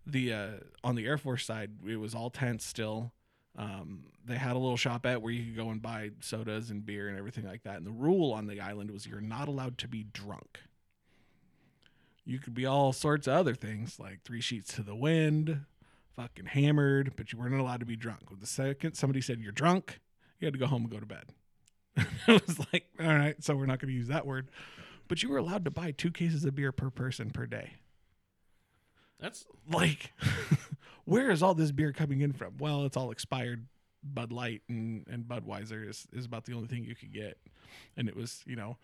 the 0.07 0.33
uh, 0.33 0.51
on 0.85 0.95
the 0.95 1.07
Air 1.07 1.19
Force 1.19 1.45
side, 1.45 1.71
it 1.87 1.97
was 1.97 2.15
all 2.15 2.31
tents 2.31 2.65
still. 2.65 3.13
Um, 3.59 4.05
they 4.25 4.37
had 4.37 4.53
a 4.53 4.59
little 4.59 4.77
shopette 4.77 5.21
where 5.21 5.33
you 5.33 5.45
could 5.45 5.57
go 5.57 5.71
and 5.71 5.81
buy 5.81 6.11
sodas 6.21 6.71
and 6.71 6.85
beer 6.85 7.09
and 7.09 7.19
everything 7.19 7.47
like 7.47 7.63
that. 7.63 7.77
And 7.77 7.87
the 7.87 7.93
rule 7.93 8.33
on 8.33 8.47
the 8.47 8.61
island 8.61 8.91
was 8.91 9.07
you're 9.07 9.21
not 9.21 9.49
allowed 9.49 9.79
to 9.79 9.89
be 9.89 10.05
drunk. 10.05 10.61
You 12.25 12.39
could 12.39 12.55
be 12.55 12.67
all 12.67 12.93
sorts 12.93 13.27
of 13.27 13.35
other 13.35 13.55
things 13.55 13.99
like 13.99 14.23
three 14.25 14.41
sheets 14.41 14.75
to 14.75 14.83
the 14.83 14.97
wind, 14.97 15.61
fucking 16.17 16.47
hammered, 16.47 17.13
but 17.17 17.33
you 17.33 17.39
weren't 17.39 17.55
allowed 17.55 17.81
to 17.81 17.87
be 17.87 17.97
drunk. 17.97 18.21
The 18.39 18.47
second 18.47 18.95
somebody 18.95 19.21
said 19.21 19.41
you're 19.41 19.53
drunk, 19.53 20.01
you 20.39 20.47
had 20.47 20.55
to 20.55 20.61
go 20.61 20.67
home 20.67 20.83
and 20.83 20.91
go 20.91 20.99
to 20.99 21.07
bed. 21.07 21.27
it 22.29 22.47
was 22.47 22.59
like, 22.73 22.87
all 23.01 23.07
right, 23.07 23.43
so 23.43 23.55
we're 23.55 23.67
not 23.67 23.79
going 23.79 23.93
to 23.93 23.97
use 23.97 24.09
that 24.09 24.27
word. 24.27 24.49
But 25.09 25.23
you 25.23 25.31
were 25.31 25.39
allowed 25.39 25.65
to 25.65 25.71
buy 25.71 25.93
two 25.93 26.11
cases 26.11 26.45
of 26.45 26.55
beer 26.55 26.73
per 26.73 26.91
person 26.91 27.31
per 27.31 27.47
day. 27.47 27.75
That's 29.19 29.47
Like, 29.71 30.13
where 31.05 31.31
is 31.31 31.43
all 31.43 31.55
this 31.55 31.73
beer 31.73 31.93
coming 31.93 32.21
in 32.21 32.33
from? 32.33 32.55
Well, 32.59 32.85
it's 32.85 32.97
all 32.97 33.11
expired 33.11 33.67
Bud 34.03 34.33
Light 34.33 34.63
and, 34.69 35.07
and 35.09 35.25
Budweiser 35.25 35.89
is, 35.89 36.07
is 36.13 36.27
about 36.27 36.45
the 36.45 36.53
only 36.53 36.69
thing 36.69 36.85
you 36.85 36.95
could 36.95 37.13
get. 37.13 37.39
And 37.97 38.09
it 38.09 38.17
was, 38.17 38.43
you 38.47 38.57
know, 38.57 38.77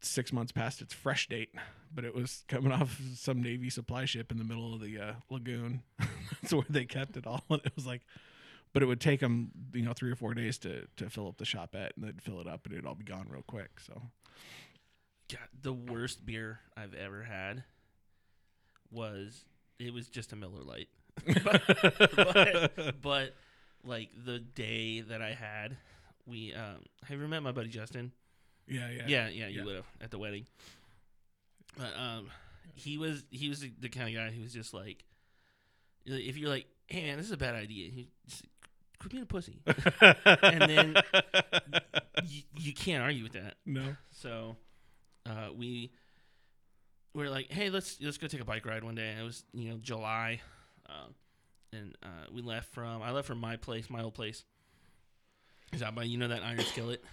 six 0.00 0.32
months 0.32 0.52
past 0.52 0.80
its 0.80 0.94
fresh 0.94 1.28
date, 1.28 1.50
but 1.94 2.04
it 2.04 2.14
was 2.14 2.44
coming 2.48 2.72
off 2.72 3.00
some 3.16 3.42
Navy 3.42 3.70
supply 3.70 4.04
ship 4.04 4.30
in 4.30 4.38
the 4.38 4.44
middle 4.44 4.74
of 4.74 4.80
the 4.80 4.98
uh, 4.98 5.12
lagoon. 5.30 5.82
That's 6.42 6.52
where 6.52 6.64
they 6.68 6.84
kept 6.84 7.16
it 7.16 7.26
all. 7.26 7.44
And 7.50 7.62
it 7.64 7.72
was 7.74 7.86
like, 7.86 8.02
but 8.72 8.82
it 8.82 8.86
would 8.86 9.00
take 9.00 9.20
them, 9.20 9.50
you 9.72 9.82
know, 9.82 9.92
three 9.92 10.10
or 10.10 10.16
four 10.16 10.34
days 10.34 10.58
to, 10.58 10.86
to 10.96 11.08
fill 11.08 11.28
up 11.28 11.38
the 11.38 11.44
shopette 11.44 11.90
and 11.96 12.04
they'd 12.04 12.22
fill 12.22 12.40
it 12.40 12.46
up 12.46 12.66
and 12.66 12.74
it'd 12.74 12.86
all 12.86 12.94
be 12.94 13.04
gone 13.04 13.26
real 13.30 13.42
quick. 13.46 13.80
So, 13.80 14.02
God, 15.30 15.48
the 15.62 15.72
worst 15.72 16.26
beer 16.26 16.60
I've 16.76 16.94
ever 16.94 17.22
had 17.22 17.64
was 18.90 19.44
it 19.78 19.92
was 19.92 20.08
just 20.08 20.32
a 20.32 20.36
Miller 20.36 20.62
Lite. 20.62 20.88
but, 21.44 21.62
but, 22.16 23.00
but 23.02 23.34
like 23.84 24.10
the 24.24 24.38
day 24.38 25.00
that 25.00 25.20
I 25.22 25.32
had, 25.32 25.76
we 26.26 26.52
um 26.54 26.82
have 27.02 27.10
you 27.10 27.16
ever 27.16 27.28
met 27.28 27.42
my 27.42 27.52
buddy 27.52 27.68
Justin? 27.68 28.12
yeah, 28.66 28.90
yeah. 28.90 29.02
Yeah, 29.06 29.28
yeah, 29.28 29.46
you 29.48 29.58
Yeah. 29.60 29.64
would 29.64 29.76
have 29.76 29.86
at 30.00 30.10
the 30.10 30.18
wedding. 30.18 30.46
But 31.76 31.96
um, 31.98 32.30
he 32.74 32.98
was 32.98 33.24
he 33.30 33.48
was 33.48 33.60
the, 33.60 33.72
the 33.80 33.88
kind 33.88 34.08
of 34.08 34.14
guy 34.14 34.30
who 34.34 34.42
was 34.42 34.52
just 34.52 34.74
like, 34.74 35.04
if 36.06 36.36
you're 36.36 36.50
like, 36.50 36.66
hey 36.86 37.02
man, 37.06 37.16
this 37.18 37.26
is 37.26 37.32
a 37.32 37.36
bad 37.36 37.54
idea, 37.54 37.90
he 37.90 38.08
just, 38.26 38.44
quit 38.98 39.12
being 39.12 39.22
a 39.22 39.26
pussy, 39.26 39.60
and 40.42 40.62
then 40.62 40.96
you, 42.24 42.42
you 42.58 42.72
can't 42.74 43.02
argue 43.02 43.22
with 43.22 43.32
that. 43.32 43.54
no. 43.64 43.96
So 44.12 44.56
uh, 45.26 45.48
we 45.56 45.92
were 47.14 47.28
like, 47.30 47.50
hey, 47.50 47.70
let's 47.70 47.98
let's 48.00 48.18
go 48.18 48.26
take 48.26 48.40
a 48.40 48.44
bike 48.44 48.66
ride 48.66 48.84
one 48.84 48.94
day. 48.94 49.10
And 49.10 49.20
it 49.20 49.24
was 49.24 49.44
you 49.52 49.70
know 49.70 49.78
July, 49.80 50.40
um, 50.88 51.14
and 51.72 51.96
uh, 52.02 52.26
we 52.32 52.42
left 52.42 52.72
from 52.72 53.02
I 53.02 53.10
left 53.12 53.26
from 53.26 53.38
my 53.38 53.56
place, 53.56 53.88
my 53.90 54.02
old 54.02 54.14
place. 54.14 54.44
Is 55.72 55.82
out 55.82 55.94
by 55.94 56.04
you 56.04 56.16
know 56.18 56.28
that 56.28 56.42
iron 56.42 56.60
skillet? 56.60 57.04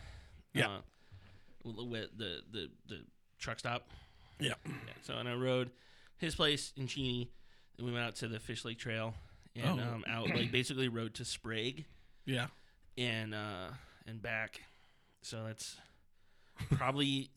Yeah. 0.54 0.68
Uh, 0.68 1.72
with 1.84 2.18
the 2.18 2.42
the 2.52 2.70
the 2.88 3.02
truck 3.40 3.60
stop. 3.60 3.88
Yeah. 4.40 4.54
Yeah. 4.66 4.72
So 5.04 5.16
and 5.16 5.28
I 5.28 5.34
rode 5.34 5.72
his 6.18 6.36
place 6.36 6.72
in 6.78 6.88
Cheney, 6.88 7.30
and 7.78 7.86
we 7.88 7.94
went 7.94 8.06
out 8.06 8.16
to 8.18 8.28
the 8.28 8.40
Fish 8.40 8.64
Lake 8.64 8.78
Trail, 8.80 9.14
and 9.56 9.80
Oh. 9.80 9.84
um, 9.84 10.04
out 10.08 10.30
like 10.30 10.52
basically 10.52 10.88
rode 10.88 11.14
to 11.16 11.26
Sprague 11.26 11.86
Yeah. 12.26 12.48
and 12.98 13.34
uh 13.34 13.70
and 14.08 14.22
back. 14.22 14.62
So 15.22 15.44
that's 15.46 15.76
probably 16.72 17.30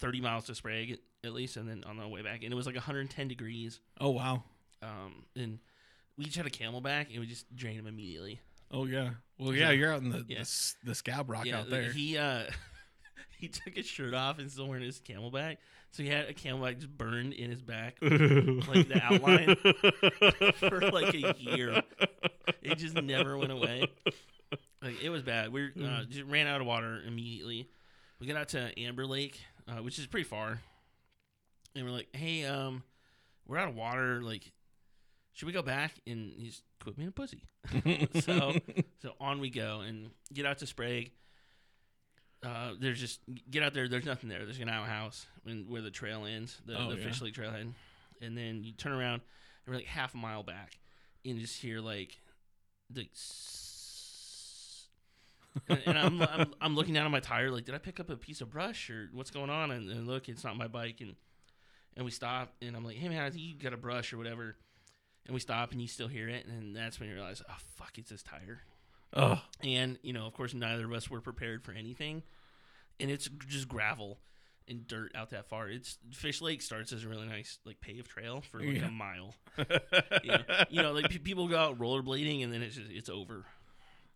30 0.00 0.20
miles 0.20 0.44
to 0.46 0.54
Sprague 0.54 0.98
at 1.24 1.32
least 1.32 1.56
and 1.56 1.68
then 1.68 1.84
on 1.84 1.96
the 1.98 2.08
way 2.08 2.22
back 2.22 2.42
and 2.42 2.52
it 2.52 2.56
was 2.56 2.66
like 2.66 2.74
110 2.74 3.28
degrees. 3.28 3.80
Oh, 4.00 4.10
wow. 4.10 4.42
Um 4.82 5.24
and 5.36 5.58
we 6.16 6.24
each 6.26 6.34
had 6.36 6.46
a 6.46 6.50
CamelBak 6.50 7.10
and 7.10 7.20
we 7.20 7.26
just 7.26 7.54
drained 7.54 7.78
him 7.78 7.86
immediately. 7.86 8.40
Oh 8.70 8.86
yeah. 8.86 9.10
Well, 9.38 9.54
yeah, 9.54 9.70
you're 9.70 9.92
out 9.92 10.00
in 10.02 10.10
the 10.10 10.18
the, 10.18 10.24
Yeah. 10.34 10.40
s- 10.40 10.76
the 10.84 10.94
scab 10.94 11.28
rock 11.30 11.44
yeah, 11.46 11.60
out 11.60 11.70
there. 11.70 11.92
he 11.92 12.16
uh 12.18 12.44
he 13.38 13.48
took 13.48 13.74
his 13.74 13.86
shirt 13.86 14.14
off 14.14 14.38
and 14.38 14.50
still 14.50 14.66
wearing 14.68 14.84
his 14.84 15.00
CamelBak. 15.00 15.58
So 15.92 16.02
he 16.04 16.08
had 16.08 16.26
a 16.28 16.32
CamelBak 16.34 16.76
just 16.76 16.96
burned 16.96 17.32
in 17.32 17.50
his 17.50 17.60
back 17.62 17.96
like 18.02 18.12
the 18.88 19.00
outline 19.02 19.56
for 20.54 20.80
like 20.92 21.12
a 21.14 21.34
year. 21.38 21.82
It 22.62 22.76
just 22.76 22.94
never 22.94 23.36
went 23.36 23.50
away. 23.52 23.88
Like 24.82 25.02
it 25.02 25.10
was 25.10 25.22
bad. 25.22 25.52
We 25.52 25.70
uh, 25.84 26.04
just 26.08 26.24
ran 26.24 26.46
out 26.46 26.60
of 26.60 26.66
water 26.66 27.00
immediately. 27.06 27.68
We 28.20 28.26
got 28.26 28.36
out 28.36 28.48
to 28.50 28.78
Amber 28.78 29.04
Lake, 29.06 29.40
uh, 29.68 29.82
which 29.82 29.98
is 29.98 30.06
pretty 30.06 30.24
far, 30.28 30.60
and 31.74 31.84
we're 31.84 31.90
like, 31.92 32.08
"Hey, 32.14 32.44
um, 32.44 32.82
we're 33.46 33.58
out 33.58 33.68
of 33.68 33.74
water. 33.74 34.22
Like, 34.22 34.52
should 35.32 35.46
we 35.46 35.52
go 35.52 35.62
back?" 35.62 35.92
And 36.06 36.32
he's 36.36 36.62
quit 36.82 36.96
being 36.96 37.08
a 37.08 37.12
pussy. 37.12 37.42
so, 38.20 38.54
so 39.02 39.12
on 39.20 39.40
we 39.40 39.50
go 39.50 39.80
and 39.80 40.10
get 40.32 40.46
out 40.46 40.58
to 40.58 40.66
Sprague. 40.66 41.12
Uh, 42.42 42.72
there's 42.80 42.98
just 42.98 43.20
get 43.50 43.62
out 43.62 43.74
there. 43.74 43.86
There's 43.88 44.06
nothing 44.06 44.30
there. 44.30 44.44
There's 44.44 44.58
an 44.60 44.68
outhouse 44.68 45.26
when, 45.42 45.66
where 45.68 45.82
the 45.82 45.90
trail 45.90 46.24
ends, 46.24 46.58
the, 46.64 46.78
Oh, 46.78 46.90
the 46.90 46.96
yeah. 46.96 47.04
Fish 47.04 47.20
Lake 47.20 47.34
Trailhead, 47.34 47.72
and 48.22 48.36
then 48.36 48.64
you 48.64 48.72
turn 48.72 48.92
around 48.92 49.20
and 49.66 49.68
we're 49.68 49.74
like 49.74 49.84
half 49.84 50.14
a 50.14 50.16
mile 50.16 50.42
back, 50.42 50.78
and 51.24 51.36
you 51.36 51.42
just 51.42 51.60
hear 51.60 51.80
like 51.80 52.18
the. 52.88 53.06
And, 55.68 55.82
and 55.86 55.98
I'm, 55.98 56.22
I'm 56.22 56.54
I'm 56.60 56.74
looking 56.76 56.94
down 56.94 57.06
on 57.06 57.12
my 57.12 57.20
tire 57.20 57.50
like, 57.50 57.64
did 57.64 57.74
I 57.74 57.78
pick 57.78 57.98
up 58.00 58.10
a 58.10 58.16
piece 58.16 58.40
of 58.40 58.50
brush 58.50 58.88
or 58.90 59.08
what's 59.12 59.30
going 59.30 59.50
on? 59.50 59.70
And, 59.70 59.90
and 59.90 60.06
look, 60.06 60.28
it's 60.28 60.44
not 60.44 60.56
my 60.56 60.68
bike, 60.68 61.00
and 61.00 61.14
and 61.96 62.04
we 62.04 62.10
stop, 62.10 62.52
and 62.62 62.76
I'm 62.76 62.84
like, 62.84 62.96
hey 62.96 63.08
man, 63.08 63.22
I 63.22 63.30
think 63.30 63.42
you 63.42 63.54
got 63.56 63.72
a 63.72 63.76
brush 63.76 64.12
or 64.12 64.18
whatever, 64.18 64.56
and 65.26 65.34
we 65.34 65.40
stop, 65.40 65.72
and 65.72 65.80
you 65.80 65.88
still 65.88 66.08
hear 66.08 66.28
it, 66.28 66.46
and 66.46 66.74
that's 66.74 67.00
when 67.00 67.08
you 67.08 67.14
realize, 67.14 67.42
oh 67.48 67.54
fuck, 67.76 67.98
it's 67.98 68.10
this 68.10 68.22
tire. 68.22 68.60
oh, 69.14 69.40
And, 69.62 69.98
you 70.02 70.12
know, 70.12 70.26
of 70.26 70.32
course, 70.34 70.54
neither 70.54 70.84
of 70.84 70.92
us 70.92 71.10
were 71.10 71.20
prepared 71.20 71.64
for 71.64 71.72
anything. 71.72 72.22
And 73.00 73.10
it's 73.10 73.28
just 73.48 73.66
gravel 73.66 74.18
and 74.68 74.86
dirt 74.86 75.10
out 75.16 75.30
that 75.30 75.48
far. 75.48 75.68
It's 75.68 75.98
Fish 76.12 76.40
Lake 76.40 76.62
starts 76.62 76.92
as 76.92 77.02
a 77.04 77.08
really 77.08 77.26
nice, 77.26 77.58
like, 77.64 77.80
paved 77.80 78.08
trail 78.08 78.40
for 78.52 78.60
like 78.60 78.76
Yeah. 78.76 78.86
a 78.86 78.90
mile. 78.90 79.34
you, 80.22 80.30
know, 80.30 80.38
you 80.70 80.82
know, 80.82 80.92
like 80.92 81.10
pe- 81.10 81.18
people 81.18 81.48
go 81.48 81.56
out 81.58 81.78
rollerblading 81.78 82.44
and 82.44 82.52
then 82.52 82.62
it's 82.62 82.76
just, 82.76 82.90
it's 82.90 83.08
over. 83.08 83.46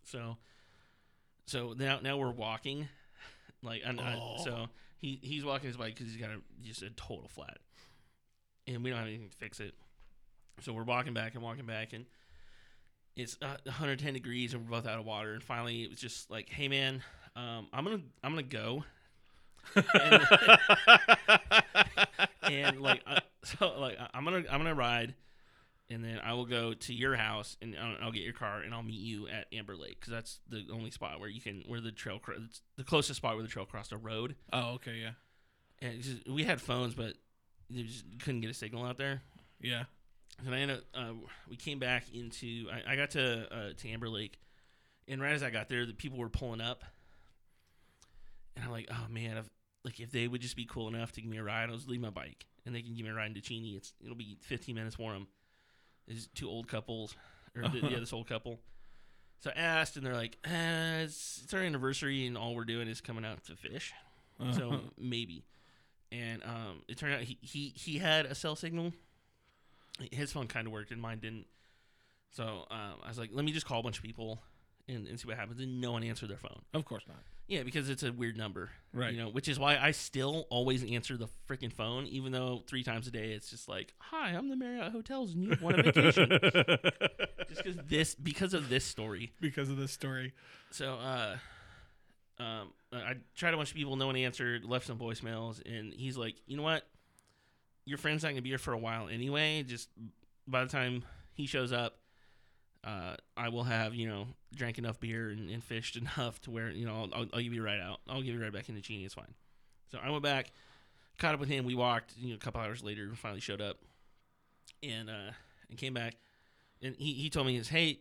So, 0.05 0.37
so 1.47 1.73
now, 1.77 1.99
now 2.01 2.17
we're 2.17 2.31
walking. 2.31 2.87
Like, 3.61 3.81
and, 3.85 3.99
I- 3.99 4.15
Oh. 4.19 4.43
so 4.43 4.67
he, 4.99 5.19
he's 5.21 5.43
walking 5.45 5.67
his 5.67 5.77
bike 5.77 5.95
because 5.95 6.11
he's 6.11 6.21
got 6.21 6.29
a, 6.31 6.39
just 6.63 6.81
a 6.83 6.89
total 6.91 7.27
flat. 7.27 7.57
And 8.67 8.83
we 8.83 8.89
don't 8.89 8.99
have 8.99 9.07
anything 9.07 9.29
to 9.29 9.35
fix 9.37 9.59
it. 9.59 9.73
So 10.61 10.73
we're 10.73 10.83
walking 10.83 11.13
back 11.13 11.35
and 11.35 11.43
walking 11.43 11.65
back 11.65 11.93
and 11.93 12.05
it's 13.15 13.37
uh, 13.41 13.57
110 13.65 14.13
degrees 14.13 14.53
and 14.53 14.63
we're 14.63 14.71
both 14.77 14.87
out 14.87 14.99
of 14.99 15.05
water 15.05 15.33
and 15.33 15.43
finally 15.43 15.83
it 15.83 15.89
was 15.89 15.99
just 15.99 16.29
like 16.29 16.49
hey 16.49 16.67
man 16.67 17.01
um, 17.37 17.67
i'm 17.71 17.85
gonna 17.85 18.01
i'm 18.23 18.31
gonna 18.31 18.43
go 18.43 18.83
and, 19.75 20.21
and, 22.43 22.81
like 22.81 23.01
uh, 23.07 23.19
so 23.43 23.79
like 23.79 23.97
i'm 24.13 24.23
gonna 24.25 24.43
i'm 24.51 24.59
gonna 24.59 24.75
ride 24.75 25.13
and 25.89 26.03
then 26.03 26.19
i 26.23 26.33
will 26.33 26.45
go 26.45 26.73
to 26.73 26.93
your 26.93 27.15
house 27.15 27.57
and 27.61 27.75
i'll, 27.79 28.05
I'll 28.05 28.11
get 28.11 28.23
your 28.23 28.33
car 28.33 28.61
and 28.61 28.73
i'll 28.73 28.83
meet 28.83 28.99
you 28.99 29.27
at 29.27 29.47
amber 29.53 29.75
lake 29.75 29.99
because 29.99 30.11
that's 30.11 30.39
the 30.49 30.65
only 30.73 30.91
spot 30.91 31.19
where 31.19 31.29
you 31.29 31.41
can 31.41 31.63
where 31.67 31.81
the 31.81 31.91
trail 31.91 32.19
cro- 32.19 32.35
it's 32.43 32.61
the 32.77 32.83
closest 32.83 33.17
spot 33.17 33.35
where 33.35 33.43
the 33.43 33.49
trail 33.49 33.65
crossed 33.65 33.91
a 33.91 33.97
road 33.97 34.35
oh, 34.51 34.73
okay, 34.75 34.95
yeah, 35.01 35.87
and 35.87 36.01
just, 36.01 36.29
we 36.29 36.43
had 36.43 36.59
phones 36.59 36.95
but 36.95 37.13
you 37.69 37.83
just 37.83 38.05
couldn't 38.19 38.41
get 38.41 38.49
a 38.49 38.53
signal 38.53 38.85
out 38.85 38.97
there 38.97 39.21
yeah. 39.61 39.83
and 40.43 40.53
I 40.53 40.59
ended 40.59 40.77
up, 40.77 40.83
uh, 40.93 41.13
we 41.49 41.55
came 41.55 41.79
back 41.79 42.05
into, 42.13 42.67
I, 42.71 42.93
I 42.93 42.95
got 42.95 43.11
to, 43.11 43.47
uh, 43.51 43.69
to 43.77 43.89
Amber 43.89 44.09
Lake, 44.09 44.37
and 45.07 45.21
right 45.21 45.33
as 45.33 45.43
I 45.43 45.49
got 45.49 45.69
there, 45.69 45.85
the 45.85 45.93
people 45.93 46.17
were 46.17 46.29
pulling 46.29 46.61
up, 46.61 46.83
And 48.55 48.65
I'm 48.65 48.71
like, 48.71 48.87
oh 48.91 49.07
man, 49.09 49.37
if, 49.37 49.49
like 49.83 49.99
if 49.99 50.11
they 50.11 50.27
would 50.27 50.41
just 50.41 50.55
be 50.55 50.65
cool 50.65 50.87
enough 50.87 51.11
to 51.13 51.21
give 51.21 51.29
me 51.29 51.37
a 51.37 51.43
ride, 51.43 51.69
I'll 51.69 51.75
just 51.75 51.87
leave 51.87 52.01
my 52.01 52.09
bike 52.09 52.45
and 52.65 52.73
they 52.73 52.81
can 52.81 52.93
give 52.95 53.05
me 53.05 53.11
a 53.11 53.15
ride 53.15 53.27
into 53.27 53.41
Cheney. 53.41 53.75
It's 53.75 53.93
it'll 54.03 54.15
be 54.15 54.37
15 54.41 54.75
minutes 54.75 54.95
for 54.95 55.13
them. 55.13 55.27
These 56.07 56.29
two 56.35 56.49
old 56.49 56.67
couples, 56.67 57.15
or 57.55 57.67
the, 57.67 57.79
yeah, 57.79 57.99
this 57.99 58.13
old 58.13 58.27
couple. 58.27 58.59
So 59.39 59.51
I 59.55 59.59
asked, 59.59 59.95
and 59.97 60.05
they're 60.05 60.15
like, 60.15 60.37
eh, 60.45 61.01
it's, 61.03 61.41
it's 61.43 61.53
our 61.53 61.61
anniversary, 61.61 62.25
and 62.25 62.37
all 62.37 62.55
we're 62.55 62.65
doing 62.65 62.87
is 62.87 63.01
coming 63.01 63.25
out 63.25 63.43
to 63.45 63.55
fish. 63.55 63.93
So 64.53 64.79
maybe. 64.97 65.45
And 66.11 66.43
um, 66.43 66.81
it 66.87 66.97
turned 66.97 67.13
out 67.13 67.21
he, 67.21 67.37
he 67.41 67.73
he 67.75 67.97
had 67.99 68.25
a 68.25 68.35
cell 68.35 68.55
signal. 68.55 68.93
His 70.11 70.31
phone 70.31 70.47
kind 70.47 70.67
of 70.67 70.73
worked, 70.73 70.91
and 70.91 71.01
mine 71.01 71.19
didn't. 71.19 71.45
So 72.31 72.65
um, 72.69 72.95
I 73.03 73.07
was 73.07 73.17
like, 73.17 73.29
let 73.33 73.45
me 73.45 73.51
just 73.51 73.65
call 73.65 73.79
a 73.79 73.83
bunch 73.83 73.97
of 73.97 74.03
people 74.03 74.41
and, 74.89 75.07
and 75.07 75.19
see 75.19 75.27
what 75.27 75.37
happens. 75.37 75.59
And 75.61 75.79
no 75.79 75.93
one 75.93 76.03
answered 76.03 76.29
their 76.29 76.37
phone. 76.37 76.61
of 76.73 76.83
course 76.85 77.03
not. 77.07 77.17
Yeah, 77.47 77.63
because 77.63 77.89
it's 77.89 78.03
a 78.03 78.11
weird 78.11 78.37
number. 78.37 78.71
Right. 78.91 79.13
You 79.13 79.19
know, 79.19 79.29
which 79.29 79.47
is 79.47 79.59
why 79.59 79.77
I 79.77 79.91
still 79.91 80.47
always 80.49 80.83
answer 80.83 81.15
the 81.15 81.27
freaking 81.47 81.71
phone, 81.71 82.07
even 82.07 82.31
though 82.31 82.63
three 82.65 82.83
times 82.83 83.07
a 83.07 83.11
day 83.11 83.33
it's 83.33 83.49
just 83.49 83.69
like, 83.69 83.93
"Hi, 83.99 84.29
I'm 84.31 84.49
the 84.49 84.55
Marriott 84.55 84.91
Hotels, 84.91 85.33
and 85.33 85.43
you 85.43 85.57
want 85.61 85.79
a 85.79 85.83
vacation." 85.83 86.29
just 87.47 87.63
because 87.63 87.77
this, 87.85 88.15
because 88.15 88.53
of 88.53 88.69
this 88.69 88.83
story. 88.83 89.33
because 89.41 89.69
of 89.69 89.77
this 89.77 89.91
story. 89.91 90.33
So, 90.71 90.95
uh, 90.95 91.37
um, 92.39 92.73
I 92.91 93.15
tried 93.35 93.53
a 93.53 93.57
bunch 93.57 93.69
of 93.69 93.75
people, 93.75 93.95
no 93.95 94.07
one 94.07 94.15
answered, 94.15 94.65
left 94.65 94.87
some 94.87 94.97
voicemails, 94.97 95.61
and 95.65 95.93
he's 95.93 96.17
like, 96.17 96.35
"You 96.47 96.57
know 96.57 96.63
what? 96.63 96.87
Your 97.85 97.99
friend's 97.99 98.23
not 98.23 98.29
gonna 98.29 98.41
be 98.41 98.49
here 98.49 98.57
for 98.57 98.73
a 98.73 98.77
while 98.79 99.07
anyway. 99.07 99.61
Just 99.63 99.89
by 100.47 100.63
the 100.63 100.69
time 100.69 101.03
he 101.33 101.45
shows 101.45 101.71
up, 101.71 101.99
uh, 102.85 103.15
I 103.35 103.49
will 103.49 103.63
have 103.63 103.95
you 103.95 104.07
know 104.07 104.27
drank 104.53 104.77
enough 104.77 104.99
beer 104.99 105.29
and, 105.29 105.49
and 105.49 105.63
fished 105.63 105.95
enough 106.17 106.39
to 106.41 106.51
where 106.51 106.69
you 106.69 106.85
know 106.85 106.95
I'll, 106.95 107.21
I'll, 107.21 107.27
I'll 107.33 107.41
give 107.41 107.53
you 107.53 107.63
right 107.63 107.79
out. 107.79 107.99
I'll 108.07 108.21
give 108.21 108.33
you 108.33 108.39
right 108.39 108.45
ride 108.45 108.53
back 108.53 108.69
into 108.69 108.81
Cheney. 108.81 109.05
It's 109.05 109.13
fine." 109.13 109.33
So 109.91 109.99
I 110.03 110.09
went 110.09 110.23
back, 110.23 110.51
caught 111.19 111.33
up 111.33 111.39
with 111.39 111.49
him. 111.49 111.65
We 111.65 111.75
walked. 111.75 112.13
You 112.17 112.29
know, 112.29 112.35
a 112.35 112.39
couple 112.39 112.61
hours 112.61 112.83
later, 112.83 113.03
and 113.03 113.17
finally 113.17 113.41
showed 113.41 113.61
up, 113.61 113.77
and 114.83 115.09
uh, 115.09 115.31
and 115.69 115.77
came 115.77 115.93
back, 115.93 116.15
and 116.81 116.95
he 116.97 117.13
he 117.13 117.29
told 117.29 117.47
me 117.47 117.55
his 117.55 117.69
hey. 117.69 117.99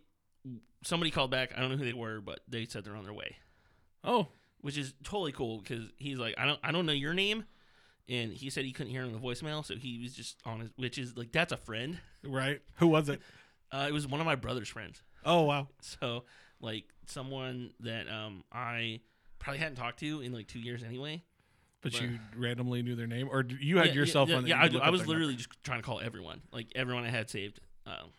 Somebody 0.83 1.11
called 1.11 1.31
back. 1.31 1.53
I 1.57 1.61
don't 1.61 1.71
know 1.71 1.77
who 1.79 1.87
they 1.87 1.95
were, 1.95 2.21
but 2.21 2.41
they 2.47 2.67
said 2.67 2.85
they're 2.85 2.95
on 2.95 3.05
their 3.05 3.15
way 3.15 3.37
Oh, 4.05 4.29
which 4.61 4.77
is 4.77 4.95
totally 5.03 5.33
cool 5.33 5.59
because 5.59 5.85
he's 5.97 6.19
like, 6.19 6.35
I 6.39 6.45
don't, 6.45 6.61
I 6.63 6.73
don't 6.73 6.87
know 6.87 6.93
your 6.93 7.15
name, 7.15 7.45
and 8.09 8.33
he 8.33 8.51
said 8.51 8.65
he 8.65 8.73
couldn't 8.73 8.93
hear 8.93 9.03
it 9.03 9.07
on 9.07 9.13
the 9.13 9.19
voicemail, 9.19 9.65
so 9.65 9.75
he 9.77 10.01
was 10.03 10.13
just 10.15 10.37
on 10.45 10.61
his, 10.61 10.71
which 10.77 10.99
is 10.99 11.17
like 11.17 11.33
that's 11.33 11.53
a 11.53 11.57
friend. 11.57 11.99
right. 12.23 12.61
Who 12.77 12.89
was 12.89 13.09
it? 13.09 13.21
Uh, 13.75 13.87
it 13.89 13.93
was 13.93 14.07
one 14.07 14.21
of 14.21 14.27
my 14.27 14.37
brother's 14.37 14.69
friends, 14.69 15.03
Oh, 15.25 15.43
wow. 15.43 15.69
so 15.81 16.25
like 16.61 16.85
someone 17.07 17.73
that 17.81 18.09
um 18.09 18.45
I 18.53 19.01
probably 19.41 19.59
hadn't 19.59 19.77
talked 19.77 19.99
to 20.01 20.21
in 20.21 20.33
like 20.33 20.47
two 20.47 20.61
years 20.61 20.83
anyway. 20.83 21.23
But 21.83 21.93
But- 21.93 22.03
you 22.03 22.19
randomly 22.37 22.83
knew 22.83 22.95
their 22.95 23.07
name, 23.07 23.29
or 23.31 23.45
you 23.45 23.77
had 23.79 23.89
yeah, 23.89 23.93
your 23.93 24.05
yeah, 24.07 24.13
cell 24.13 24.27
phone? 24.27 24.47
Yeah, 24.47 24.57
you 24.57 24.61
I, 24.61 24.63
could 24.65 24.73
do- 24.73 24.79
look 24.79 24.87
I 24.87 24.91
was 24.91 25.01
their 25.01 25.07
number? 25.09 25.19
literally 25.21 25.37
just 25.37 25.49
trying 25.65 25.81
to 25.81 25.87
call 25.87 26.01
everyone, 26.01 26.41
like 26.53 26.69
everyone 26.77 27.05
I 27.05 27.11
had 27.11 27.29
saved. 27.29 27.61
Um, 27.87 28.11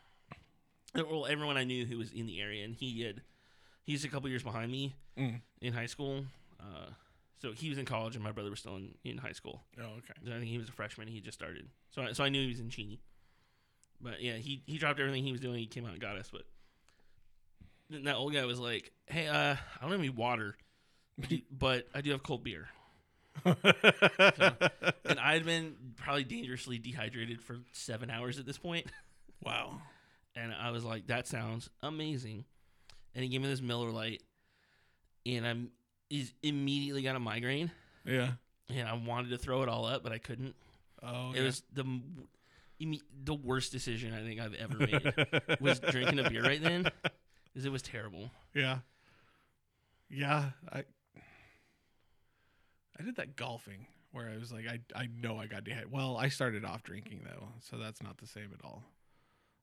well, 0.95 1.25
everyone 1.25 1.57
I 1.57 1.63
knew 1.63 1.85
who 1.85 1.97
was 1.97 2.11
in 2.11 2.25
the 2.27 2.39
area, 2.41 2.63
and 2.63 2.75
he 2.75 3.01
had, 3.01 3.21
he's 3.83 4.05
a 4.05 4.09
couple 4.09 4.29
years 4.29 4.43
behind 4.43 4.71
me 4.71 4.93
Mm. 5.17 5.41
in 5.61 5.73
high 5.73 5.85
school. 5.87 6.25
Uh, 6.59 6.89
so 7.41 7.51
he 7.53 7.69
was 7.69 7.77
in 7.77 7.85
college, 7.85 8.15
and 8.15 8.23
my 8.23 8.31
brother 8.31 8.49
was 8.49 8.59
still 8.59 8.75
in, 8.75 8.95
in 9.03 9.17
high 9.17 9.31
school. 9.31 9.63
Oh, 9.79 9.83
okay. 9.99 10.13
I 10.27 10.39
think 10.39 10.45
he 10.49 10.57
was 10.57 10.69
a 10.69 10.71
freshman. 10.71 11.07
He 11.07 11.19
just 11.21 11.37
started, 11.37 11.67
so 11.89 12.01
I, 12.03 12.11
so 12.13 12.23
I 12.23 12.29
knew 12.29 12.41
he 12.41 12.47
was 12.49 12.59
in 12.59 12.69
Cheney. 12.69 12.99
But 14.01 14.21
yeah, 14.21 14.33
he 14.33 14.61
he 14.65 14.77
dropped 14.77 14.99
everything 14.99 15.23
he 15.23 15.31
was 15.31 15.41
doing. 15.41 15.57
He 15.57 15.67
came 15.67 15.85
out 15.85 15.91
and 15.91 15.99
got 16.01 16.17
us. 16.17 16.29
But 16.31 16.43
then 17.89 18.03
that 18.03 18.15
old 18.15 18.33
guy 18.33 18.45
was 18.45 18.59
like, 18.59 18.91
"Hey, 19.07 19.27
uh, 19.27 19.33
I 19.55 19.81
don't 19.81 19.91
have 19.91 19.99
any 19.99 20.09
water, 20.09 20.55
but 21.51 21.87
I 21.93 22.01
do 22.01 22.11
have 22.11 22.23
cold 22.23 22.43
beer." 22.43 22.67
And 25.07 25.19
I 25.19 25.33
had 25.33 25.45
been 25.45 25.75
probably 25.97 26.23
dangerously 26.23 26.77
dehydrated 26.79 27.41
for 27.41 27.57
seven 27.73 28.09
hours 28.09 28.39
at 28.39 28.45
this 28.45 28.57
point, 28.57 28.87
wow. 29.43 29.79
and 30.35 30.51
I 30.53 30.71
was 30.71 30.83
like, 30.83 31.07
"That 31.07 31.27
sounds 31.27 31.69
amazing." 31.83 32.45
And 33.13 33.23
he 33.23 33.29
gave 33.29 33.41
me 33.41 33.47
this 33.47 33.61
Miller 33.61 33.91
Lite, 33.91 34.23
and 35.25 35.45
I'm 35.47 35.69
is 36.09 36.33
immediately 36.43 37.01
got 37.01 37.15
a 37.15 37.19
migraine, 37.19 37.71
Yeah. 38.05 38.31
and 38.69 38.87
I 38.87 38.93
wanted 38.93 39.29
to 39.29 39.37
throw 39.37 39.63
it 39.63 39.69
all 39.69 39.85
up, 39.85 40.03
but 40.03 40.11
I 40.11 40.17
couldn't. 40.17 40.55
Oh, 41.03 41.31
It 41.33 41.41
was 41.41 41.61
the 41.73 41.83
the 42.79 43.33
worst 43.33 43.71
decision 43.71 44.13
I 44.13 44.21
think 44.23 44.39
I've 44.39 44.53
ever 44.55 44.77
made 44.77 45.59
was 45.61 45.79
drinking 45.91 46.19
a 46.19 46.29
beer 46.29 46.43
right 46.43 46.61
then, 46.61 46.89
because 47.53 47.65
it 47.65 47.71
was 47.71 47.81
terrible. 47.81 48.31
Yeah. 48.53 48.79
Yeah, 50.09 50.51
I 50.71 50.83
I 52.99 53.03
did 53.03 53.15
that 53.17 53.35
golfing 53.35 53.87
where 54.11 54.29
I 54.29 54.37
was 54.37 54.51
like 54.51 54.65
I 54.67 54.79
I 54.95 55.07
know 55.07 55.37
I 55.37 55.47
got 55.47 55.63
dehydrated. 55.63 55.91
Well, 55.91 56.17
I 56.17 56.29
started 56.29 56.63
off 56.63 56.83
drinking 56.83 57.21
though, 57.25 57.47
so 57.59 57.77
that's 57.77 58.03
not 58.03 58.17
the 58.17 58.27
same 58.27 58.51
at 58.57 58.63
all. 58.63 58.83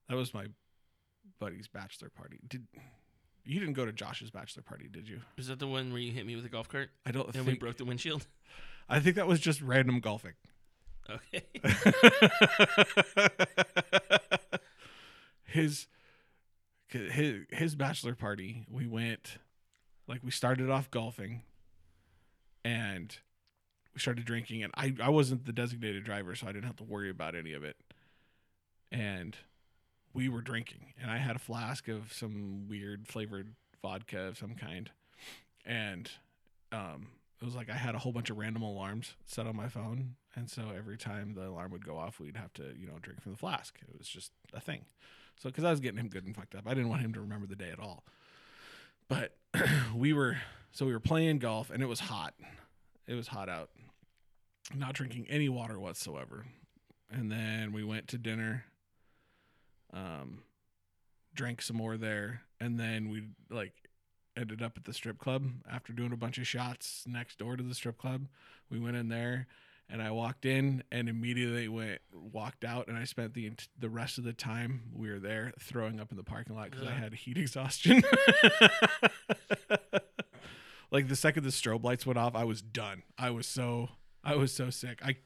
That 0.08 0.16
was 0.16 0.34
my 0.34 0.46
buddy's 1.38 1.68
bachelor 1.68 2.10
party. 2.10 2.40
Did 2.48 2.66
you 3.44 3.60
didn't 3.60 3.74
go 3.74 3.84
to 3.86 3.92
Josh's 3.92 4.30
bachelor 4.30 4.62
party, 4.62 4.88
did 4.90 5.08
you? 5.08 5.20
Is 5.36 5.48
that 5.48 5.58
the 5.58 5.66
one 5.66 5.92
where 5.92 6.00
you 6.00 6.12
hit 6.12 6.26
me 6.26 6.36
with 6.36 6.44
a 6.44 6.48
golf 6.48 6.68
cart 6.68 6.90
I 7.06 7.12
don't 7.12 7.34
and 7.34 7.46
we 7.46 7.54
broke 7.54 7.76
the 7.76 7.84
windshield? 7.84 8.26
I 8.88 9.00
think 9.00 9.16
that 9.16 9.26
was 9.26 9.40
just 9.40 9.62
random 9.62 10.00
golfing. 10.00 10.34
Okay. 11.10 11.42
his 15.44 15.86
his 16.88 17.44
his 17.50 17.74
bachelor 17.74 18.14
party 18.14 18.64
we 18.70 18.86
went 18.86 19.38
like 20.06 20.20
we 20.22 20.30
started 20.30 20.70
off 20.70 20.90
golfing 20.90 21.42
and 22.64 23.18
we 23.94 24.00
started 24.00 24.24
drinking 24.24 24.62
and 24.62 24.72
I 24.76 24.94
I 25.02 25.10
wasn't 25.10 25.46
the 25.46 25.52
designated 25.52 26.04
driver 26.04 26.34
so 26.34 26.46
I 26.46 26.52
didn't 26.52 26.66
have 26.66 26.76
to 26.76 26.84
worry 26.84 27.10
about 27.10 27.34
any 27.34 27.52
of 27.52 27.64
it 27.64 27.76
and 28.90 29.36
we 30.14 30.28
were 30.28 30.42
drinking 30.42 30.92
and 31.00 31.10
I 31.10 31.18
had 31.18 31.36
a 31.36 31.40
flask 31.40 31.88
of 31.88 32.12
some 32.12 32.68
weird 32.68 33.08
flavored 33.08 33.54
vodka 33.82 34.28
of 34.28 34.38
some 34.38 34.54
kind 34.54 34.90
and 35.64 36.10
um 36.70 37.08
it 37.40 37.44
was 37.44 37.54
like 37.54 37.70
I 37.70 37.74
had 37.74 37.94
a 37.94 37.98
whole 37.98 38.12
bunch 38.12 38.30
of 38.30 38.38
random 38.38 38.62
alarms 38.62 39.14
set 39.26 39.46
on 39.46 39.56
my 39.56 39.68
phone 39.68 40.14
and 40.34 40.48
so 40.48 40.62
every 40.76 40.96
time 40.96 41.34
the 41.34 41.48
alarm 41.48 41.72
would 41.72 41.84
go 41.84 41.96
off 41.96 42.18
we'd 42.18 42.36
have 42.36 42.52
to 42.54 42.74
you 42.76 42.86
know 42.86 42.98
drink 43.00 43.20
from 43.20 43.32
the 43.32 43.38
flask. 43.38 43.78
It 43.82 43.98
was 43.98 44.08
just 44.08 44.32
a 44.52 44.60
thing. 44.60 44.84
So 45.36 45.48
because 45.48 45.64
I 45.64 45.70
was 45.70 45.80
getting 45.80 45.98
him 45.98 46.08
good 46.08 46.24
and 46.24 46.34
fucked 46.34 46.54
up. 46.54 46.66
I 46.66 46.74
didn't 46.74 46.88
want 46.88 47.02
him 47.02 47.12
to 47.14 47.20
remember 47.20 47.46
the 47.46 47.56
day 47.56 47.70
at 47.70 47.80
all. 47.80 48.04
But 49.08 49.36
we 49.94 50.12
were 50.12 50.38
so 50.72 50.86
we 50.86 50.92
were 50.92 51.00
playing 51.00 51.38
golf 51.38 51.70
and 51.70 51.82
it 51.82 51.86
was 51.86 52.00
hot. 52.00 52.34
It 53.06 53.14
was 53.14 53.28
hot 53.28 53.48
out. 53.48 53.70
Not 54.74 54.94
drinking 54.94 55.26
any 55.28 55.48
water 55.48 55.78
whatsoever. 55.78 56.46
And 57.10 57.30
then 57.30 57.72
we 57.72 57.84
went 57.84 58.08
to 58.08 58.18
dinner 58.18 58.64
um 59.92 60.42
drank 61.34 61.62
some 61.62 61.76
more 61.76 61.96
there. 61.96 62.42
And 62.60 62.78
then 62.78 63.10
we 63.10 63.24
like 63.50 63.72
ended 64.36 64.62
up 64.62 64.76
at 64.76 64.84
the 64.84 64.94
strip 64.94 65.18
club 65.18 65.44
after 65.70 65.92
doing 65.92 66.12
a 66.12 66.16
bunch 66.16 66.38
of 66.38 66.46
shots 66.46 67.04
next 67.06 67.38
door 67.38 67.56
to 67.56 67.62
the 67.62 67.74
strip 67.74 67.98
club. 67.98 68.28
We 68.70 68.78
went 68.78 68.96
in 68.96 69.08
there 69.08 69.46
and 69.92 70.02
I 70.02 70.10
walked 70.10 70.46
in 70.46 70.82
and 70.90 71.08
immediately 71.08 71.68
went 71.68 72.00
walked 72.12 72.64
out 72.64 72.88
and 72.88 72.96
I 72.96 73.04
spent 73.04 73.34
the 73.34 73.52
the 73.78 73.90
rest 73.90 74.16
of 74.16 74.24
the 74.24 74.32
time 74.32 74.84
we 74.94 75.10
were 75.10 75.20
there 75.20 75.52
throwing 75.60 76.00
up 76.00 76.10
in 76.10 76.16
the 76.16 76.24
parking 76.24 76.56
lot 76.56 76.70
because 76.70 76.88
I 76.88 76.92
had 76.92 77.12
heat 77.12 77.36
exhaustion. 77.38 78.00
like 80.90 81.08
the 81.08 81.16
second 81.16 81.44
the 81.44 81.50
strobe 81.50 81.84
lights 81.84 82.06
went 82.06 82.18
off, 82.18 82.34
I 82.34 82.44
was 82.44 82.62
done. 82.62 83.02
I 83.18 83.30
was 83.30 83.46
so 83.46 83.90
I 84.24 84.34
was 84.34 84.50
so 84.50 84.70
sick. 84.70 85.00
I 85.04 85.16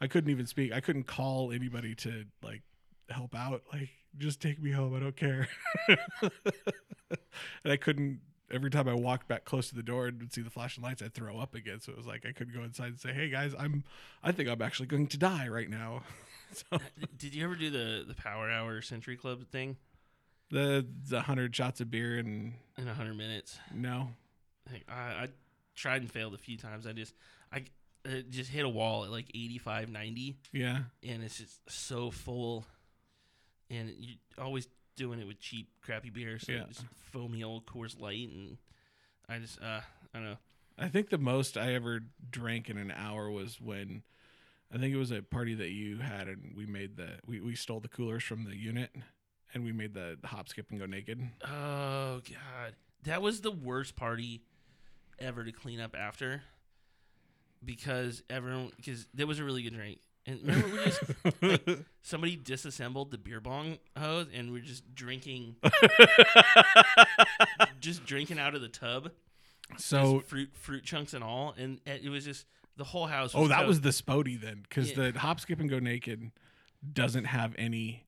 I 0.00 0.06
couldn't 0.06 0.30
even 0.30 0.46
speak. 0.46 0.72
I 0.72 0.80
couldn't 0.80 1.04
call 1.04 1.52
anybody 1.52 1.94
to 1.96 2.24
like 2.42 2.62
help 3.10 3.36
out. 3.36 3.64
Like 3.70 3.90
just 4.16 4.40
take 4.40 4.62
me 4.62 4.70
home. 4.70 4.96
I 4.96 5.00
don't 5.00 5.16
care. 5.16 5.46
and 5.88 5.98
I 7.66 7.76
couldn't 7.76 8.20
every 8.50 8.70
time 8.70 8.88
I 8.88 8.94
walked 8.94 9.28
back 9.28 9.44
close 9.44 9.68
to 9.68 9.74
the 9.74 9.82
door 9.82 10.06
and 10.06 10.20
would 10.20 10.32
see 10.32 10.42
the 10.42 10.50
flashing 10.50 10.82
lights, 10.82 11.02
I'd 11.02 11.14
throw 11.14 11.38
up 11.38 11.54
again. 11.54 11.80
So 11.80 11.92
it 11.92 11.98
was 11.98 12.06
like 12.06 12.24
I 12.26 12.32
couldn't 12.32 12.54
go 12.54 12.62
inside 12.62 12.88
and 12.88 13.00
say, 13.00 13.12
"Hey 13.12 13.28
guys, 13.28 13.54
I'm, 13.58 13.84
I 14.22 14.32
think 14.32 14.48
I'm 14.48 14.62
actually 14.62 14.86
going 14.86 15.06
to 15.08 15.18
die 15.18 15.48
right 15.48 15.68
now." 15.68 16.02
so 16.52 16.78
Did 17.16 17.34
you 17.34 17.44
ever 17.44 17.54
do 17.54 17.70
the 17.70 18.04
the 18.06 18.14
Power 18.14 18.50
Hour 18.50 18.80
Century 18.82 19.16
Club 19.16 19.46
thing 19.48 19.76
the 20.50 20.86
the 21.08 21.22
hundred 21.22 21.54
shots 21.54 21.80
of 21.80 21.90
beer 21.90 22.18
and 22.18 22.54
in 22.78 22.88
a 22.88 22.94
hundred 22.94 23.16
minutes? 23.16 23.58
no, 23.74 24.10
I, 24.88 24.92
I 24.92 25.28
tried 25.74 26.02
and 26.02 26.10
failed 26.10 26.34
a 26.34 26.38
few 26.38 26.56
times. 26.56 26.86
I 26.86 26.92
just 26.92 27.14
I 27.52 27.64
uh, 28.04 28.22
just 28.30 28.50
hit 28.50 28.64
a 28.64 28.68
wall 28.68 29.04
at 29.04 29.10
like 29.10 29.28
85, 29.30 29.90
90, 29.90 30.36
yeah, 30.52 30.78
and 31.06 31.22
it's 31.22 31.38
just 31.38 31.60
so 31.68 32.10
full, 32.10 32.64
and 33.70 33.92
you 33.98 34.14
always 34.38 34.68
doing 34.96 35.20
it 35.20 35.26
with 35.26 35.38
cheap, 35.40 35.68
crappy 35.82 36.10
beer, 36.10 36.38
so 36.38 36.52
Yeah. 36.52 36.64
just 36.68 36.84
foamy 37.12 37.42
old 37.44 37.66
Coors 37.66 38.00
Light, 38.00 38.28
and 38.30 38.56
I 39.28 39.38
just 39.38 39.60
uh 39.62 39.80
I 40.14 40.18
don't 40.18 40.24
know. 40.24 40.38
I 40.78 40.88
think 40.88 41.08
the 41.10 41.18
most 41.18 41.56
I 41.56 41.74
ever 41.74 42.00
drank 42.30 42.68
in 42.68 42.76
an 42.78 42.90
hour 42.90 43.30
was 43.30 43.60
when. 43.60 44.02
I 44.74 44.78
think 44.78 44.92
it 44.92 44.98
was 44.98 45.12
a 45.12 45.22
party 45.22 45.54
that 45.54 45.70
you 45.70 45.98
had, 45.98 46.26
and 46.26 46.52
we 46.56 46.66
made 46.66 46.96
the 46.96 47.18
we, 47.26 47.40
we 47.40 47.54
stole 47.54 47.78
the 47.80 47.88
coolers 47.88 48.24
from 48.24 48.44
the 48.44 48.56
unit, 48.56 48.90
and 49.54 49.64
we 49.64 49.70
made 49.72 49.94
the 49.94 50.18
hop, 50.24 50.48
skip, 50.48 50.70
and 50.70 50.80
go 50.80 50.86
naked. 50.86 51.20
Oh 51.44 52.20
god, 52.28 52.74
that 53.04 53.22
was 53.22 53.42
the 53.42 53.52
worst 53.52 53.94
party 53.94 54.40
ever 55.20 55.44
to 55.44 55.52
clean 55.52 55.80
up 55.80 55.94
after. 55.96 56.42
because 57.64 58.22
everyone 58.28 58.70
because 58.76 59.06
there 59.14 59.26
was 59.26 59.38
a 59.38 59.44
really 59.44 59.62
good 59.62 59.74
drink. 59.74 59.98
And 60.26 60.40
remember, 60.42 60.68
we 60.68 60.84
just 60.84 61.02
like, 61.42 61.78
somebody 62.02 62.36
disassembled 62.36 63.10
the 63.12 63.18
beer 63.18 63.40
bong 63.40 63.78
hose, 63.96 64.26
and 64.34 64.52
we're 64.52 64.62
just 64.62 64.94
drinking, 64.94 65.56
just 67.80 68.04
drinking 68.04 68.38
out 68.38 68.54
of 68.54 68.60
the 68.60 68.68
tub. 68.68 69.10
so 69.78 70.18
just 70.18 70.26
fruit 70.28 70.50
fruit 70.54 70.84
chunks 70.84 71.14
and 71.14 71.22
all, 71.22 71.54
and 71.56 71.80
it 71.86 72.08
was 72.08 72.24
just 72.24 72.46
the 72.76 72.84
whole 72.84 73.06
house. 73.06 73.32
oh, 73.34 73.48
that 73.48 73.56
covered- 73.56 73.68
was 73.68 73.80
the 73.80 73.90
Spody 73.90 74.40
then, 74.40 74.62
because 74.68 74.90
Yeah. 74.90 75.10
the 75.12 75.18
hop, 75.18 75.40
skip, 75.40 75.60
and 75.60 75.70
go 75.70 75.78
naked 75.78 76.30
doesn't 76.92 77.24
have 77.24 77.54
any 77.58 78.04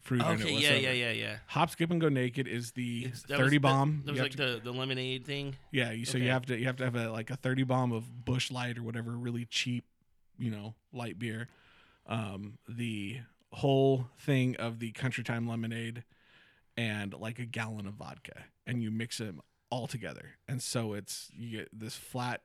fruit 0.00 0.20
in 0.22 0.26
it 0.26 0.40
okay. 0.42 0.54
Yeah, 0.56 0.74
yeah, 0.74 0.92
yeah, 0.92 1.10
yeah. 1.12 1.36
Hop, 1.46 1.70
skip, 1.70 1.90
and 1.90 2.00
go 2.00 2.08
naked 2.08 2.46
is 2.46 2.72
the 2.72 3.04
thirty 3.14 3.58
was, 3.58 3.62
bomb. 3.62 4.02
That, 4.04 4.06
that 4.06 4.12
was 4.12 4.20
like 4.22 4.30
to- 4.32 4.36
the, 4.36 4.60
the 4.64 4.72
lemonade 4.72 5.24
thing. 5.24 5.56
yeah, 5.72 5.92
you, 5.92 6.04
so 6.04 6.18
you 6.18 6.30
have 6.30 6.46
to 6.46 6.58
you 6.58 6.66
have 6.66 6.76
to 6.76 6.84
have 6.84 6.96
a 6.96 7.10
like 7.10 7.30
a 7.30 7.36
thirty 7.36 7.64
bomb 7.64 7.92
of 7.92 8.24
Busch 8.24 8.50
Light 8.50 8.78
or 8.78 8.82
whatever 8.82 9.12
really 9.12 9.46
cheap, 9.46 9.84
you 10.38 10.50
know, 10.50 10.74
light 10.92 11.18
beer. 11.18 11.48
Um, 12.06 12.58
the 12.68 13.20
whole 13.52 14.08
thing 14.18 14.56
of 14.56 14.78
the 14.78 14.92
Country 14.92 15.24
Time 15.24 15.48
lemonade, 15.48 16.04
and 16.76 17.14
like 17.14 17.38
a 17.38 17.46
gallon 17.46 17.86
of 17.86 17.94
vodka, 17.94 18.44
and 18.66 18.82
you 18.82 18.90
mix 18.90 19.18
them 19.18 19.40
all 19.70 19.86
together, 19.86 20.36
and 20.48 20.62
so 20.62 20.92
it's 20.92 21.30
you 21.34 21.58
get 21.58 21.68
this 21.72 21.96
flat 21.96 22.42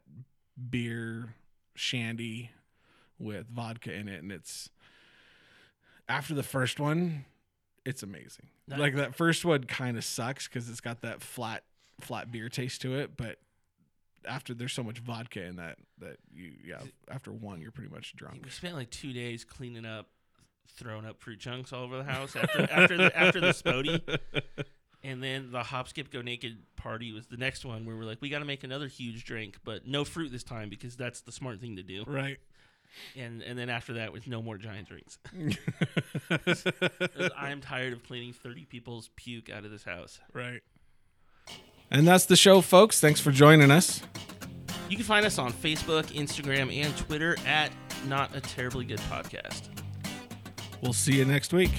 beer 0.70 1.36
shandy 1.76 2.52
with 3.18 3.48
vodka 3.50 3.94
in 3.94 4.08
it, 4.08 4.22
and 4.22 4.32
it's 4.32 4.70
after 6.08 6.34
the 6.34 6.44
first 6.44 6.80
one, 6.80 7.26
it's 7.86 8.04
amazing. 8.04 8.48
That- 8.68 8.80
like 8.80 8.96
that 8.96 9.16
first 9.16 9.46
one 9.46 9.64
kind 9.66 9.98
of 9.98 10.04
sucks 10.06 10.48
because 10.48 10.70
it's 10.70 10.82
got 10.82 11.02
that 11.02 11.22
flat 11.22 11.64
flat 12.00 12.32
beer 12.32 12.48
taste 12.50 12.82
to 12.82 12.96
it, 12.96 13.18
but 13.18 13.40
after 14.28 14.54
there's 14.54 14.74
so 14.74 14.84
much 14.84 15.00
vodka 15.00 15.44
in 15.44 15.56
that 15.58 15.78
that 16.00 16.18
you 16.34 16.52
yeah 16.66 16.82
after 17.10 17.32
one 17.32 17.62
you're 17.62 17.72
pretty 17.72 17.94
much 17.94 18.16
drunk. 18.16 18.42
We 18.44 18.50
spent 18.50 18.76
like 18.76 18.90
two 18.90 19.14
days 19.14 19.44
cleaning 19.44 19.86
up, 19.86 20.08
throwing 20.68 21.06
up 21.06 21.20
fruit 21.20 21.40
chunks 21.40 21.74
all 21.74 21.84
over 21.84 21.98
the 21.98 22.04
house 22.04 22.36
after 22.36 22.68
after 22.72 22.98
the, 22.98 23.18
after 23.18 23.40
the 23.40 23.48
Spody, 23.50 24.02
and 25.04 25.24
then 25.24 25.52
the 25.52 25.64
hop 25.64 25.88
skip 25.88 26.12
go 26.12 26.22
naked 26.22 26.58
party 26.76 27.12
was 27.12 27.28
the 27.28 27.38
next 27.38 27.66
one 27.66 27.86
where 27.86 27.96
we're 27.96 28.04
like, 28.04 28.20
we 28.22 28.30
got 28.30 28.40
to 28.40 28.46
make 28.46 28.64
another 28.64 28.88
huge 28.88 29.24
drink, 29.26 29.58
but 29.64 29.88
no 29.88 30.04
fruit 30.04 30.32
this 30.32 30.44
time 30.44 30.70
because 30.70 30.96
that's 30.96 31.22
the 31.22 31.32
smart 31.32 31.60
thing 31.60 31.76
to 31.76 31.84
do. 31.84 32.04
right. 32.08 32.38
And 33.16 33.44
and 33.44 33.58
then 33.58 33.70
after 33.70 33.94
that 33.94 34.12
was 34.12 34.26
no 34.26 34.42
more 34.42 34.58
giant 34.58 34.88
drinks. 34.88 35.20
I'm 37.38 37.62
tired 37.62 37.94
of 37.94 38.04
cleaning 38.04 38.34
thirty 38.34 38.66
people's 38.66 39.12
puke 39.16 39.50
out 39.50 39.64
of 39.64 39.70
this 39.70 39.84
house. 39.84 40.20
right. 40.34 40.62
And 41.92 42.08
that's 42.08 42.26
the 42.26 42.36
show, 42.36 42.62
folks. 42.62 43.00
Thanks 43.00 43.20
for 43.20 43.32
joining 43.32 43.72
us. 43.72 44.02
You 44.90 44.96
can 44.96 45.06
find 45.06 45.26
us 45.26 45.38
on 45.38 45.54
Facebook, 45.54 46.06
Instagram, 46.14 46.76
and 46.76 46.96
Twitter 46.98 47.36
at 47.46 47.72
Not 48.08 48.36
a 48.36 48.42
Terribly 48.42 48.86
Good 48.86 49.00
Podcast. 49.02 49.70
We'll 50.82 50.94
see 50.94 51.16
you 51.16 51.26
next 51.26 51.54
week. 51.54 51.72